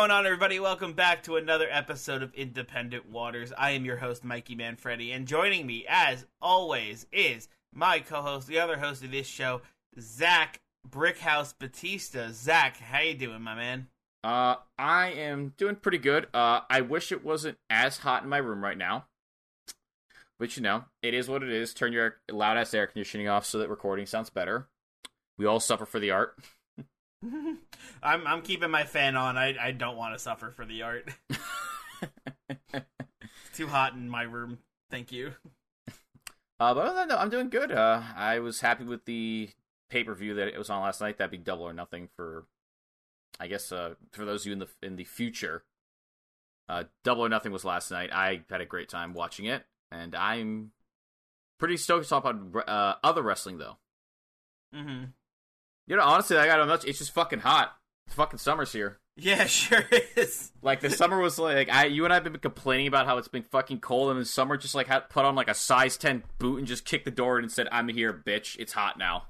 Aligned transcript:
Going 0.00 0.10
on, 0.10 0.24
everybody? 0.24 0.58
Welcome 0.58 0.94
back 0.94 1.24
to 1.24 1.36
another 1.36 1.68
episode 1.70 2.22
of 2.22 2.32
Independent 2.32 3.10
Waters. 3.10 3.52
I 3.58 3.72
am 3.72 3.84
your 3.84 3.98
host, 3.98 4.24
Mikey 4.24 4.54
Manfredi, 4.54 5.12
and 5.12 5.28
joining 5.28 5.66
me, 5.66 5.84
as 5.86 6.24
always, 6.40 7.06
is 7.12 7.48
my 7.74 7.98
co-host, 7.98 8.48
the 8.48 8.60
other 8.60 8.78
host 8.78 9.04
of 9.04 9.10
this 9.10 9.26
show, 9.26 9.60
Zach 10.00 10.62
Brickhouse 10.88 11.52
Batista. 11.52 12.28
Zach, 12.32 12.78
how 12.78 13.00
you 13.00 13.12
doing, 13.12 13.42
my 13.42 13.54
man? 13.54 13.88
Uh, 14.24 14.54
I 14.78 15.08
am 15.08 15.52
doing 15.58 15.76
pretty 15.76 15.98
good. 15.98 16.28
Uh, 16.32 16.60
I 16.70 16.80
wish 16.80 17.12
it 17.12 17.22
wasn't 17.22 17.58
as 17.68 17.98
hot 17.98 18.22
in 18.22 18.30
my 18.30 18.38
room 18.38 18.64
right 18.64 18.78
now. 18.78 19.04
But 20.38 20.56
you 20.56 20.62
know, 20.62 20.86
it 21.02 21.12
is 21.12 21.28
what 21.28 21.42
it 21.42 21.50
is. 21.50 21.74
Turn 21.74 21.92
your 21.92 22.16
loud 22.32 22.56
ass 22.56 22.72
air 22.72 22.86
conditioning 22.86 23.28
off 23.28 23.44
so 23.44 23.58
that 23.58 23.68
recording 23.68 24.06
sounds 24.06 24.30
better. 24.30 24.66
We 25.36 25.44
all 25.44 25.60
suffer 25.60 25.84
for 25.84 26.00
the 26.00 26.10
art. 26.10 26.38
I'm 28.02 28.26
I'm 28.26 28.42
keeping 28.42 28.70
my 28.70 28.84
fan 28.84 29.16
on. 29.16 29.36
I 29.36 29.56
I 29.60 29.72
don't 29.72 29.96
want 29.96 30.14
to 30.14 30.18
suffer 30.18 30.50
for 30.50 30.64
the 30.64 30.82
art. 30.82 31.10
it's 32.48 32.86
too 33.54 33.66
hot 33.66 33.94
in 33.94 34.08
my 34.08 34.22
room. 34.22 34.58
Thank 34.90 35.12
you. 35.12 35.32
Uh, 36.58 36.74
but 36.74 36.86
other 36.86 36.94
than 36.94 37.08
that, 37.08 37.18
I'm 37.18 37.30
doing 37.30 37.48
good. 37.48 37.72
Uh, 37.72 38.02
I 38.16 38.38
was 38.38 38.60
happy 38.60 38.84
with 38.84 39.04
the 39.04 39.50
pay 39.88 40.04
per 40.04 40.14
view 40.14 40.34
that 40.34 40.48
it 40.48 40.58
was 40.58 40.70
on 40.70 40.82
last 40.82 41.00
night. 41.00 41.18
That'd 41.18 41.30
be 41.30 41.38
double 41.38 41.64
or 41.64 41.72
nothing 41.72 42.08
for, 42.14 42.44
I 43.38 43.46
guess, 43.46 43.72
uh, 43.72 43.94
for 44.12 44.24
those 44.24 44.42
of 44.42 44.46
you 44.46 44.52
in 44.52 44.58
the 44.58 44.68
in 44.82 44.96
the 44.96 45.04
future. 45.04 45.64
Uh, 46.68 46.84
double 47.02 47.24
or 47.24 47.28
nothing 47.28 47.50
was 47.50 47.64
last 47.64 47.90
night. 47.90 48.10
I 48.12 48.42
had 48.48 48.60
a 48.60 48.66
great 48.66 48.88
time 48.88 49.12
watching 49.12 49.46
it, 49.46 49.64
and 49.90 50.14
I'm 50.14 50.70
pretty 51.58 51.76
stoked 51.76 52.04
to 52.04 52.08
talk 52.08 52.24
about 52.24 52.68
uh, 52.68 52.94
other 53.02 53.22
wrestling 53.22 53.58
though. 53.58 53.76
Mm-hmm. 54.74 55.04
You 55.90 55.96
know, 55.96 56.04
honestly, 56.04 56.36
I 56.36 56.46
got 56.46 56.60
a 56.60 56.66
much. 56.66 56.84
It's 56.84 56.98
just 56.98 57.10
fucking 57.10 57.40
hot. 57.40 57.74
It's 58.06 58.14
fucking 58.14 58.38
summer's 58.38 58.72
here. 58.72 59.00
Yeah, 59.16 59.44
sure 59.46 59.82
is. 60.14 60.52
Like 60.62 60.80
the 60.80 60.88
summer 60.88 61.18
was 61.18 61.36
like 61.36 61.68
I, 61.68 61.86
you 61.86 62.04
and 62.04 62.12
I 62.12 62.16
have 62.16 62.22
been 62.22 62.38
complaining 62.38 62.86
about 62.86 63.06
how 63.06 63.18
it's 63.18 63.26
been 63.26 63.42
fucking 63.42 63.80
cold, 63.80 64.12
and 64.12 64.20
the 64.20 64.24
summer 64.24 64.56
just 64.56 64.76
like 64.76 64.86
had 64.86 65.10
put 65.10 65.24
on 65.24 65.34
like 65.34 65.50
a 65.50 65.54
size 65.54 65.96
ten 65.96 66.22
boot 66.38 66.58
and 66.58 66.66
just 66.68 66.84
kicked 66.84 67.06
the 67.06 67.10
door 67.10 67.38
in 67.38 67.44
and 67.44 67.50
said, 67.50 67.66
"I'm 67.72 67.88
here, 67.88 68.12
bitch. 68.12 68.56
It's 68.60 68.72
hot 68.72 68.98
now." 68.98 69.24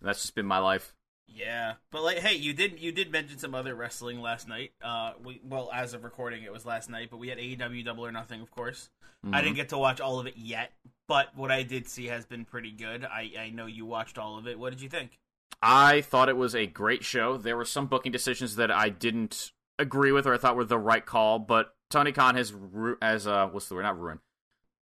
And 0.00 0.08
that's 0.08 0.22
just 0.22 0.34
been 0.34 0.46
my 0.46 0.56
life. 0.56 0.94
Yeah, 1.26 1.74
but 1.92 2.02
like, 2.02 2.20
hey, 2.20 2.36
you 2.36 2.54
did 2.54 2.80
you 2.80 2.90
did 2.90 3.12
mention 3.12 3.36
some 3.36 3.54
other 3.54 3.74
wrestling 3.74 4.22
last 4.22 4.48
night. 4.48 4.72
Uh, 4.82 5.12
we 5.22 5.42
well, 5.44 5.70
as 5.74 5.92
of 5.92 6.04
recording, 6.04 6.42
it 6.42 6.50
was 6.50 6.64
last 6.64 6.88
night, 6.88 7.08
but 7.10 7.18
we 7.18 7.28
had 7.28 7.36
AEW 7.36 7.84
Double 7.84 8.06
or 8.06 8.12
Nothing, 8.12 8.40
of 8.40 8.50
course. 8.50 8.88
Mm-hmm. 9.26 9.34
I 9.34 9.42
didn't 9.42 9.56
get 9.56 9.68
to 9.68 9.78
watch 9.78 10.00
all 10.00 10.20
of 10.20 10.26
it 10.26 10.38
yet, 10.38 10.72
but 11.06 11.36
what 11.36 11.52
I 11.52 11.64
did 11.64 11.86
see 11.86 12.06
has 12.06 12.24
been 12.24 12.46
pretty 12.46 12.72
good. 12.72 13.04
I 13.04 13.30
I 13.38 13.50
know 13.50 13.66
you 13.66 13.84
watched 13.84 14.16
all 14.16 14.38
of 14.38 14.48
it. 14.48 14.58
What 14.58 14.70
did 14.70 14.80
you 14.80 14.88
think? 14.88 15.18
I 15.60 16.02
thought 16.02 16.28
it 16.28 16.36
was 16.36 16.54
a 16.54 16.66
great 16.66 17.04
show. 17.04 17.36
There 17.36 17.56
were 17.56 17.64
some 17.64 17.86
booking 17.86 18.12
decisions 18.12 18.56
that 18.56 18.70
I 18.70 18.88
didn't 18.88 19.52
agree 19.78 20.12
with 20.12 20.26
or 20.26 20.34
I 20.34 20.38
thought 20.38 20.56
were 20.56 20.64
the 20.64 20.78
right 20.78 21.04
call, 21.04 21.38
but 21.38 21.74
Tony 21.90 22.12
Khan 22.12 22.36
has 22.36 22.52
ru- 22.52 22.98
as 23.00 23.26
uh 23.26 23.48
what's 23.48 23.68
the 23.68 23.74
word? 23.74 23.82
Not 23.82 23.98
ruined. 23.98 24.20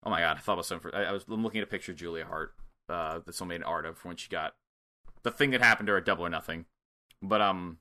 Oh 0.04 0.10
my 0.10 0.20
god, 0.20 0.36
I 0.36 0.40
thought 0.40 0.54
about 0.54 0.66
something. 0.66 0.90
For, 0.90 0.96
I, 0.96 1.04
I 1.04 1.12
was 1.12 1.24
I'm 1.30 1.42
looking 1.42 1.60
at 1.60 1.66
a 1.66 1.70
picture 1.70 1.92
of 1.92 1.98
Julia 1.98 2.24
Hart 2.24 2.54
uh, 2.88 3.20
that 3.24 3.34
someone 3.34 3.54
made 3.54 3.64
an 3.64 3.70
art 3.70 3.86
of 3.86 4.04
when 4.04 4.16
she 4.16 4.28
got 4.28 4.54
the 5.22 5.30
thing 5.30 5.50
that 5.50 5.62
happened 5.62 5.86
to 5.86 5.92
her 5.92 5.98
at 5.98 6.04
Double 6.04 6.24
or 6.24 6.30
Nothing. 6.30 6.66
But 7.22 7.40
um, 7.40 7.78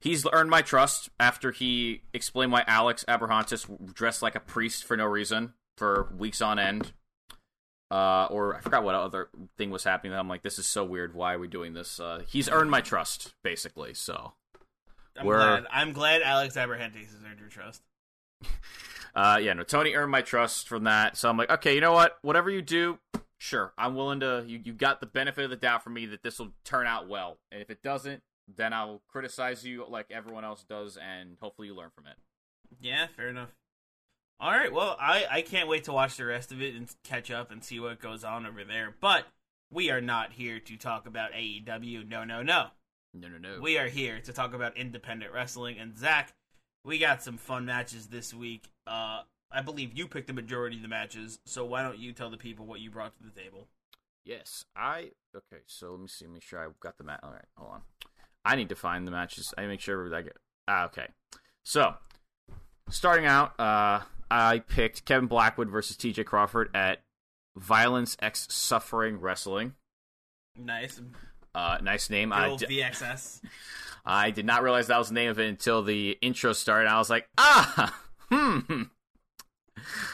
he's 0.00 0.26
earned 0.32 0.50
my 0.50 0.62
trust 0.62 1.10
after 1.18 1.50
he 1.50 2.02
explained 2.14 2.52
why 2.52 2.64
Alex 2.66 3.04
Abrahantes 3.06 3.66
dressed 3.92 4.22
like 4.22 4.34
a 4.34 4.40
priest 4.40 4.84
for 4.84 4.96
no 4.96 5.04
reason 5.04 5.54
for 5.76 6.12
weeks 6.16 6.40
on 6.40 6.58
end. 6.58 6.92
Uh, 7.90 8.28
or 8.30 8.54
I 8.56 8.60
forgot 8.60 8.84
what 8.84 8.94
other 8.94 9.28
thing 9.58 9.70
was 9.70 9.82
happening. 9.82 10.12
I'm 10.16 10.28
like, 10.28 10.42
this 10.42 10.58
is 10.58 10.66
so 10.66 10.84
weird. 10.84 11.12
Why 11.14 11.34
are 11.34 11.38
we 11.38 11.48
doing 11.48 11.74
this? 11.74 11.98
Uh, 11.98 12.22
he's 12.28 12.48
earned 12.48 12.70
my 12.70 12.80
trust, 12.80 13.34
basically. 13.42 13.94
So, 13.94 14.32
I'm 15.18 15.26
We're- 15.26 15.40
glad. 15.42 15.66
I'm 15.72 15.92
glad 15.92 16.22
Alex 16.22 16.54
Abrahantes 16.56 17.06
has 17.06 17.16
earned 17.28 17.40
your 17.40 17.48
trust. 17.48 17.82
uh, 19.14 19.40
yeah, 19.42 19.52
no, 19.54 19.64
Tony 19.64 19.94
earned 19.94 20.12
my 20.12 20.22
trust 20.22 20.68
from 20.68 20.84
that. 20.84 21.16
So 21.16 21.28
I'm 21.28 21.36
like, 21.36 21.50
okay, 21.50 21.74
you 21.74 21.80
know 21.80 21.92
what? 21.92 22.18
Whatever 22.22 22.48
you 22.48 22.62
do, 22.62 22.98
sure, 23.38 23.72
I'm 23.76 23.96
willing 23.96 24.20
to. 24.20 24.44
You, 24.46 24.60
you 24.62 24.72
got 24.72 25.00
the 25.00 25.06
benefit 25.06 25.44
of 25.44 25.50
the 25.50 25.56
doubt 25.56 25.82
for 25.82 25.90
me 25.90 26.06
that 26.06 26.22
this 26.22 26.38
will 26.38 26.52
turn 26.64 26.86
out 26.86 27.08
well. 27.08 27.38
And 27.50 27.60
if 27.60 27.70
it 27.70 27.82
doesn't, 27.82 28.22
then 28.56 28.72
I'll 28.72 29.02
criticize 29.08 29.64
you 29.64 29.84
like 29.88 30.06
everyone 30.10 30.44
else 30.44 30.64
does, 30.64 30.96
and 30.96 31.36
hopefully 31.40 31.68
you 31.68 31.74
learn 31.74 31.90
from 31.94 32.06
it. 32.06 32.14
Yeah, 32.80 33.08
fair 33.16 33.28
enough. 33.28 33.50
All 34.40 34.52
right, 34.52 34.72
well, 34.72 34.96
I 34.98 35.26
I 35.30 35.42
can't 35.42 35.68
wait 35.68 35.84
to 35.84 35.92
watch 35.92 36.16
the 36.16 36.24
rest 36.24 36.50
of 36.50 36.62
it 36.62 36.74
and 36.74 36.88
catch 37.04 37.30
up 37.30 37.50
and 37.50 37.62
see 37.62 37.78
what 37.78 38.00
goes 38.00 38.24
on 38.24 38.46
over 38.46 38.64
there. 38.64 38.94
But 38.98 39.26
we 39.70 39.90
are 39.90 40.00
not 40.00 40.32
here 40.32 40.58
to 40.58 40.76
talk 40.78 41.06
about 41.06 41.32
AEW. 41.32 42.08
No, 42.08 42.24
no, 42.24 42.42
no. 42.42 42.68
No, 43.12 43.28
no, 43.28 43.38
no. 43.38 43.60
We 43.60 43.76
are 43.76 43.88
here 43.88 44.20
to 44.20 44.32
talk 44.32 44.54
about 44.54 44.76
independent 44.78 45.32
wrestling. 45.32 45.78
And 45.78 45.98
Zach, 45.98 46.32
we 46.84 46.98
got 46.98 47.22
some 47.22 47.36
fun 47.36 47.66
matches 47.66 48.06
this 48.06 48.32
week. 48.32 48.70
Uh, 48.86 49.22
I 49.52 49.60
believe 49.62 49.98
you 49.98 50.08
picked 50.08 50.28
the 50.28 50.32
majority 50.32 50.76
of 50.76 50.82
the 50.82 50.88
matches, 50.88 51.40
so 51.44 51.64
why 51.64 51.82
don't 51.82 51.98
you 51.98 52.12
tell 52.12 52.30
the 52.30 52.36
people 52.36 52.66
what 52.66 52.80
you 52.80 52.90
brought 52.90 53.14
to 53.16 53.22
the 53.22 53.38
table? 53.38 53.68
Yes, 54.24 54.64
I. 54.74 55.10
Okay, 55.36 55.62
so 55.66 55.90
let 55.90 56.00
me 56.00 56.08
see. 56.08 56.26
Make 56.26 56.42
sure 56.42 56.64
I 56.64 56.68
got 56.80 56.98
the 56.98 57.04
match. 57.04 57.20
All 57.22 57.32
right, 57.32 57.44
hold 57.56 57.72
on. 57.72 57.80
I 58.44 58.56
need 58.56 58.68
to 58.70 58.76
find 58.76 59.06
the 59.06 59.10
matches. 59.10 59.52
I 59.58 59.66
make 59.66 59.80
sure 59.80 60.14
I 60.14 60.22
get. 60.22 60.36
Ah, 60.66 60.86
okay. 60.86 61.08
So, 61.62 61.94
starting 62.88 63.26
out, 63.26 63.58
uh, 63.58 64.00
I 64.30 64.60
picked 64.60 65.04
Kevin 65.04 65.26
Blackwood 65.26 65.68
versus 65.68 65.96
T.J. 65.96 66.24
Crawford 66.24 66.70
at 66.74 67.02
Violence 67.56 68.16
X 68.20 68.46
Suffering 68.50 69.20
Wrestling. 69.20 69.74
Nice. 70.56 71.00
Uh, 71.54 71.78
nice 71.82 72.10
name. 72.10 72.32
I 72.32 72.46
Bill 72.46 72.58
VXS. 72.58 73.40
I 74.04 74.30
did 74.30 74.46
not 74.46 74.62
realize 74.62 74.86
that 74.86 74.98
was 74.98 75.08
the 75.08 75.14
name 75.14 75.30
of 75.30 75.38
it 75.38 75.48
until 75.48 75.82
the 75.82 76.16
intro 76.22 76.52
started. 76.52 76.88
I 76.88 76.98
was 76.98 77.10
like, 77.10 77.28
ah, 77.36 78.00
hmm. 78.30 78.82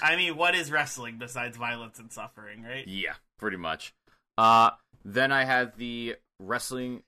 I 0.02 0.16
mean, 0.16 0.36
what 0.36 0.54
is 0.54 0.70
wrestling 0.70 1.18
besides 1.18 1.56
violence 1.56 1.98
and 1.98 2.10
suffering, 2.10 2.62
right? 2.62 2.86
Yeah, 2.86 3.14
pretty 3.38 3.56
much. 3.56 3.94
Uh, 4.38 4.70
then 5.04 5.30
I 5.30 5.44
had 5.44 5.76
the 5.76 6.16
wrestling, 6.40 7.02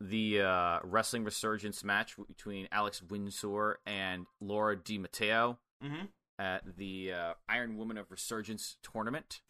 the 0.00 0.40
uh, 0.42 0.78
wrestling 0.84 1.24
resurgence 1.24 1.84
match 1.84 2.16
between 2.28 2.68
Alex 2.72 3.02
Windsor 3.02 3.78
and 3.86 4.26
Laura 4.40 4.76
Di 4.76 4.98
Matteo 4.98 5.58
Mm-hmm. 5.84 6.04
At 6.38 6.76
the 6.76 7.12
uh, 7.12 7.34
Iron 7.48 7.76
Woman 7.76 7.98
of 7.98 8.10
Resurgence 8.10 8.76
tournament. 8.82 9.40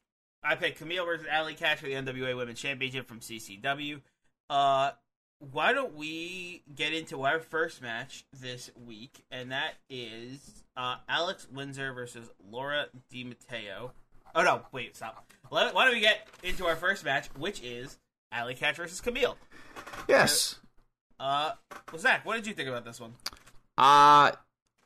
I 0.43 0.57
picked 0.57 0.79
Camille 0.79 1.07
versus 1.07 1.27
Allie 1.31 1.55
Katch 1.55 1.77
for 1.79 1.87
the 1.87 1.93
NWA 1.93 2.37
Women's 2.37 2.61
Championship 2.61 3.07
from 3.09 3.21
CCW. 3.21 4.01
Uh, 4.51 4.91
why 5.39 5.73
don't 5.73 5.95
we 5.95 6.63
get 6.75 6.93
into 6.93 7.23
our 7.23 7.39
first 7.41 7.81
match 7.81 8.25
this 8.41 8.71
week, 8.87 9.25
and 9.31 9.53
that 9.53 9.75
is 9.89 10.65
uh, 10.77 10.97
Alex 11.09 11.47
Windsor 11.53 11.93
versus 11.93 12.29
Laura 12.51 12.87
Di 13.11 13.25
Matteo. 13.25 13.93
Oh 14.35 14.43
no, 14.43 14.63
wait, 14.73 14.97
stop. 14.97 15.33
Let- 15.51 15.75
Why 15.75 15.85
don't 15.85 15.95
we 15.95 16.01
get 16.01 16.27
into 16.43 16.67
our 16.67 16.77
first 16.77 17.05
match, 17.05 17.29
which 17.39 17.63
is 17.63 17.99
Allie 18.33 18.55
Katch 18.55 18.77
versus 18.77 19.01
Camille? 19.01 19.37
Yes. 20.09 20.57
Uh, 21.21 21.53
well, 21.93 22.01
Zach, 22.01 22.25
what 22.27 22.35
did 22.37 22.47
you 22.47 22.55
think 22.55 22.69
about 22.69 22.85
this 22.85 23.01
one? 23.01 23.15
Uh, 23.79 24.33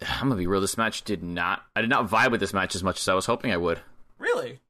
I'm 0.03 0.29
gonna 0.29 0.37
be 0.37 0.47
real. 0.47 0.61
This 0.61 0.77
match 0.77 1.03
did 1.03 1.23
not. 1.23 1.63
I 1.75 1.81
did 1.81 1.91
not 1.91 2.09
vibe 2.09 2.31
with 2.31 2.41
this 2.41 2.53
match 2.53 2.75
as 2.75 2.83
much 2.83 2.99
as 3.01 3.09
I 3.09 3.15
was 3.15 3.27
hoping 3.27 3.53
I 3.53 3.57
would. 3.57 3.81
Really? 4.19 4.61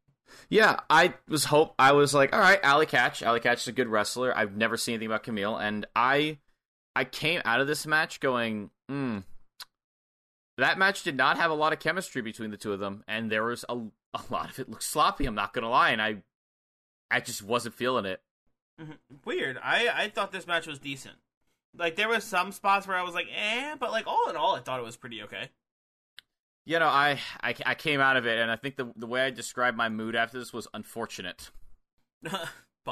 Yeah, 0.48 0.78
I 0.88 1.14
was 1.28 1.44
hope 1.46 1.74
I 1.78 1.92
was 1.92 2.14
like, 2.14 2.32
all 2.32 2.38
right, 2.40 2.60
Allie 2.62 2.86
Katch. 2.86 3.22
Allie 3.22 3.40
Katch 3.40 3.54
is 3.62 3.68
a 3.68 3.72
good 3.72 3.88
wrestler. 3.88 4.36
I've 4.36 4.56
never 4.56 4.76
seen 4.76 4.94
anything 4.94 5.08
about 5.08 5.24
Camille, 5.24 5.56
and 5.56 5.86
I, 5.96 6.38
I 6.94 7.04
came 7.04 7.42
out 7.44 7.60
of 7.60 7.66
this 7.66 7.86
match 7.86 8.20
going, 8.20 8.70
hmm, 8.88 9.18
that 10.58 10.78
match 10.78 11.02
did 11.02 11.16
not 11.16 11.36
have 11.38 11.50
a 11.50 11.54
lot 11.54 11.72
of 11.72 11.80
chemistry 11.80 12.22
between 12.22 12.50
the 12.52 12.56
two 12.56 12.72
of 12.72 12.78
them, 12.80 13.02
and 13.08 13.30
there 13.30 13.44
was 13.44 13.64
a, 13.68 13.74
a 14.14 14.20
lot 14.30 14.50
of 14.50 14.58
it 14.60 14.68
looked 14.68 14.84
sloppy. 14.84 15.26
I'm 15.26 15.34
not 15.34 15.52
gonna 15.52 15.68
lie, 15.70 15.90
and 15.90 16.00
I 16.00 16.18
I 17.10 17.18
just 17.20 17.42
wasn't 17.42 17.74
feeling 17.74 18.04
it. 18.06 18.20
Mhm. 18.80 18.98
Weird. 19.24 19.58
I 19.62 19.88
I 19.88 20.08
thought 20.08 20.30
this 20.32 20.46
match 20.46 20.66
was 20.68 20.78
decent. 20.78 21.16
Like 21.78 21.96
there 21.96 22.08
was 22.08 22.24
some 22.24 22.52
spots 22.52 22.86
where 22.86 22.96
I 22.96 23.02
was 23.02 23.14
like, 23.14 23.28
eh, 23.34 23.76
but 23.78 23.90
like 23.90 24.06
all 24.06 24.28
in 24.30 24.36
all, 24.36 24.56
I 24.56 24.60
thought 24.60 24.80
it 24.80 24.84
was 24.84 24.96
pretty 24.96 25.22
okay. 25.24 25.50
You 26.64 26.78
know, 26.78 26.88
I, 26.88 27.20
I 27.42 27.54
I 27.64 27.74
came 27.74 28.00
out 28.00 28.16
of 28.16 28.26
it, 28.26 28.38
and 28.38 28.50
I 28.50 28.56
think 28.56 28.76
the 28.76 28.92
the 28.96 29.06
way 29.06 29.22
I 29.24 29.30
described 29.30 29.76
my 29.76 29.88
mood 29.88 30.16
after 30.16 30.38
this 30.38 30.52
was 30.52 30.66
unfortunate. 30.74 31.50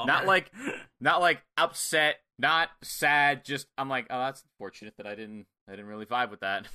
Not 0.03 0.25
like 0.25 0.51
not 0.99 1.21
like 1.21 1.41
upset, 1.57 2.17
not 2.37 2.69
sad. 2.81 3.45
Just 3.45 3.67
I'm 3.77 3.89
like, 3.89 4.07
oh, 4.09 4.19
that's 4.19 4.43
unfortunate 4.43 4.95
that 4.97 5.07
I 5.07 5.15
didn't 5.15 5.45
I 5.69 5.71
didn't 5.71 5.87
really 5.87 6.05
vibe 6.05 6.31
with 6.31 6.41
that. 6.41 6.67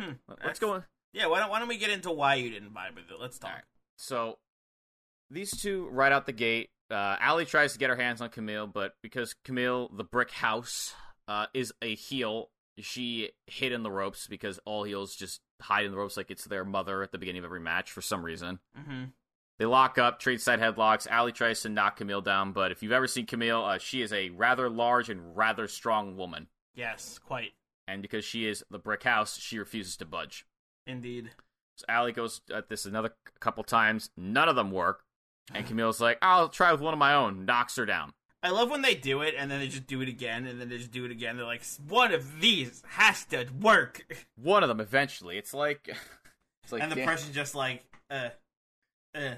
Hmm. 0.00 0.12
Let's 0.44 0.58
go. 0.58 0.72
on. 0.72 0.84
Yeah, 1.12 1.26
why 1.26 1.38
don't 1.38 1.50
why 1.50 1.58
don't 1.60 1.68
we 1.68 1.78
get 1.78 1.90
into 1.90 2.10
why 2.10 2.34
you 2.34 2.50
didn't 2.50 2.74
vibe 2.74 2.96
with 2.96 3.04
it? 3.10 3.20
Let's 3.20 3.38
talk. 3.38 3.50
Alright. 3.50 3.64
So 3.96 4.38
these 5.30 5.50
two 5.50 5.88
right 5.92 6.10
out 6.10 6.26
the 6.26 6.32
gate, 6.32 6.70
uh, 6.92 7.16
Allie 7.20 7.46
tries 7.46 7.72
to 7.72 7.78
get 7.78 7.90
her 7.90 7.96
hands 7.96 8.20
on 8.20 8.28
Camille, 8.28 8.66
but 8.66 8.94
because 9.02 9.34
Camille, 9.44 9.90
the 9.96 10.04
brick 10.04 10.30
house, 10.30 10.94
uh, 11.28 11.46
is 11.54 11.72
a 11.82 11.94
heel, 11.94 12.50
she 12.78 13.30
hid 13.46 13.72
in 13.72 13.82
the 13.82 13.90
ropes 13.90 14.26
because 14.26 14.58
all 14.64 14.84
heels 14.84 15.14
just 15.14 15.40
hide 15.60 15.84
in 15.84 15.92
the 15.92 15.96
ropes 15.96 16.16
like 16.16 16.30
it's 16.30 16.44
their 16.44 16.64
mother 16.64 17.02
at 17.02 17.12
the 17.12 17.18
beginning 17.18 17.40
of 17.40 17.44
every 17.44 17.60
match 17.60 17.90
for 17.90 18.02
some 18.02 18.24
reason. 18.24 18.58
Mm-hmm. 18.78 19.04
They 19.58 19.66
lock 19.66 19.98
up, 19.98 20.18
trade 20.18 20.40
side 20.40 20.60
headlocks. 20.60 21.06
Allie 21.06 21.32
tries 21.32 21.60
to 21.62 21.68
knock 21.68 21.96
Camille 21.96 22.20
down, 22.22 22.52
but 22.52 22.72
if 22.72 22.82
you've 22.82 22.92
ever 22.92 23.06
seen 23.06 23.26
Camille, 23.26 23.64
uh, 23.64 23.78
she 23.78 24.02
is 24.02 24.12
a 24.12 24.30
rather 24.30 24.68
large 24.68 25.08
and 25.08 25.36
rather 25.36 25.68
strong 25.68 26.16
woman. 26.16 26.48
Yes, 26.74 27.18
quite 27.18 27.52
And 27.86 28.02
because 28.02 28.24
she 28.24 28.46
is 28.46 28.64
the 28.70 28.78
brick 28.78 29.02
house, 29.02 29.38
she 29.38 29.58
refuses 29.58 29.96
to 29.98 30.04
budge. 30.04 30.46
indeed. 30.86 31.30
So 31.76 31.84
Allie 31.88 32.12
goes 32.12 32.40
at 32.52 32.68
this 32.68 32.86
another 32.86 33.14
couple 33.40 33.62
times. 33.64 34.10
None 34.16 34.48
of 34.48 34.56
them 34.56 34.70
work. 34.70 35.04
And 35.54 35.66
Camille's 35.66 36.00
like, 36.00 36.18
I'll 36.22 36.48
try 36.48 36.72
with 36.72 36.80
one 36.80 36.92
of 36.94 36.98
my 36.98 37.14
own. 37.14 37.44
Knocks 37.44 37.76
her 37.76 37.86
down. 37.86 38.12
I 38.44 38.50
love 38.50 38.70
when 38.70 38.82
they 38.82 38.94
do 38.94 39.22
it 39.22 39.34
and 39.38 39.50
then 39.50 39.60
they 39.60 39.68
just 39.68 39.86
do 39.86 40.00
it 40.00 40.08
again 40.08 40.46
and 40.46 40.60
then 40.60 40.68
they 40.68 40.78
just 40.78 40.90
do 40.90 41.04
it 41.04 41.10
again. 41.12 41.36
They're 41.36 41.46
like, 41.46 41.62
one 41.88 42.12
of 42.12 42.40
these 42.40 42.82
has 42.88 43.24
to 43.26 43.46
work, 43.60 44.04
One 44.36 44.62
of 44.62 44.68
them 44.68 44.80
eventually. 44.80 45.38
It's 45.38 45.54
like, 45.54 45.88
it's 46.64 46.72
like, 46.72 46.82
and 46.82 46.90
the 46.90 46.96
damn- 46.96 47.06
person's 47.06 47.34
just 47.34 47.54
like, 47.54 47.84
uh, 48.10 48.30
uh, 49.14 49.34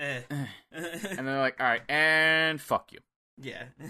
uh, 0.00 0.20
and 0.72 1.26
they're 1.26 1.40
like, 1.40 1.56
all 1.60 1.66
right, 1.66 1.82
and 1.88 2.60
fuck 2.60 2.92
you. 2.92 2.98
yeah. 3.40 3.64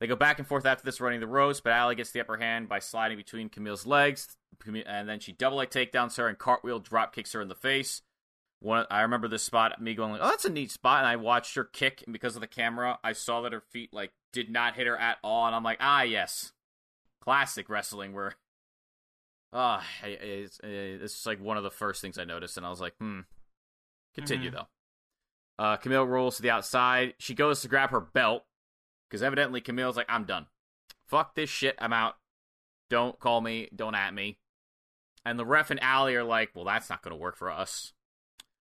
They 0.00 0.06
go 0.06 0.16
back 0.16 0.38
and 0.38 0.48
forth 0.48 0.64
after 0.64 0.82
this, 0.82 0.98
running 0.98 1.20
the 1.20 1.26
ropes, 1.26 1.60
but 1.60 1.74
Allie 1.74 1.94
gets 1.94 2.10
the 2.10 2.20
upper 2.22 2.38
hand 2.38 2.70
by 2.70 2.78
sliding 2.78 3.18
between 3.18 3.50
Camille's 3.50 3.84
legs, 3.84 4.34
and 4.66 5.06
then 5.06 5.20
she 5.20 5.32
double 5.32 5.58
leg 5.58 5.68
takedowns 5.68 6.16
her 6.16 6.26
and 6.26 6.38
cartwheel 6.38 6.78
drop 6.78 7.14
kicks 7.14 7.34
her 7.34 7.42
in 7.42 7.48
the 7.48 7.54
face. 7.54 8.00
One, 8.60 8.86
I 8.90 9.00
remember 9.02 9.26
this 9.26 9.42
spot, 9.42 9.80
me 9.80 9.94
going 9.94 10.12
like, 10.12 10.20
"Oh, 10.22 10.28
that's 10.28 10.44
a 10.44 10.50
neat 10.50 10.70
spot," 10.70 10.98
and 10.98 11.06
I 11.08 11.16
watched 11.16 11.54
her 11.54 11.64
kick, 11.64 12.02
and 12.04 12.12
because 12.12 12.34
of 12.36 12.40
the 12.42 12.46
camera, 12.46 12.98
I 13.02 13.12
saw 13.14 13.40
that 13.42 13.52
her 13.54 13.62
feet 13.62 13.92
like 13.92 14.12
did 14.32 14.50
not 14.50 14.74
hit 14.76 14.86
her 14.86 14.98
at 14.98 15.16
all, 15.24 15.46
and 15.46 15.54
I'm 15.56 15.62
like, 15.64 15.78
"Ah, 15.80 16.02
yes, 16.02 16.52
classic 17.22 17.68
wrestling." 17.70 18.12
Where, 18.12 18.34
ah, 19.52 19.84
I- 20.02 20.08
it's, 20.08 20.60
it's 20.62 21.24
like 21.26 21.40
one 21.40 21.56
of 21.56 21.62
the 21.62 21.70
first 21.70 22.02
things 22.02 22.18
I 22.18 22.24
noticed, 22.24 22.56
and 22.58 22.66
I 22.66 22.70
was 22.70 22.80
like, 22.80 22.94
"Hmm." 22.98 23.20
Continue 24.14 24.50
Mhm. 24.50 24.54
though. 24.54 24.68
Uh, 25.58 25.76
Camille 25.76 26.06
rolls 26.06 26.36
to 26.36 26.42
the 26.42 26.50
outside. 26.50 27.14
She 27.18 27.34
goes 27.34 27.62
to 27.62 27.68
grab 27.68 27.90
her 27.90 28.00
belt 28.00 28.44
because 29.08 29.22
evidently 29.22 29.60
Camille's 29.60 29.96
like, 29.96 30.06
I'm 30.08 30.24
done. 30.24 30.46
Fuck 31.06 31.34
this 31.34 31.48
shit. 31.50 31.76
I'm 31.78 31.92
out. 31.92 32.16
Don't 32.88 33.18
call 33.20 33.40
me. 33.40 33.68
Don't 33.74 33.94
at 33.94 34.12
me. 34.14 34.38
And 35.24 35.38
the 35.38 35.44
ref 35.44 35.70
and 35.70 35.80
Allie 35.82 36.16
are 36.16 36.24
like, 36.24 36.50
well, 36.54 36.64
that's 36.64 36.88
not 36.90 37.02
going 37.02 37.12
to 37.12 37.20
work 37.20 37.36
for 37.36 37.50
us. 37.50 37.92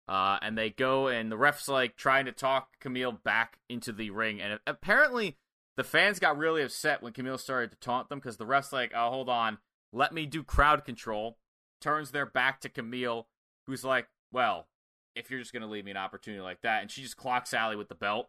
Uh, 0.08 0.38
and 0.40 0.56
they 0.56 0.70
go, 0.70 1.08
and 1.08 1.31
the 1.31 1.37
ref's 1.37 1.69
like 1.69 1.96
trying 1.96 2.25
to 2.25 2.32
talk 2.32 2.81
Camille 2.81 3.12
back 3.12 3.58
into 3.69 3.93
the 3.93 4.10
ring. 4.10 4.40
And 4.40 4.58
apparently, 4.66 5.37
the 5.76 5.84
fans 5.84 6.19
got 6.19 6.38
really 6.38 6.62
upset 6.62 7.02
when 7.02 7.12
Camille 7.12 7.37
started 7.37 7.70
to 7.72 7.76
taunt 7.76 8.08
them 8.08 8.19
because 8.19 8.38
the 8.38 8.46
ref's 8.46 8.72
like, 8.72 8.93
oh, 8.94 9.10
hold 9.10 9.28
on. 9.28 9.58
Let 9.93 10.14
me 10.14 10.25
do 10.25 10.43
crowd 10.43 10.84
control. 10.84 11.37
Turns 11.81 12.10
their 12.10 12.26
back 12.26 12.60
to 12.62 12.69
Camille, 12.69 13.28
who's 13.66 13.84
like, 13.84 14.08
well, 14.32 14.66
if 15.14 15.31
you're 15.31 15.40
just 15.40 15.52
going 15.52 15.62
to 15.62 15.69
leave 15.69 15.84
me 15.84 15.90
an 15.90 15.96
opportunity 15.96 16.43
like 16.43 16.62
that. 16.62 16.81
And 16.81 16.90
she 16.90 17.02
just 17.02 17.16
clocks 17.16 17.52
Allie 17.52 17.76
with 17.76 17.88
the 17.88 17.94
belt. 17.94 18.28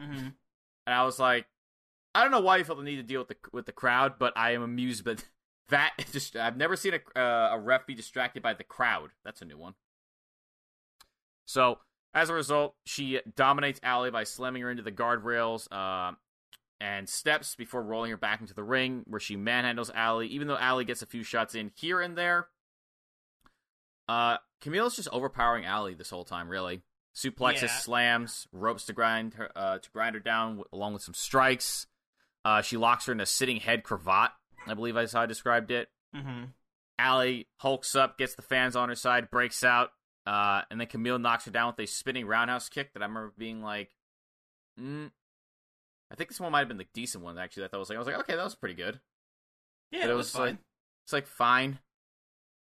Mm-hmm. 0.00 0.28
And 0.86 0.94
I 0.94 1.04
was 1.04 1.18
like, 1.18 1.46
I 2.14 2.22
don't 2.22 2.32
know 2.32 2.40
why 2.40 2.56
you 2.56 2.64
felt 2.64 2.78
the 2.78 2.84
need 2.84 2.96
to 2.96 3.02
deal 3.02 3.20
with 3.20 3.28
the 3.28 3.36
with 3.52 3.66
the 3.66 3.72
crowd, 3.72 4.14
but 4.18 4.32
I 4.36 4.52
am 4.52 4.62
amused. 4.62 5.04
But 5.04 5.24
that 5.68 5.92
just 6.12 6.36
I've 6.36 6.56
never 6.56 6.76
seen 6.76 6.94
a 6.94 7.18
uh, 7.18 7.50
a 7.52 7.58
ref 7.58 7.86
be 7.86 7.94
distracted 7.94 8.42
by 8.42 8.54
the 8.54 8.64
crowd. 8.64 9.10
That's 9.24 9.42
a 9.42 9.44
new 9.44 9.58
one. 9.58 9.74
So 11.50 11.78
as 12.14 12.28
a 12.30 12.34
result, 12.34 12.76
she 12.84 13.20
dominates 13.34 13.80
Allie 13.82 14.12
by 14.12 14.22
slamming 14.22 14.62
her 14.62 14.70
into 14.70 14.84
the 14.84 14.92
guardrails 14.92 15.66
uh, 15.72 16.12
and 16.80 17.08
steps 17.08 17.56
before 17.56 17.82
rolling 17.82 18.12
her 18.12 18.16
back 18.16 18.40
into 18.40 18.54
the 18.54 18.62
ring, 18.62 19.02
where 19.08 19.18
she 19.18 19.36
manhandles 19.36 19.90
Allie. 19.92 20.28
Even 20.28 20.46
though 20.46 20.56
Allie 20.56 20.84
gets 20.84 21.02
a 21.02 21.06
few 21.06 21.24
shots 21.24 21.56
in 21.56 21.72
here 21.74 22.00
and 22.00 22.16
there, 22.16 22.46
uh, 24.08 24.36
Camille's 24.60 24.94
just 24.94 25.08
overpowering 25.10 25.64
Allie 25.64 25.94
this 25.94 26.10
whole 26.10 26.24
time. 26.24 26.48
Really, 26.48 26.82
suplexes, 27.16 27.62
Yeah. 27.62 27.78
slams, 27.78 28.46
ropes 28.52 28.86
to 28.86 28.92
grind 28.92 29.34
her 29.34 29.50
uh, 29.56 29.78
to 29.78 29.90
grind 29.90 30.14
her 30.14 30.20
down, 30.20 30.62
along 30.72 30.92
with 30.92 31.02
some 31.02 31.14
strikes. 31.14 31.86
Uh, 32.44 32.62
she 32.62 32.76
locks 32.76 33.06
her 33.06 33.12
in 33.12 33.20
a 33.20 33.26
sitting 33.26 33.58
head 33.58 33.82
cravat. 33.82 34.30
I 34.68 34.74
believe 34.74 34.96
I 34.96 35.06
how 35.06 35.22
I 35.22 35.26
described 35.26 35.70
it. 35.72 35.88
Mm-hmm. 36.14 36.44
Allie 36.98 37.48
hulks 37.58 37.96
up, 37.96 38.18
gets 38.18 38.34
the 38.34 38.42
fans 38.42 38.76
on 38.76 38.88
her 38.88 38.94
side, 38.94 39.30
breaks 39.30 39.64
out, 39.64 39.90
uh, 40.30 40.62
and 40.70 40.80
then 40.80 40.86
Camille 40.86 41.18
knocks 41.18 41.46
her 41.46 41.50
down 41.50 41.66
with 41.66 41.80
a 41.80 41.90
spinning 41.90 42.24
roundhouse 42.24 42.68
kick 42.68 42.92
that 42.92 43.02
I 43.02 43.06
remember 43.06 43.32
being 43.36 43.62
like, 43.62 43.90
mm. 44.80 45.10
I 46.08 46.14
think 46.14 46.28
this 46.28 46.38
one 46.38 46.52
might 46.52 46.60
have 46.60 46.68
been 46.68 46.76
the 46.76 46.86
decent 46.94 47.24
one 47.24 47.36
actually. 47.36 47.64
That 47.64 47.74
I 47.74 47.78
was 47.78 47.88
like, 47.88 47.96
I 47.96 47.98
was 47.98 48.06
like, 48.06 48.20
okay, 48.20 48.36
that 48.36 48.44
was 48.44 48.54
pretty 48.54 48.76
good. 48.76 49.00
Yeah, 49.90 50.02
But 50.02 50.10
it 50.10 50.14
was, 50.14 50.30
fine. 50.30 50.42
like, 50.42 50.56
it's 51.04 51.12
like 51.12 51.26
fine. 51.26 51.80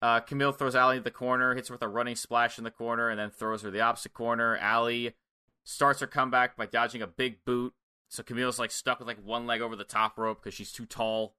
Uh, 0.02 0.18
Camille 0.18 0.50
throws 0.50 0.74
Allie 0.74 0.96
in 0.96 1.04
the 1.04 1.12
corner, 1.12 1.54
hits 1.54 1.68
her 1.68 1.74
with 1.74 1.82
a 1.82 1.88
running 1.88 2.16
splash 2.16 2.58
in 2.58 2.64
the 2.64 2.72
corner, 2.72 3.08
and 3.08 3.20
then 3.20 3.30
throws 3.30 3.62
her 3.62 3.70
the 3.70 3.80
opposite 3.80 4.14
corner. 4.14 4.56
Allie 4.56 5.14
starts 5.62 6.00
her 6.00 6.08
comeback 6.08 6.56
by 6.56 6.66
dodging 6.66 7.02
a 7.02 7.06
big 7.06 7.44
boot. 7.44 7.72
So 8.10 8.24
Camille's 8.24 8.58
like 8.58 8.72
stuck 8.72 8.98
with 8.98 9.06
like 9.06 9.24
one 9.24 9.46
leg 9.46 9.60
over 9.60 9.76
the 9.76 9.84
top 9.84 10.18
rope 10.18 10.42
because 10.42 10.54
she's 10.54 10.72
too 10.72 10.86
tall. 10.86 11.36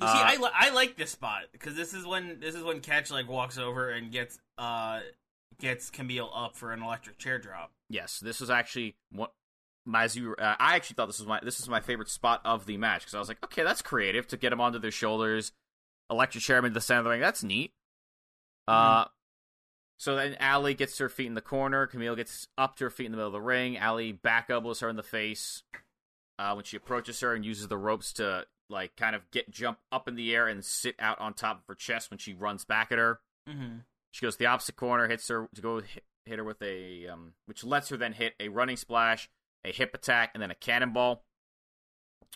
You 0.00 0.06
see, 0.06 0.12
Uh, 0.12 0.24
I, 0.24 0.36
li- 0.36 0.50
I 0.54 0.70
like 0.70 0.96
this 0.96 1.10
spot 1.10 1.44
because 1.52 1.76
this 1.76 1.92
is 1.94 2.04
when 2.06 2.40
this 2.40 2.54
is 2.54 2.62
when 2.64 2.80
Katch 2.80 3.10
like 3.10 3.28
walks 3.28 3.58
over 3.58 3.90
and 3.90 4.10
gets 4.10 4.38
uh 4.58 5.00
gets 5.60 5.90
Camille 5.90 6.30
up 6.34 6.56
for 6.56 6.72
an 6.72 6.82
electric 6.82 7.18
chair 7.18 7.38
drop. 7.38 7.72
Yes, 7.88 8.18
this 8.20 8.40
was 8.40 8.50
actually 8.50 8.96
what 9.10 9.32
my 9.84 10.04
as 10.04 10.16
you. 10.16 10.34
Uh, 10.36 10.56
I 10.58 10.76
actually 10.76 10.94
thought 10.94 11.06
this 11.06 11.18
was 11.18 11.28
my 11.28 11.40
this 11.42 11.58
was 11.58 11.68
my 11.68 11.80
favorite 11.80 12.08
spot 12.08 12.40
of 12.44 12.66
the 12.66 12.76
match 12.78 13.02
because 13.02 13.14
I 13.14 13.18
was 13.18 13.28
like, 13.28 13.44
okay, 13.44 13.62
that's 13.62 13.82
creative 13.82 14.26
to 14.28 14.36
get 14.36 14.50
them 14.50 14.60
onto 14.60 14.78
their 14.78 14.90
shoulders, 14.90 15.52
electric 16.10 16.42
chair 16.42 16.56
'em 16.56 16.64
into 16.64 16.74
the 16.74 16.80
center 16.80 17.00
of 17.00 17.04
the 17.04 17.10
ring. 17.10 17.20
That's 17.20 17.42
neat. 17.44 17.72
Uh, 18.66 19.04
so 19.98 20.16
then 20.16 20.36
Allie 20.40 20.74
gets 20.74 20.96
her 20.98 21.08
feet 21.08 21.26
in 21.26 21.34
the 21.34 21.40
corner. 21.40 21.86
Camille 21.86 22.16
gets 22.16 22.48
up 22.56 22.76
to 22.76 22.84
her 22.84 22.90
feet 22.90 23.06
in 23.06 23.12
the 23.12 23.16
middle 23.16 23.28
of 23.28 23.32
the 23.34 23.40
ring. 23.40 23.76
Allie 23.76 24.12
back 24.12 24.48
elbows 24.50 24.80
her 24.80 24.88
in 24.88 24.96
the 24.96 25.02
face 25.02 25.62
uh, 26.38 26.54
when 26.54 26.64
she 26.64 26.76
approaches 26.76 27.20
her 27.20 27.34
and 27.34 27.44
uses 27.44 27.68
the 27.68 27.76
ropes 27.76 28.12
to 28.14 28.46
like 28.72 28.96
kind 28.96 29.14
of 29.14 29.30
get 29.30 29.50
jump 29.50 29.78
up 29.92 30.08
in 30.08 30.16
the 30.16 30.34
air 30.34 30.48
and 30.48 30.64
sit 30.64 30.96
out 30.98 31.20
on 31.20 31.34
top 31.34 31.58
of 31.58 31.62
her 31.68 31.74
chest 31.74 32.10
when 32.10 32.18
she 32.18 32.34
runs 32.34 32.64
back 32.64 32.90
at 32.90 32.98
her. 32.98 33.20
Mm-hmm. 33.48 33.78
She 34.10 34.26
goes 34.26 34.34
to 34.34 34.38
the 34.40 34.46
opposite 34.46 34.76
corner, 34.76 35.08
hits 35.08 35.28
her 35.28 35.48
to 35.54 35.60
go 35.60 35.80
hit, 35.80 36.04
hit 36.26 36.38
her 36.38 36.44
with 36.44 36.60
a, 36.62 37.06
um, 37.08 37.34
which 37.46 37.64
lets 37.64 37.88
her 37.90 37.96
then 37.96 38.12
hit 38.12 38.34
a 38.40 38.48
running 38.48 38.76
splash, 38.76 39.30
a 39.64 39.72
hip 39.72 39.94
attack, 39.94 40.30
and 40.34 40.42
then 40.42 40.50
a 40.50 40.54
cannonball. 40.54 41.22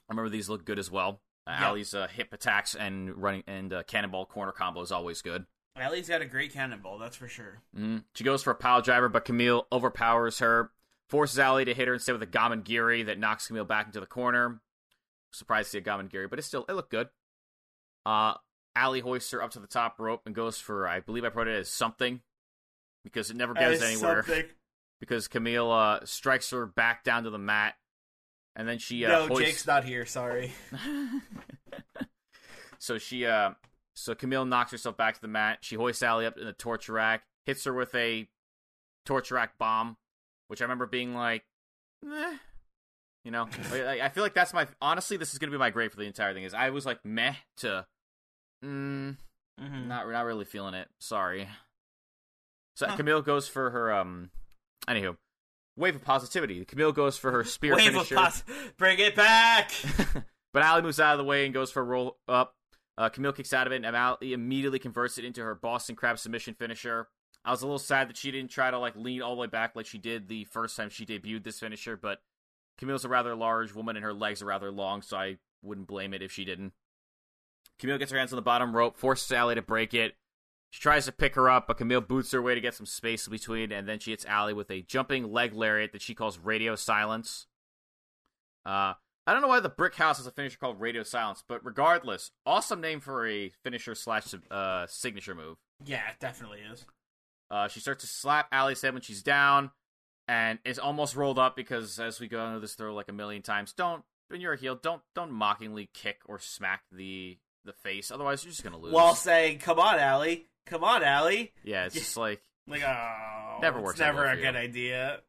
I 0.09 0.13
remember 0.13 0.31
these 0.31 0.49
look 0.49 0.65
good 0.65 0.79
as 0.79 0.91
well. 0.91 1.21
Uh. 1.47 1.57
Allie's 1.59 1.95
uh, 1.95 2.07
hip 2.09 2.33
attacks 2.33 2.75
and 2.75 3.17
running 3.21 3.45
and 3.47 3.73
uh, 3.73 3.83
cannonball 3.85 4.27
corner 4.27 4.53
combo 4.53 4.81
is 4.83 4.93
always 4.93 5.23
good. 5.23 5.47
Allie's 5.77 6.09
got 6.09 6.23
a 6.23 6.27
great 6.27 6.53
cannonball, 6.53 6.99
that's 6.99 7.17
for 7.17 7.29
sure. 7.29 7.61
hmm 7.75 7.99
She 8.15 8.25
goes 8.25 8.43
for 8.43 8.51
a 8.51 8.55
pile 8.55 8.81
driver, 8.81 9.09
but 9.09 9.25
Camille 9.25 9.67
overpowers 9.71 10.39
her, 10.39 10.71
forces 11.11 11.39
Allie 11.39 11.67
to 11.67 11.75
hit 11.75 11.89
her 11.89 11.95
instead 11.95 12.13
with 12.13 12.23
a 12.23 12.27
Gamengiri 12.27 13.05
that 13.07 13.19
knocks 13.19 13.47
Camille 13.47 13.65
back 13.65 13.87
into 13.87 14.01
the 14.01 14.07
corner. 14.07 14.61
Surprised 15.33 15.67
to 15.67 15.71
see 15.73 15.79
a 15.79 15.83
Gamengiri, 15.83 16.31
but 16.31 16.39
it 16.39 16.43
still 16.43 16.65
it 16.69 16.73
looked 16.73 16.91
good. 16.91 17.09
Uh, 18.05 18.35
Allie 18.75 19.01
hoists 19.01 19.31
her 19.33 19.43
up 19.43 19.51
to 19.53 19.59
the 19.59 19.67
top 19.67 19.99
rope 19.99 20.23
and 20.27 20.35
goes 20.35 20.59
for 20.59 20.87
I 20.87 21.01
believe 21.01 21.25
I 21.25 21.31
put 21.31 21.49
it 21.49 21.59
as 21.59 21.69
something 21.69 22.21
because 23.05 23.31
it 23.31 23.37
never 23.37 23.55
goes 23.55 23.83
anywhere. 23.83 24.25
Because 24.99 25.29
Camille 25.29 25.71
uh, 25.71 26.01
strikes 26.05 26.51
her 26.53 26.65
back 26.65 27.05
down 27.05 27.25
to 27.25 27.31
the 27.31 27.39
mat, 27.39 27.75
and 28.57 28.67
then 28.67 28.79
she 28.79 29.05
uh, 29.05 29.11
no, 29.11 29.27
hoists- 29.27 29.45
Jake's 29.45 29.67
not 29.67 29.85
here. 29.85 30.07
Sorry. 30.07 30.53
so 32.79 32.97
she 32.97 33.27
uh 33.27 33.51
so 33.93 34.15
Camille 34.15 34.47
knocks 34.47 34.73
herself 34.73 34.97
back 34.97 35.15
to 35.15 35.21
the 35.21 35.29
mat. 35.29 35.59
She 35.61 35.77
hoists 35.77 36.03
Allie 36.03 36.25
up 36.25 36.39
in 36.39 36.47
the 36.47 36.55
torture 36.55 36.95
rack, 36.95 37.25
hits 37.45 37.65
her 37.65 37.75
with 37.75 37.95
a 37.95 38.27
torture 39.05 39.35
rack 39.35 39.59
bomb, 39.59 39.99
which 40.49 40.63
I 40.63 40.65
remember 40.65 40.87
being 40.87 41.15
like, 41.15 41.45
meh. 42.03 42.37
You 43.27 43.33
know, 43.33 43.49
I, 43.73 44.03
I 44.05 44.09
feel 44.09 44.23
like 44.23 44.35
that's 44.35 44.55
my 44.55 44.69
honestly. 44.81 45.17
This 45.17 45.33
is 45.33 45.39
gonna 45.41 45.51
be 45.51 45.59
my 45.59 45.71
grade 45.71 45.91
for 45.91 45.97
the 45.97 46.05
entire 46.07 46.33
thing. 46.33 46.45
Is 46.45 46.55
I 46.55 46.71
was 46.71 46.87
like 46.87 47.05
meh 47.05 47.35
to, 47.59 47.85
mm, 48.65 49.17
Mhm. 49.61 49.87
Not 49.89 50.09
not 50.09 50.25
really 50.25 50.45
feeling 50.45 50.75
it. 50.75 50.89
Sorry. 51.01 51.49
So 52.77 52.87
Huh. 52.87 52.97
Camille 52.97 53.23
goes 53.23 53.49
for 53.49 53.71
her 53.71 53.93
um. 53.93 54.31
Anywho, 54.89 55.17
wave 55.77 55.97
of 55.97 56.05
positivity. 56.05 56.65
Camille 56.65 56.93
goes 56.93 57.19
for 57.19 57.33
her 57.33 57.43
spear 57.57 57.75
Wave 57.75 57.93
finisher. 57.93 58.17
of 58.17 58.23
pos- 58.23 58.45
bring 58.77 58.99
it 59.01 59.17
back. 59.17 59.73
but 60.53 60.63
Ali 60.63 60.83
moves 60.83 61.01
out 61.01 61.15
of 61.15 61.19
the 61.19 61.25
way 61.25 61.45
and 61.47 61.53
goes 61.55 61.73
for 61.73 61.81
a 61.81 61.85
roll 61.85 62.19
up. 62.29 62.55
Uh, 62.99 63.09
Camille 63.09 63.33
kicks 63.33 63.53
out 63.53 63.67
of 63.67 63.73
it, 63.73 63.85
and 63.85 63.97
Ali 63.97 64.33
immediately 64.35 64.79
converts 64.79 65.19
it 65.19 65.25
into 65.25 65.43
her 65.43 65.55
Boston 65.57 65.97
Crab 65.97 66.19
submission 66.19 66.55
finisher. 66.55 67.09
I 67.45 67.51
was 67.51 67.63
a 67.63 67.67
little 67.67 67.79
sad 67.79 68.09
that 68.09 68.17
she 68.17 68.31
didn't 68.31 68.51
try 68.51 68.71
to 68.71 68.79
like 68.79 68.95
lean 68.97 69.21
all 69.21 69.35
the 69.35 69.41
way 69.41 69.47
back 69.49 69.75
like 69.75 69.87
she 69.87 69.99
did 69.99 70.29
the 70.29 70.45
first 70.45 70.77
time 70.77 70.91
she 70.91 71.05
debuted 71.05 71.43
this 71.45 71.59
finisher, 71.61 71.97
but 71.97 72.21
Camille's 72.79 73.05
a 73.05 73.09
rather 73.09 73.35
large 73.35 73.75
woman 73.75 73.97
and 73.97 74.05
her 74.05 74.13
legs 74.13 74.43
are 74.43 74.47
rather 74.47 74.71
long, 74.71 75.03
so 75.03 75.17
I 75.17 75.39
wouldn't 75.63 75.87
blame 75.87 76.13
it 76.15 76.23
if 76.23 76.33
she 76.33 76.45
didn't. 76.45 76.73
Camille 77.79 77.99
gets 77.99 78.13
her 78.13 78.19
hands 78.19 78.33
on 78.33 78.37
the 78.37 78.43
bottom 78.43 78.75
rope, 78.75 78.97
forces 78.97 79.31
Ali 79.33 79.55
to 79.55 79.63
break 79.63 79.95
it. 79.95 80.17
She 80.71 80.81
tries 80.81 81.07
to 81.07 81.13
pick 81.13 81.35
her 81.37 81.49
up, 81.49 81.67
but 81.67 81.79
Camille 81.79 82.01
boots 82.01 82.33
her 82.33 82.43
way 82.43 82.55
to 82.55 82.61
get 82.61 82.75
some 82.75 82.87
space 82.87 83.29
between, 83.29 83.73
and 83.73 83.89
then 83.89 83.99
she 83.99 84.11
hits 84.11 84.27
Ali 84.29 84.53
with 84.53 84.71
a 84.71 84.83
jumping 84.83 85.33
leg 85.33 85.55
lariat 85.55 85.93
that 85.93 86.03
she 86.03 86.15
calls 86.15 86.39
radio 86.39 86.75
silence. 86.75 87.47
Uh, 88.65 88.95
I 89.27 89.33
don't 89.33 89.43
know 89.43 89.49
why 89.49 89.61
the 89.61 89.69
Brick 89.69 89.95
House 89.97 90.19
has 90.19 90.27
a 90.27 90.31
finisher 90.31 90.59
called 90.59 90.81
Radio 90.81 91.03
Silence, 91.03 91.43
but 91.47 91.65
regardless, 91.65 92.31
awesome 92.45 92.81
name 92.81 93.01
for 93.01 93.27
a 93.27 93.51
finisher 93.65 93.95
slash 93.95 94.35
uh, 94.51 94.87
signature 94.89 95.35
move. 95.35 95.57
yeah, 95.85 96.11
it 96.11 96.21
definitely 96.21 96.61
is. 96.61 96.85
Uh, 97.51 97.69
she 97.69 97.81
starts 97.81 98.03
to 98.03 98.09
slap 98.09 98.49
Ali's 98.53 98.83
head 98.83 98.93
when 98.93 99.03
she's 99.03 99.23
down, 99.23 99.71
and 100.29 100.59
it's 100.65 100.79
almost 100.79 101.17
rolled 101.17 101.39
up 101.39 101.57
because, 101.57 101.99
as 102.01 102.21
we 102.21 102.29
go 102.29 102.47
into 102.47 102.61
this 102.61 102.75
throw 102.75 102.95
like 102.95 103.09
a 103.09 103.13
million 103.13 103.43
times, 103.43 103.73
don't 103.73 104.03
when 104.29 104.41
you're 104.41 104.55
a 104.55 104.59
heel, 104.59 104.75
don't 104.75 105.03
don't 105.15 105.31
mockingly 105.33 105.89
kick 105.93 106.21
or 106.27 106.39
smack 106.39 106.83
the 106.93 107.39
the 107.65 107.73
face. 107.73 108.11
Otherwise, 108.11 108.45
you're 108.45 108.51
just 108.53 108.63
gonna 108.65 108.79
lose. 108.79 108.93
While 108.93 109.15
saying, 109.15 109.59
"Come 109.59 109.79
on, 109.79 109.99
Allie. 109.99 110.47
Come 110.67 110.83
on, 110.85 111.03
Allie." 111.03 111.53
yeah, 111.65 111.87
it's 111.87 111.95
just 111.95 112.17
like 112.17 112.43
Like, 112.69 112.83
oh, 112.83 113.59
Never 113.63 113.81
works 113.81 114.01
Never 114.01 114.25
a 114.27 114.35
good 114.37 114.55
you. 114.55 114.61
idea. 114.61 115.21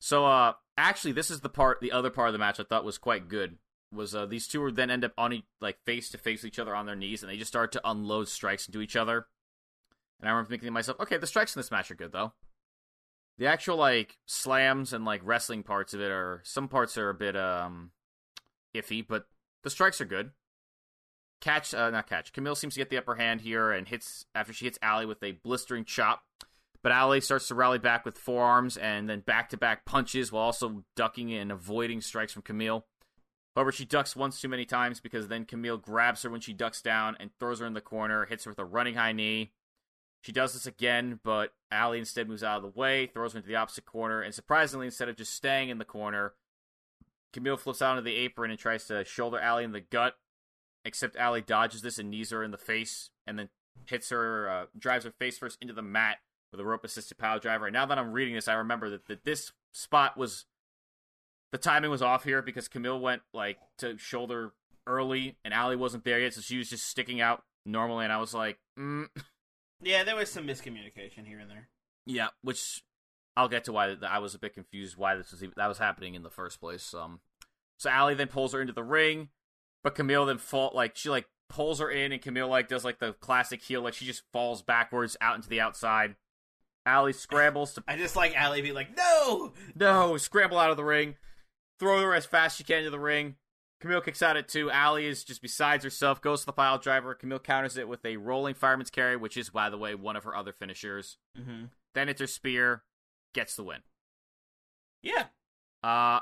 So, 0.00 0.26
uh, 0.26 0.54
actually, 0.76 1.12
this 1.12 1.30
is 1.30 1.40
the 1.40 1.48
part, 1.48 1.80
the 1.80 1.92
other 1.92 2.10
part 2.10 2.28
of 2.28 2.32
the 2.32 2.40
match 2.40 2.58
I 2.58 2.64
thought 2.64 2.84
was 2.84 2.98
quite 2.98 3.28
good. 3.28 3.56
Was 3.92 4.14
uh, 4.16 4.26
these 4.26 4.48
two 4.48 4.62
would 4.62 4.74
then 4.74 4.90
end 4.90 5.04
up 5.04 5.12
on 5.16 5.32
e- 5.32 5.46
like 5.60 5.78
face 5.84 6.10
to 6.10 6.18
face 6.18 6.42
with 6.42 6.48
each 6.48 6.58
other 6.58 6.74
on 6.74 6.86
their 6.86 6.96
knees, 6.96 7.22
and 7.22 7.30
they 7.30 7.36
just 7.36 7.52
start 7.52 7.70
to 7.72 7.80
unload 7.88 8.26
strikes 8.28 8.66
into 8.66 8.80
each 8.80 8.96
other. 8.96 9.26
And 10.18 10.28
I 10.28 10.32
remember 10.32 10.48
thinking 10.48 10.66
to 10.66 10.72
myself, 10.72 10.98
okay, 11.00 11.18
the 11.18 11.26
strikes 11.26 11.54
in 11.54 11.60
this 11.60 11.70
match 11.70 11.90
are 11.90 11.94
good 11.94 12.10
though. 12.10 12.32
The 13.38 13.46
actual 13.46 13.76
like 13.76 14.18
slams 14.26 14.92
and 14.92 15.04
like 15.04 15.20
wrestling 15.24 15.62
parts 15.62 15.94
of 15.94 16.00
it 16.00 16.10
are 16.10 16.40
some 16.44 16.68
parts 16.68 16.96
are 16.98 17.10
a 17.10 17.14
bit 17.14 17.36
um 17.36 17.90
iffy, 18.74 19.04
but 19.06 19.26
the 19.62 19.70
strikes 19.70 20.00
are 20.00 20.06
good. 20.06 20.30
Katch, 21.40 21.76
uh, 21.76 21.90
not 21.90 22.08
catch. 22.08 22.32
Camille 22.32 22.54
seems 22.54 22.74
to 22.74 22.80
get 22.80 22.88
the 22.88 22.98
upper 22.98 23.16
hand 23.16 23.40
here 23.40 23.72
and 23.72 23.88
hits 23.88 24.26
after 24.34 24.52
she 24.52 24.64
hits 24.64 24.78
Ali 24.82 25.06
with 25.06 25.22
a 25.22 25.32
blistering 25.32 25.84
chop. 25.84 26.22
But 26.82 26.92
Ali 26.92 27.20
starts 27.20 27.48
to 27.48 27.54
rally 27.54 27.78
back 27.78 28.04
with 28.04 28.18
forearms 28.18 28.76
and 28.76 29.08
then 29.08 29.20
back 29.20 29.50
to 29.50 29.56
back 29.56 29.84
punches 29.84 30.32
while 30.32 30.44
also 30.44 30.84
ducking 30.96 31.32
and 31.32 31.52
avoiding 31.52 32.00
strikes 32.00 32.32
from 32.32 32.42
Camille. 32.42 32.86
However, 33.54 33.70
she 33.70 33.84
ducks 33.84 34.16
once 34.16 34.40
too 34.40 34.48
many 34.48 34.64
times 34.64 34.98
because 35.00 35.28
then 35.28 35.44
Camille 35.44 35.76
grabs 35.76 36.22
her 36.22 36.30
when 36.30 36.40
she 36.40 36.52
ducks 36.52 36.80
down 36.80 37.16
and 37.20 37.30
throws 37.38 37.60
her 37.60 37.66
in 37.66 37.74
the 37.74 37.80
corner, 37.80 38.24
hits 38.24 38.44
her 38.44 38.50
with 38.50 38.58
a 38.58 38.64
running 38.64 38.94
high 38.94 39.12
knee. 39.12 39.52
She 40.22 40.32
does 40.32 40.52
this 40.52 40.66
again, 40.66 41.20
but 41.24 41.52
Ali 41.72 41.98
instead 41.98 42.28
moves 42.28 42.44
out 42.44 42.56
of 42.56 42.62
the 42.62 42.78
way, 42.80 43.06
throws 43.06 43.32
her 43.32 43.38
into 43.38 43.48
the 43.48 43.56
opposite 43.56 43.84
corner, 43.84 44.22
and 44.22 44.32
surprisingly, 44.32 44.86
instead 44.86 45.08
of 45.08 45.16
just 45.16 45.34
staying 45.34 45.68
in 45.68 45.78
the 45.78 45.84
corner, 45.84 46.34
Camille 47.32 47.56
flips 47.56 47.82
out 47.82 47.96
onto 47.96 48.04
the 48.04 48.16
apron 48.16 48.50
and 48.50 48.58
tries 48.58 48.86
to 48.86 49.04
shoulder 49.04 49.42
Ali 49.42 49.64
in 49.64 49.72
the 49.72 49.80
gut. 49.80 50.14
Except 50.84 51.16
Ali 51.16 51.40
dodges 51.40 51.82
this 51.82 51.98
and 51.98 52.10
knees 52.10 52.30
her 52.30 52.42
in 52.42 52.50
the 52.50 52.58
face, 52.58 53.10
and 53.24 53.38
then 53.38 53.48
hits 53.86 54.10
her, 54.10 54.48
uh, 54.48 54.66
drives 54.76 55.04
her 55.04 55.12
face 55.12 55.38
first 55.38 55.58
into 55.60 55.72
the 55.72 55.82
mat 55.82 56.18
with 56.50 56.60
a 56.60 56.64
rope 56.64 56.84
assisted 56.84 57.18
power 57.18 57.38
driver. 57.38 57.66
And 57.66 57.72
now 57.72 57.86
that 57.86 57.98
I'm 57.98 58.12
reading 58.12 58.34
this, 58.34 58.48
I 58.48 58.54
remember 58.54 58.90
that, 58.90 59.06
that 59.06 59.24
this 59.24 59.52
spot 59.72 60.16
was 60.16 60.44
the 61.52 61.58
timing 61.58 61.90
was 61.90 62.02
off 62.02 62.24
here 62.24 62.42
because 62.42 62.66
Camille 62.66 62.98
went 62.98 63.22
like 63.32 63.58
to 63.78 63.96
shoulder 63.98 64.52
early, 64.86 65.36
and 65.44 65.54
Ali 65.54 65.76
wasn't 65.76 66.04
there 66.04 66.18
yet, 66.18 66.34
so 66.34 66.40
she 66.40 66.58
was 66.58 66.68
just 66.68 66.86
sticking 66.86 67.20
out 67.20 67.44
normally, 67.64 68.04
and 68.04 68.12
I 68.12 68.18
was 68.18 68.34
like, 68.34 68.58
mm. 68.78 69.08
Yeah, 69.82 70.04
there 70.04 70.16
was 70.16 70.30
some 70.30 70.46
miscommunication 70.46 71.26
here 71.26 71.38
and 71.38 71.50
there. 71.50 71.68
yeah, 72.06 72.28
which 72.42 72.82
I'll 73.36 73.48
get 73.48 73.64
to 73.64 73.72
why 73.72 73.96
I 74.06 74.18
was 74.18 74.34
a 74.34 74.38
bit 74.38 74.54
confused 74.54 74.96
why 74.96 75.16
this 75.16 75.32
was 75.32 75.42
even, 75.42 75.54
that 75.56 75.66
was 75.68 75.78
happening 75.78 76.14
in 76.14 76.22
the 76.22 76.30
first 76.30 76.60
place. 76.60 76.94
Um, 76.94 77.20
so 77.78 77.90
Ali 77.90 78.14
then 78.14 78.28
pulls 78.28 78.52
her 78.52 78.60
into 78.60 78.72
the 78.72 78.84
ring, 78.84 79.28
but 79.82 79.94
Camille 79.94 80.26
then 80.26 80.38
fall 80.38 80.70
like 80.74 80.96
she 80.96 81.10
like 81.10 81.26
pulls 81.48 81.80
her 81.80 81.90
in, 81.90 82.12
and 82.12 82.22
Camille 82.22 82.48
like 82.48 82.68
does 82.68 82.84
like 82.84 82.98
the 82.98 83.12
classic 83.14 83.62
heel, 83.62 83.82
like 83.82 83.94
she 83.94 84.06
just 84.06 84.22
falls 84.32 84.62
backwards 84.62 85.16
out 85.20 85.36
into 85.36 85.48
the 85.48 85.60
outside. 85.60 86.16
Ali 86.86 87.12
scrambles 87.12 87.74
to 87.74 87.84
I 87.86 87.96
just 87.96 88.16
like 88.16 88.36
Allie 88.36 88.62
being 88.62 88.74
like, 88.74 88.96
"No!" 88.96 89.52
no, 89.74 90.16
scramble 90.16 90.58
out 90.58 90.70
of 90.70 90.76
the 90.76 90.84
ring, 90.84 91.16
throw 91.78 92.00
her 92.00 92.14
as 92.14 92.26
fast 92.26 92.54
as 92.54 92.56
she 92.58 92.64
can 92.64 92.78
into 92.78 92.90
the 92.90 92.98
ring. 92.98 93.36
Camille 93.82 94.00
kicks 94.00 94.22
out 94.22 94.36
at 94.36 94.48
two. 94.48 94.70
Ali 94.70 95.06
is 95.06 95.24
just 95.24 95.42
besides 95.42 95.82
herself, 95.82 96.22
goes 96.22 96.40
to 96.40 96.46
the 96.46 96.52
pile 96.52 96.78
driver. 96.78 97.14
Camille 97.14 97.40
counters 97.40 97.76
it 97.76 97.88
with 97.88 98.04
a 98.06 98.16
rolling 98.16 98.54
fireman's 98.54 98.90
carry, 98.90 99.16
which 99.16 99.36
is, 99.36 99.50
by 99.50 99.68
the 99.68 99.76
way, 99.76 99.94
one 99.94 100.14
of 100.14 100.22
her 100.22 100.36
other 100.36 100.52
finishers. 100.52 101.18
Mm-hmm. 101.38 101.64
Then 101.94 102.08
it's 102.08 102.20
her 102.20 102.28
spear, 102.28 102.84
gets 103.34 103.56
the 103.56 103.64
win. 103.64 103.80
Yeah, 105.02 105.24
Uh, 105.82 106.20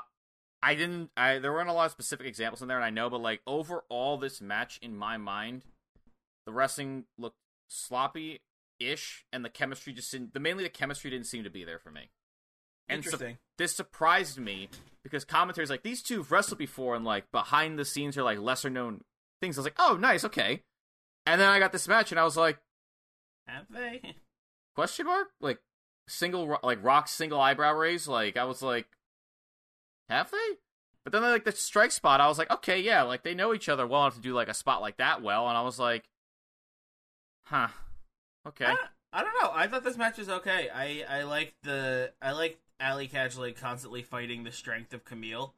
I 0.63 0.75
didn't. 0.75 1.11
I 1.15 1.37
there 1.37 1.53
weren't 1.53 1.69
a 1.69 1.73
lot 1.73 1.85
of 1.85 1.91
specific 1.91 2.25
examples 2.25 2.61
in 2.63 2.67
there, 2.67 2.77
and 2.77 2.85
I 2.85 2.89
know, 2.89 3.09
but 3.09 3.21
like 3.21 3.41
overall, 3.45 4.17
this 4.17 4.41
match 4.41 4.79
in 4.81 4.95
my 4.97 5.17
mind, 5.17 5.63
the 6.45 6.51
wrestling 6.51 7.05
looked 7.17 7.37
sloppy 7.67 8.41
ish, 8.79 9.23
and 9.31 9.45
the 9.45 9.49
chemistry 9.49 9.93
just 9.93 10.11
didn't. 10.11 10.33
The 10.33 10.39
mainly 10.39 10.63
the 10.63 10.69
chemistry 10.69 11.11
didn't 11.11 11.27
seem 11.27 11.43
to 11.43 11.49
be 11.51 11.63
there 11.63 11.79
for 11.79 11.91
me. 11.91 12.09
And 12.89 12.97
interesting. 13.05 13.37
This 13.61 13.75
surprised 13.75 14.39
me 14.39 14.69
because 15.03 15.23
commentators 15.23 15.69
like 15.69 15.83
these 15.83 16.01
two 16.01 16.17
have 16.17 16.31
wrestled 16.31 16.57
before 16.57 16.95
and 16.95 17.05
like 17.05 17.31
behind 17.31 17.77
the 17.77 17.85
scenes 17.85 18.17
are 18.17 18.23
like 18.23 18.39
lesser 18.39 18.71
known 18.71 19.01
things. 19.39 19.55
I 19.57 19.61
was 19.61 19.65
like, 19.65 19.75
oh, 19.77 19.97
nice, 19.97 20.25
okay. 20.25 20.63
And 21.27 21.39
then 21.39 21.47
I 21.47 21.59
got 21.59 21.71
this 21.71 21.87
match 21.87 22.11
and 22.11 22.19
I 22.19 22.23
was 22.23 22.35
like, 22.35 22.57
Have 23.47 23.65
they? 23.69 24.15
question 24.75 25.05
mark? 25.05 25.27
Like 25.39 25.59
single 26.07 26.47
ro- 26.47 26.59
like 26.63 26.83
rock 26.83 27.07
single 27.07 27.39
eyebrow 27.39 27.73
raise? 27.73 28.07
Like 28.07 28.35
I 28.35 28.45
was 28.45 28.63
like, 28.63 28.87
have 30.09 30.31
they? 30.31 30.57
But 31.03 31.13
then 31.13 31.21
like 31.21 31.45
the 31.45 31.51
strike 31.51 31.91
spot, 31.91 32.19
I 32.19 32.27
was 32.27 32.39
like, 32.39 32.49
okay, 32.49 32.79
yeah, 32.79 33.03
like 33.03 33.21
they 33.21 33.35
know 33.35 33.53
each 33.53 33.69
other 33.69 33.85
well 33.85 34.01
enough 34.01 34.15
to 34.15 34.21
do 34.21 34.33
like 34.33 34.49
a 34.49 34.55
spot 34.55 34.81
like 34.81 34.97
that 34.97 35.21
well, 35.21 35.47
and 35.47 35.57
I 35.57 35.61
was 35.61 35.77
like, 35.77 36.03
huh, 37.45 37.67
okay. 38.47 38.65
I, 38.65 38.75
I 39.13 39.23
don't 39.23 39.35
know. 39.39 39.51
I 39.53 39.67
thought 39.67 39.83
this 39.83 39.97
match 39.97 40.17
was 40.17 40.29
okay. 40.29 40.69
I 40.73 41.05
I 41.07 41.23
like 41.23 41.53
the 41.63 42.11
I 42.21 42.31
like 42.31 42.59
Allie 42.81 43.07
Katch 43.07 43.55
constantly 43.55 44.01
fighting 44.01 44.43
the 44.43 44.51
strength 44.51 44.93
of 44.93 45.05
Camille, 45.05 45.53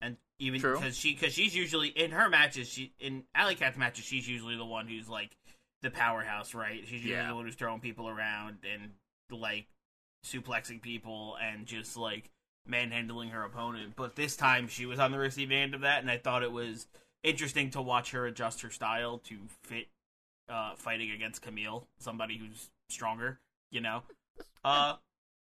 and 0.00 0.16
even 0.38 0.60
because 0.60 0.96
she 0.96 1.14
because 1.14 1.32
she's 1.32 1.54
usually 1.54 1.88
in 1.88 2.10
her 2.10 2.28
matches 2.28 2.68
she 2.68 2.92
in 2.98 3.24
Allie 3.34 3.56
Katch 3.56 3.76
matches 3.76 4.04
she's 4.04 4.28
usually 4.28 4.56
the 4.56 4.64
one 4.64 4.88
who's 4.88 5.08
like 5.08 5.36
the 5.82 5.90
powerhouse, 5.90 6.54
right? 6.54 6.80
She's 6.82 6.92
usually 7.02 7.12
Yeah. 7.12 7.28
the 7.28 7.34
one 7.34 7.44
who's 7.44 7.54
throwing 7.54 7.80
people 7.80 8.08
around 8.08 8.58
and 8.70 8.92
like 9.30 9.66
suplexing 10.24 10.80
people 10.82 11.36
and 11.40 11.66
just 11.66 11.96
like 11.96 12.30
manhandling 12.66 13.30
her 13.30 13.44
opponent. 13.44 13.94
But 13.96 14.16
this 14.16 14.36
time 14.36 14.68
she 14.68 14.86
was 14.86 14.98
on 14.98 15.12
the 15.12 15.18
receiving 15.18 15.58
end 15.58 15.74
of 15.74 15.82
that, 15.82 16.00
and 16.00 16.10
I 16.10 16.18
thought 16.18 16.42
it 16.42 16.52
was 16.52 16.86
interesting 17.22 17.70
to 17.70 17.82
watch 17.82 18.10
her 18.12 18.26
adjust 18.26 18.62
her 18.62 18.70
style 18.70 19.18
to 19.18 19.36
fit 19.62 19.88
uh, 20.48 20.74
fighting 20.76 21.10
against 21.10 21.42
Camille, 21.42 21.86
somebody 21.98 22.38
who's 22.38 22.70
stronger. 22.88 23.38
You 23.70 23.80
know, 23.80 24.02
uh, 24.64 24.94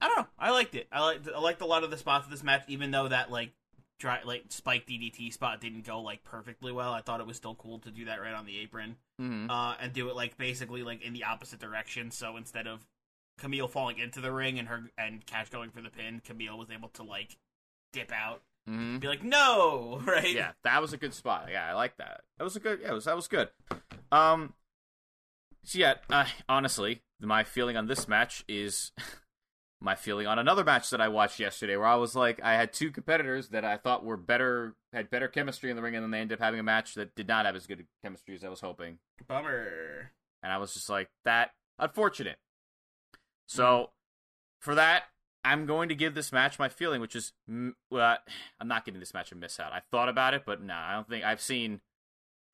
I 0.03 0.09
don't 0.09 0.17
know. 0.19 0.27
I 0.37 0.51
liked 0.51 0.75
it. 0.75 0.89
I 0.91 1.01
liked 1.01 1.29
I 1.33 1.39
liked 1.39 1.61
a 1.61 1.67
lot 1.67 1.85
of 1.85 1.91
the 1.93 1.97
spots 1.97 2.25
of 2.25 2.33
this 2.33 2.43
match, 2.43 2.65
even 2.67 2.91
though 2.91 3.07
that 3.07 3.31
like 3.31 3.53
dry 4.01 4.19
like 4.25 4.47
spike 4.49 4.85
DDT 4.85 5.33
spot 5.33 5.61
didn't 5.61 5.87
go 5.87 6.01
like 6.01 6.25
perfectly 6.25 6.73
well. 6.73 6.93
I 6.93 7.03
thought 7.03 7.21
it 7.21 7.27
was 7.27 7.37
still 7.37 7.55
cool 7.55 7.79
to 7.79 7.91
do 7.93 8.07
that 8.07 8.21
right 8.21 8.35
on 8.35 8.45
the 8.45 8.59
apron 8.59 8.97
hmm 9.19 9.49
uh, 9.49 9.77
and 9.81 9.93
do 9.93 10.09
it 10.09 10.17
like 10.17 10.37
basically 10.37 10.83
like 10.83 11.03
in 11.03 11.13
the 11.13 11.23
opposite 11.23 11.61
direction. 11.61 12.11
So 12.11 12.37
instead 12.37 12.67
of 12.67 12.85
Camille 13.39 13.69
falling 13.69 13.99
into 13.99 14.21
the 14.21 14.33
ring 14.33 14.59
and 14.59 14.67
her 14.67 14.91
and 14.99 15.25
Cash 15.25 15.51
going 15.51 15.71
for 15.71 15.81
the 15.81 15.91
pin, 15.91 16.21
Camille 16.25 16.59
was 16.59 16.69
able 16.69 16.89
to 16.91 17.05
like 17.05 17.37
dip 17.93 18.11
out, 18.11 18.43
hmm 18.67 18.99
be 18.99 19.07
like, 19.07 19.23
"No!" 19.23 20.03
Right? 20.07 20.35
Yeah, 20.35 20.51
that 20.65 20.83
was 20.83 20.93
a 20.93 20.97
good 20.97 21.15
spot. 21.15 21.47
Yeah, 21.53 21.69
I 21.69 21.75
like 21.75 21.97
that. 21.99 22.23
That 22.39 22.45
was 22.45 22.57
a 22.57 22.61
good. 22.61 22.81
Yeah, 22.83 22.91
it 22.91 22.95
was, 22.95 23.05
that 23.05 23.15
was 23.15 23.29
good. 23.29 23.51
Um, 24.11 24.55
so 25.63 25.79
yeah, 25.79 25.95
uh, 26.11 26.27
honestly, 26.49 27.03
my 27.21 27.45
feeling 27.45 27.77
on 27.77 27.87
this 27.87 28.09
match 28.09 28.45
is 28.49 28.91
my 29.83 29.95
feeling 29.95 30.27
on 30.27 30.39
another 30.39 30.65
match 30.65 30.91
that 30.91 31.01
I 31.01 31.09
watched 31.09 31.41
yesterday, 31.41 31.77
where 31.77 31.87
I 31.87 31.97
was 31.97 32.15
like, 32.15 32.41
I 32.43 32.55
had 32.55 32.73
two 32.73 32.91
competitors 32.91 33.49
that 33.49 33.65
I 33.65 33.77
thought 33.77 34.05
were 34.05 34.17
better, 34.17 34.75
had 34.93 35.11
better 35.11 35.29
chemistry 35.29 35.71
in 35.71 35.77
the 35.77 35.83
ring, 35.83 35.95
and 35.95 36.03
then 36.03 36.11
they 36.11 36.21
ended 36.21 36.39
up 36.39 36.45
having 36.45 36.61
a 36.61 36.65
match 36.65 36.95
that 36.95 37.15
did 37.15 37.29
not 37.29 37.47
have 37.47 37.57
as 37.57 37.67
good 37.67 37.87
chemistry 38.03 38.35
as 38.35 38.45
I 38.45 38.49
was 38.49 38.61
hoping, 38.61 38.99
Bummer. 39.27 40.13
and 40.43 40.53
I 40.53 40.59
was 40.59 40.75
just 40.75 40.89
like, 40.89 41.11
that 41.25 41.51
unfortunate. 41.79 42.37
Mm-hmm. 42.37 43.19
So, 43.47 43.91
for 44.61 44.75
that, 44.75 45.05
I'm 45.45 45.67
going 45.67 45.89
to 45.89 45.95
give 45.95 46.15
this 46.15 46.33
match 46.33 46.59
my 46.59 46.69
feeling, 46.69 47.01
which 47.01 47.17
is, 47.17 47.33
well, 47.91 48.19
I'm 48.61 48.69
not 48.69 48.85
giving 48.85 49.01
this 49.01 49.15
match 49.15 49.33
a 49.33 49.35
miss 49.35 49.59
out. 49.59 49.73
I 49.73 49.83
thought 49.91 50.09
about 50.09 50.35
it, 50.35 50.45
but 50.47 50.63
no, 50.63 50.75
I 50.75 50.93
don't 50.95 51.09
think 51.09 51.25
I've 51.25 51.41
seen 51.41 51.81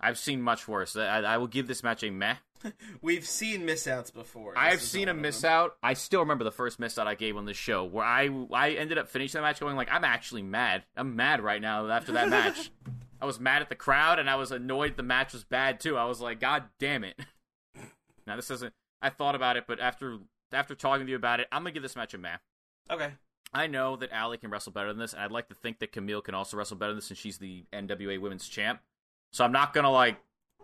I've 0.01 0.19
seen 0.19 0.41
much 0.41 0.69
worse. 0.69 0.97
I, 0.97 1.21
I 1.21 1.37
will 1.39 1.47
give 1.47 1.67
this 1.67 1.83
match 1.83 2.03
a 2.03 2.11
meh. 2.11 2.37
We've 3.03 3.27
seen 3.27 3.63
misouts 3.63 4.13
before. 4.13 4.53
This 4.53 4.63
I've 4.63 4.83
seen 4.83 5.09
a 5.09 5.15
miss 5.15 5.45
out. 5.45 5.77
I 5.83 5.95
still 5.95 6.21
remember 6.21 6.45
the 6.45 6.51
first 6.51 6.79
miss 6.79 6.99
out 6.99 7.07
I 7.07 7.15
gave 7.15 7.37
on 7.37 7.45
this 7.45 7.57
show, 7.57 7.85
where 7.85 8.05
I 8.05 8.29
I 8.53 8.71
ended 8.71 8.99
up 8.99 9.09
finishing 9.09 9.39
the 9.39 9.43
match 9.43 9.61
going 9.61 9.77
like, 9.77 9.91
I'm 9.91 10.05
actually 10.05 10.43
mad. 10.43 10.85
I'm 10.97 11.17
mad 11.17 11.41
right 11.41 11.61
now 11.61 11.89
after 11.89 12.13
that 12.13 12.29
match. 12.29 12.71
I 13.21 13.27
was 13.27 13.41
mad 13.41 13.63
at 13.63 13.69
the 13.69 13.75
crowd, 13.75 14.19
and 14.19 14.31
I 14.31 14.37
was 14.37 14.53
annoyed 14.53 14.97
the 14.97 15.03
match 15.03 15.33
was 15.33 15.43
bad 15.45 15.81
too. 15.81 15.97
I 15.97 16.05
was 16.05 16.21
like, 16.21 16.41
God 16.41 16.65
damn 16.79 17.05
it! 17.05 17.19
Now 18.27 18.37
this 18.37 18.51
isn't. 18.51 18.75
I 19.01 19.09
thought 19.09 19.35
about 19.35 19.57
it, 19.57 19.65
but 19.67 19.81
after 19.81 20.19
after 20.53 20.75
talking 20.75 21.07
to 21.07 21.11
you 21.11 21.17
about 21.17 21.41
it, 21.41 21.49
I'm 21.51 21.63
gonna 21.63 21.73
give 21.73 21.83
this 21.83 21.97
match 21.97 22.13
a 22.13 22.19
meh. 22.19 22.37
Okay. 22.91 23.13
I 23.55 23.67
know 23.67 23.97
that 23.97 24.13
Allie 24.13 24.37
can 24.37 24.51
wrestle 24.51 24.73
better 24.73 24.89
than 24.89 24.99
this, 24.99 25.15
and 25.15 25.23
I'd 25.23 25.33
like 25.33 25.49
to 25.49 25.55
think 25.55 25.79
that 25.79 25.93
Camille 25.93 26.21
can 26.21 26.35
also 26.35 26.59
wrestle 26.59 26.77
better 26.77 26.91
than 26.91 26.99
this 26.99 27.07
since 27.07 27.19
she's 27.19 27.39
the 27.39 27.65
NWA 27.73 28.21
Women's 28.21 28.47
Champ. 28.47 28.81
So 29.33 29.45
I'm 29.45 29.53
not 29.53 29.73
gonna 29.73 29.91
like 29.91 30.19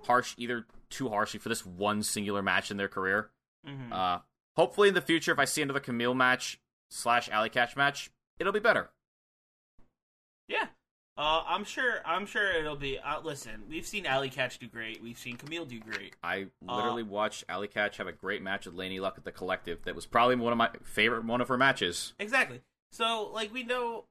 harsh 0.04 0.34
either 0.36 0.66
too 0.90 1.08
harshly 1.08 1.40
for 1.40 1.48
this 1.48 1.64
one 1.66 2.02
singular 2.02 2.42
match 2.42 2.70
in 2.70 2.76
their 2.76 2.88
career. 2.88 3.30
hmm 3.66 3.92
Uh, 3.92 4.18
hopefully 4.56 4.88
in 4.88 4.94
the 4.94 5.00
future, 5.00 5.32
if 5.32 5.38
I 5.38 5.44
see 5.44 5.62
another 5.62 5.80
Camille 5.80 6.14
match 6.14 6.60
slash 6.90 7.28
Allie 7.30 7.50
Katch 7.50 7.76
match, 7.76 8.10
it'll 8.38 8.52
be 8.52 8.60
better. 8.60 8.90
Yeah. 10.48 10.66
Uh, 11.16 11.44
I'm 11.46 11.62
sure. 11.64 12.00
I'm 12.04 12.26
sure 12.26 12.50
it'll 12.52 12.74
be. 12.74 12.98
Uh, 12.98 13.20
listen, 13.20 13.62
we've 13.68 13.86
seen 13.86 14.04
Allie 14.04 14.30
Katch 14.30 14.58
do 14.58 14.66
great. 14.66 15.00
We've 15.00 15.18
seen 15.18 15.36
Camille 15.36 15.64
do 15.64 15.78
great. 15.78 16.16
I 16.24 16.46
literally 16.60 17.04
watched 17.04 17.44
Allie 17.48 17.68
Katch 17.68 17.96
have 17.98 18.08
a 18.08 18.12
great 18.12 18.42
match 18.42 18.66
with 18.66 18.74
Laynie 18.74 19.00
Luck 19.00 19.14
at 19.16 19.24
the 19.24 19.30
Collective. 19.30 19.84
That 19.84 19.94
was 19.94 20.06
probably 20.06 20.34
one 20.34 20.50
of 20.52 20.58
my 20.58 20.70
favorite 20.82 21.24
one 21.24 21.40
of 21.40 21.46
her 21.48 21.56
matches. 21.56 22.14
Exactly. 22.18 22.62
So, 22.90 23.30
like, 23.32 23.54
we 23.54 23.62
know, 23.62 24.06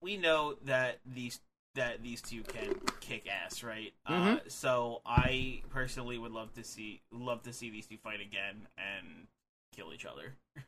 we 0.00 0.16
know 0.16 0.54
that 0.64 1.00
these 1.04 1.40
that 1.74 2.02
these 2.02 2.20
two 2.20 2.42
can 2.42 2.74
kick 3.00 3.26
ass, 3.28 3.62
right? 3.62 3.92
Uh, 4.06 4.12
Mhm. 4.36 4.50
so, 4.50 5.02
I 5.06 5.62
personally 5.70 6.18
would 6.18 6.32
love 6.32 6.52
to 6.54 6.64
see 6.64 7.02
love 7.10 7.42
to 7.42 7.52
see 7.52 7.70
these 7.70 7.86
two 7.86 7.96
fight 7.98 8.20
again 8.20 8.66
and 8.76 9.26
kill 9.74 9.92
each 9.92 10.04
other. 10.04 10.34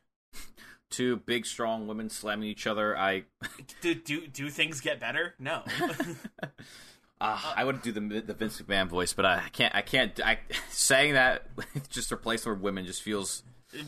Two 0.89 1.17
big, 1.17 1.45
strong 1.47 1.87
women 1.87 2.07
slamming 2.09 2.47
each 2.47 2.67
other. 2.67 2.95
I 2.95 3.23
Do 3.81 3.95
do 3.95 4.27
do 4.27 4.49
things 4.51 4.79
get 4.79 4.99
better? 4.99 5.33
No. 5.39 5.63
uh, 7.21 7.53
I 7.55 7.63
would 7.63 7.81
do 7.81 7.91
the 7.91 8.21
the 8.21 8.33
Vince 8.35 8.61
McMahon 8.61 8.87
voice, 8.89 9.11
but 9.13 9.25
I 9.25 9.49
can't. 9.51 9.73
I 9.73 9.81
can't. 9.81 10.19
I 10.23 10.39
saying 10.69 11.13
that 11.13 11.47
just 11.89 12.11
replace 12.11 12.43
the 12.43 12.49
word 12.49 12.61
women 12.61 12.85
just 12.85 13.01
feels 13.01 13.41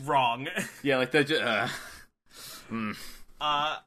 Wrong. 0.04 0.48
yeah 0.82 0.96
like 0.98 1.12
that. 1.12 1.30
Uh, 1.30 1.68
mm. 2.70 2.96
Uh, 3.40 3.78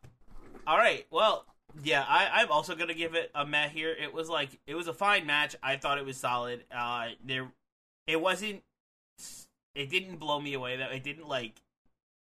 all 0.65 0.77
right. 0.77 1.05
Well, 1.11 1.45
yeah, 1.83 2.03
I, 2.07 2.41
I'm 2.41 2.51
also 2.51 2.75
gonna 2.75 2.93
give 2.93 3.15
it 3.15 3.31
a 3.33 3.45
meh 3.45 3.69
here. 3.69 3.91
It 3.91 4.13
was 4.13 4.29
like 4.29 4.49
it 4.67 4.75
was 4.75 4.87
a 4.87 4.93
fine 4.93 5.25
match. 5.25 5.55
I 5.61 5.77
thought 5.77 5.97
it 5.97 6.05
was 6.05 6.17
solid. 6.17 6.63
Uh, 6.75 7.09
there, 7.25 7.47
it 8.07 8.19
wasn't. 8.19 8.63
It 9.75 9.89
didn't 9.89 10.17
blow 10.17 10.39
me 10.39 10.53
away. 10.53 10.77
Though 10.77 10.89
it 10.89 11.03
didn't 11.03 11.27
like 11.27 11.61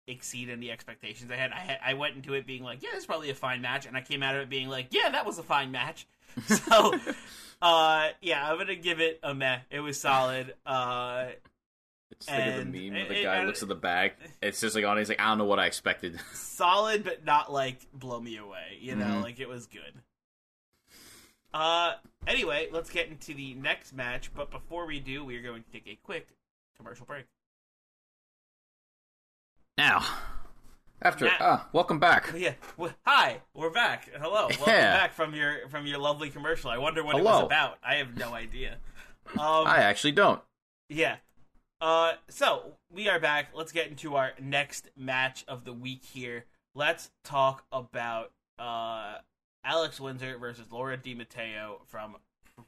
exceed 0.08 0.48
any 0.48 0.70
expectations 0.70 1.30
I 1.30 1.36
had. 1.36 1.52
I 1.52 1.60
had, 1.60 1.78
I 1.84 1.94
went 1.94 2.16
into 2.16 2.34
it 2.34 2.46
being 2.46 2.62
like, 2.62 2.82
yeah, 2.82 2.90
it's 2.94 3.06
probably 3.06 3.30
a 3.30 3.34
fine 3.34 3.60
match, 3.60 3.86
and 3.86 3.96
I 3.96 4.00
came 4.00 4.22
out 4.22 4.34
of 4.34 4.42
it 4.42 4.48
being 4.48 4.68
like, 4.68 4.88
yeah, 4.90 5.10
that 5.10 5.26
was 5.26 5.38
a 5.38 5.42
fine 5.42 5.70
match. 5.70 6.06
So, 6.46 6.94
uh, 7.60 8.08
yeah, 8.20 8.48
I'm 8.48 8.58
gonna 8.58 8.76
give 8.76 9.00
it 9.00 9.18
a 9.22 9.34
meh. 9.34 9.58
It 9.70 9.80
was 9.80 9.98
solid. 9.98 10.54
Uh, 10.64 11.26
Think 12.20 12.38
of 12.38 12.60
And 12.60 12.72
the 12.74 12.90
meme 12.90 12.98
where 12.98 13.08
the 13.08 13.20
it- 13.20 13.22
guy 13.24 13.36
and- 13.36 13.46
looks 13.46 13.62
at 13.62 13.68
the 13.68 13.74
bag. 13.74 14.12
It's 14.42 14.60
just 14.60 14.74
like 14.74 14.84
on. 14.84 14.96
He's 14.98 15.08
like, 15.08 15.20
I 15.20 15.28
don't 15.28 15.38
know 15.38 15.44
what 15.44 15.58
I 15.58 15.66
expected. 15.66 16.18
solid 16.32 17.04
but 17.04 17.24
not 17.24 17.52
like 17.52 17.86
blow 17.92 18.18
me 18.20 18.36
away 18.36 18.78
you 18.80 18.96
know 18.96 19.04
Mhm. 19.06 19.22
like 19.22 19.38
it 19.38 19.48
was 19.48 19.66
good 19.68 19.94
uh 21.54 21.92
anyway 22.26 22.68
let's 22.72 22.90
get 22.90 23.06
into 23.08 23.32
the 23.32 23.54
next 23.54 23.92
match 23.92 24.30
but 24.34 24.50
before 24.50 24.84
we 24.86 24.98
do 25.00 25.24
we're 25.24 25.40
going 25.42 25.62
to 25.62 25.70
take 25.70 25.86
a 25.86 25.96
quick 26.02 26.26
commercial 26.76 27.06
break 27.06 27.24
Now, 29.76 30.04
after 31.00 31.26
Now- 31.26 31.36
ah, 31.40 31.68
welcome 31.72 31.98
back. 32.00 32.32
yeah 32.36 32.54
well, 32.76 32.92
hi 33.06 33.40
we're 33.54 33.70
back 33.70 34.08
hello 34.12 34.48
welcome 34.48 34.64
Yeah. 34.66 34.96
back 34.96 35.12
from 35.14 35.34
your 35.34 35.68
from 35.68 35.86
your 35.86 35.98
lovely 35.98 36.30
commercial 36.30 36.70
i 36.70 36.78
wonder 36.78 37.04
what 37.04 37.16
it 37.16 37.22
was 37.24 37.44
about 37.44 37.78
i 37.84 37.94
have 37.96 38.16
no 38.16 38.34
idea 38.34 38.78
um 39.38 39.66
I 39.66 39.78
actually 39.82 40.12
don't. 40.12 40.40
Yeah. 40.88 41.16
Uh, 41.80 42.14
so 42.28 42.72
we 42.90 43.08
are 43.08 43.20
back. 43.20 43.50
Let's 43.54 43.72
get 43.72 43.88
into 43.88 44.16
our 44.16 44.32
next 44.40 44.88
match 44.96 45.44
of 45.46 45.64
the 45.64 45.72
week 45.72 46.02
here. 46.04 46.44
Let's 46.74 47.10
talk 47.24 47.64
about 47.70 48.32
uh 48.58 49.18
Alex 49.64 50.00
Windsor 50.00 50.38
versus 50.38 50.66
Laura 50.72 50.96
DiMatteo 50.96 51.76
from 51.86 52.16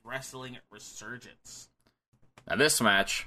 Wrestling 0.05 0.59
Resurgence. 0.71 1.69
Now, 2.49 2.57
this 2.57 2.81
match, 2.81 3.27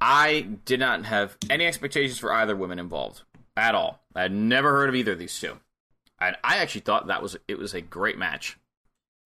I 0.00 0.48
did 0.64 0.80
not 0.80 1.04
have 1.04 1.36
any 1.48 1.66
expectations 1.66 2.18
for 2.18 2.32
either 2.32 2.56
women 2.56 2.78
involved 2.78 3.22
at 3.56 3.74
all. 3.74 4.00
I 4.14 4.22
had 4.22 4.32
never 4.32 4.70
heard 4.70 4.88
of 4.88 4.94
either 4.94 5.12
of 5.12 5.18
these 5.18 5.38
two, 5.38 5.58
and 6.18 6.36
I 6.42 6.58
actually 6.58 6.82
thought 6.82 7.08
that 7.08 7.22
was 7.22 7.36
it 7.46 7.58
was 7.58 7.74
a 7.74 7.82
great 7.82 8.16
match. 8.16 8.56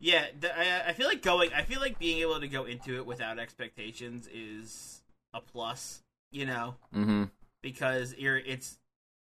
Yeah, 0.01 0.27
the, 0.39 0.57
I, 0.59 0.89
I 0.89 0.93
feel 0.93 1.07
like 1.07 1.23
going. 1.23 1.53
I 1.53 1.63
feel 1.63 1.81
like 1.81 1.99
being 2.01 2.19
able 2.19 2.41
to 2.41 2.49
go 2.49 2.65
into 2.65 2.97
it 2.97 3.07
without 3.07 3.39
expectations 3.39 4.29
is 4.33 5.03
a 5.35 5.41
plus. 5.41 6.01
You 6.31 6.47
know, 6.47 6.77
Mm-hmm. 6.95 7.25
because 7.63 8.15
you're. 8.17 8.39
It's. 8.39 8.79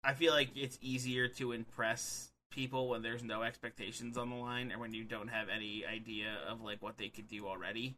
I 0.03 0.13
feel 0.13 0.31
like 0.33 0.49
it's 0.55 0.77
easier 0.81 1.27
to 1.27 1.51
impress 1.51 2.29
people 2.51 2.87
when 2.89 3.01
there's 3.01 3.23
no 3.23 3.41
expectations 3.43 4.17
on 4.17 4.29
the 4.29 4.35
line, 4.37 4.71
and 4.71 4.79
when 4.79 4.93
you 4.93 5.03
don't 5.03 5.27
have 5.27 5.49
any 5.49 5.83
idea 5.85 6.27
of 6.47 6.61
like 6.61 6.81
what 6.81 6.97
they 6.97 7.09
could 7.09 7.27
do 7.27 7.47
already. 7.47 7.95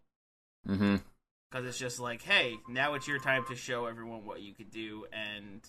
Mm-hmm. 0.68 0.96
because 1.50 1.66
it's 1.66 1.78
just 1.78 2.00
like, 2.00 2.22
hey, 2.24 2.56
now 2.68 2.96
it's 2.96 3.08
your 3.08 3.20
time 3.20 3.46
to 3.48 3.56
show 3.56 3.86
everyone 3.86 4.26
what 4.26 4.42
you 4.42 4.54
could 4.54 4.72
do, 4.72 5.06
and 5.14 5.62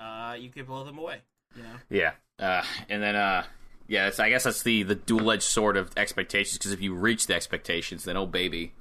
uh, 0.00 0.34
you 0.38 0.48
can 0.50 0.64
blow 0.64 0.82
them 0.84 0.98
away. 0.98 1.18
You 1.54 1.62
know, 1.62 1.68
Yeah. 1.88 2.12
Uh, 2.38 2.64
and 2.88 3.02
then, 3.02 3.14
uh, 3.16 3.44
yeah, 3.86 4.08
it's, 4.08 4.18
I 4.18 4.30
guess 4.30 4.44
that's 4.44 4.62
the 4.64 4.82
the 4.82 4.94
dual 4.96 5.30
edged 5.30 5.42
sword 5.44 5.76
of 5.76 5.90
expectations. 5.96 6.58
Because 6.58 6.72
if 6.72 6.80
you 6.80 6.94
reach 6.94 7.26
the 7.28 7.34
expectations, 7.34 8.04
then 8.04 8.16
oh 8.16 8.26
baby, 8.26 8.72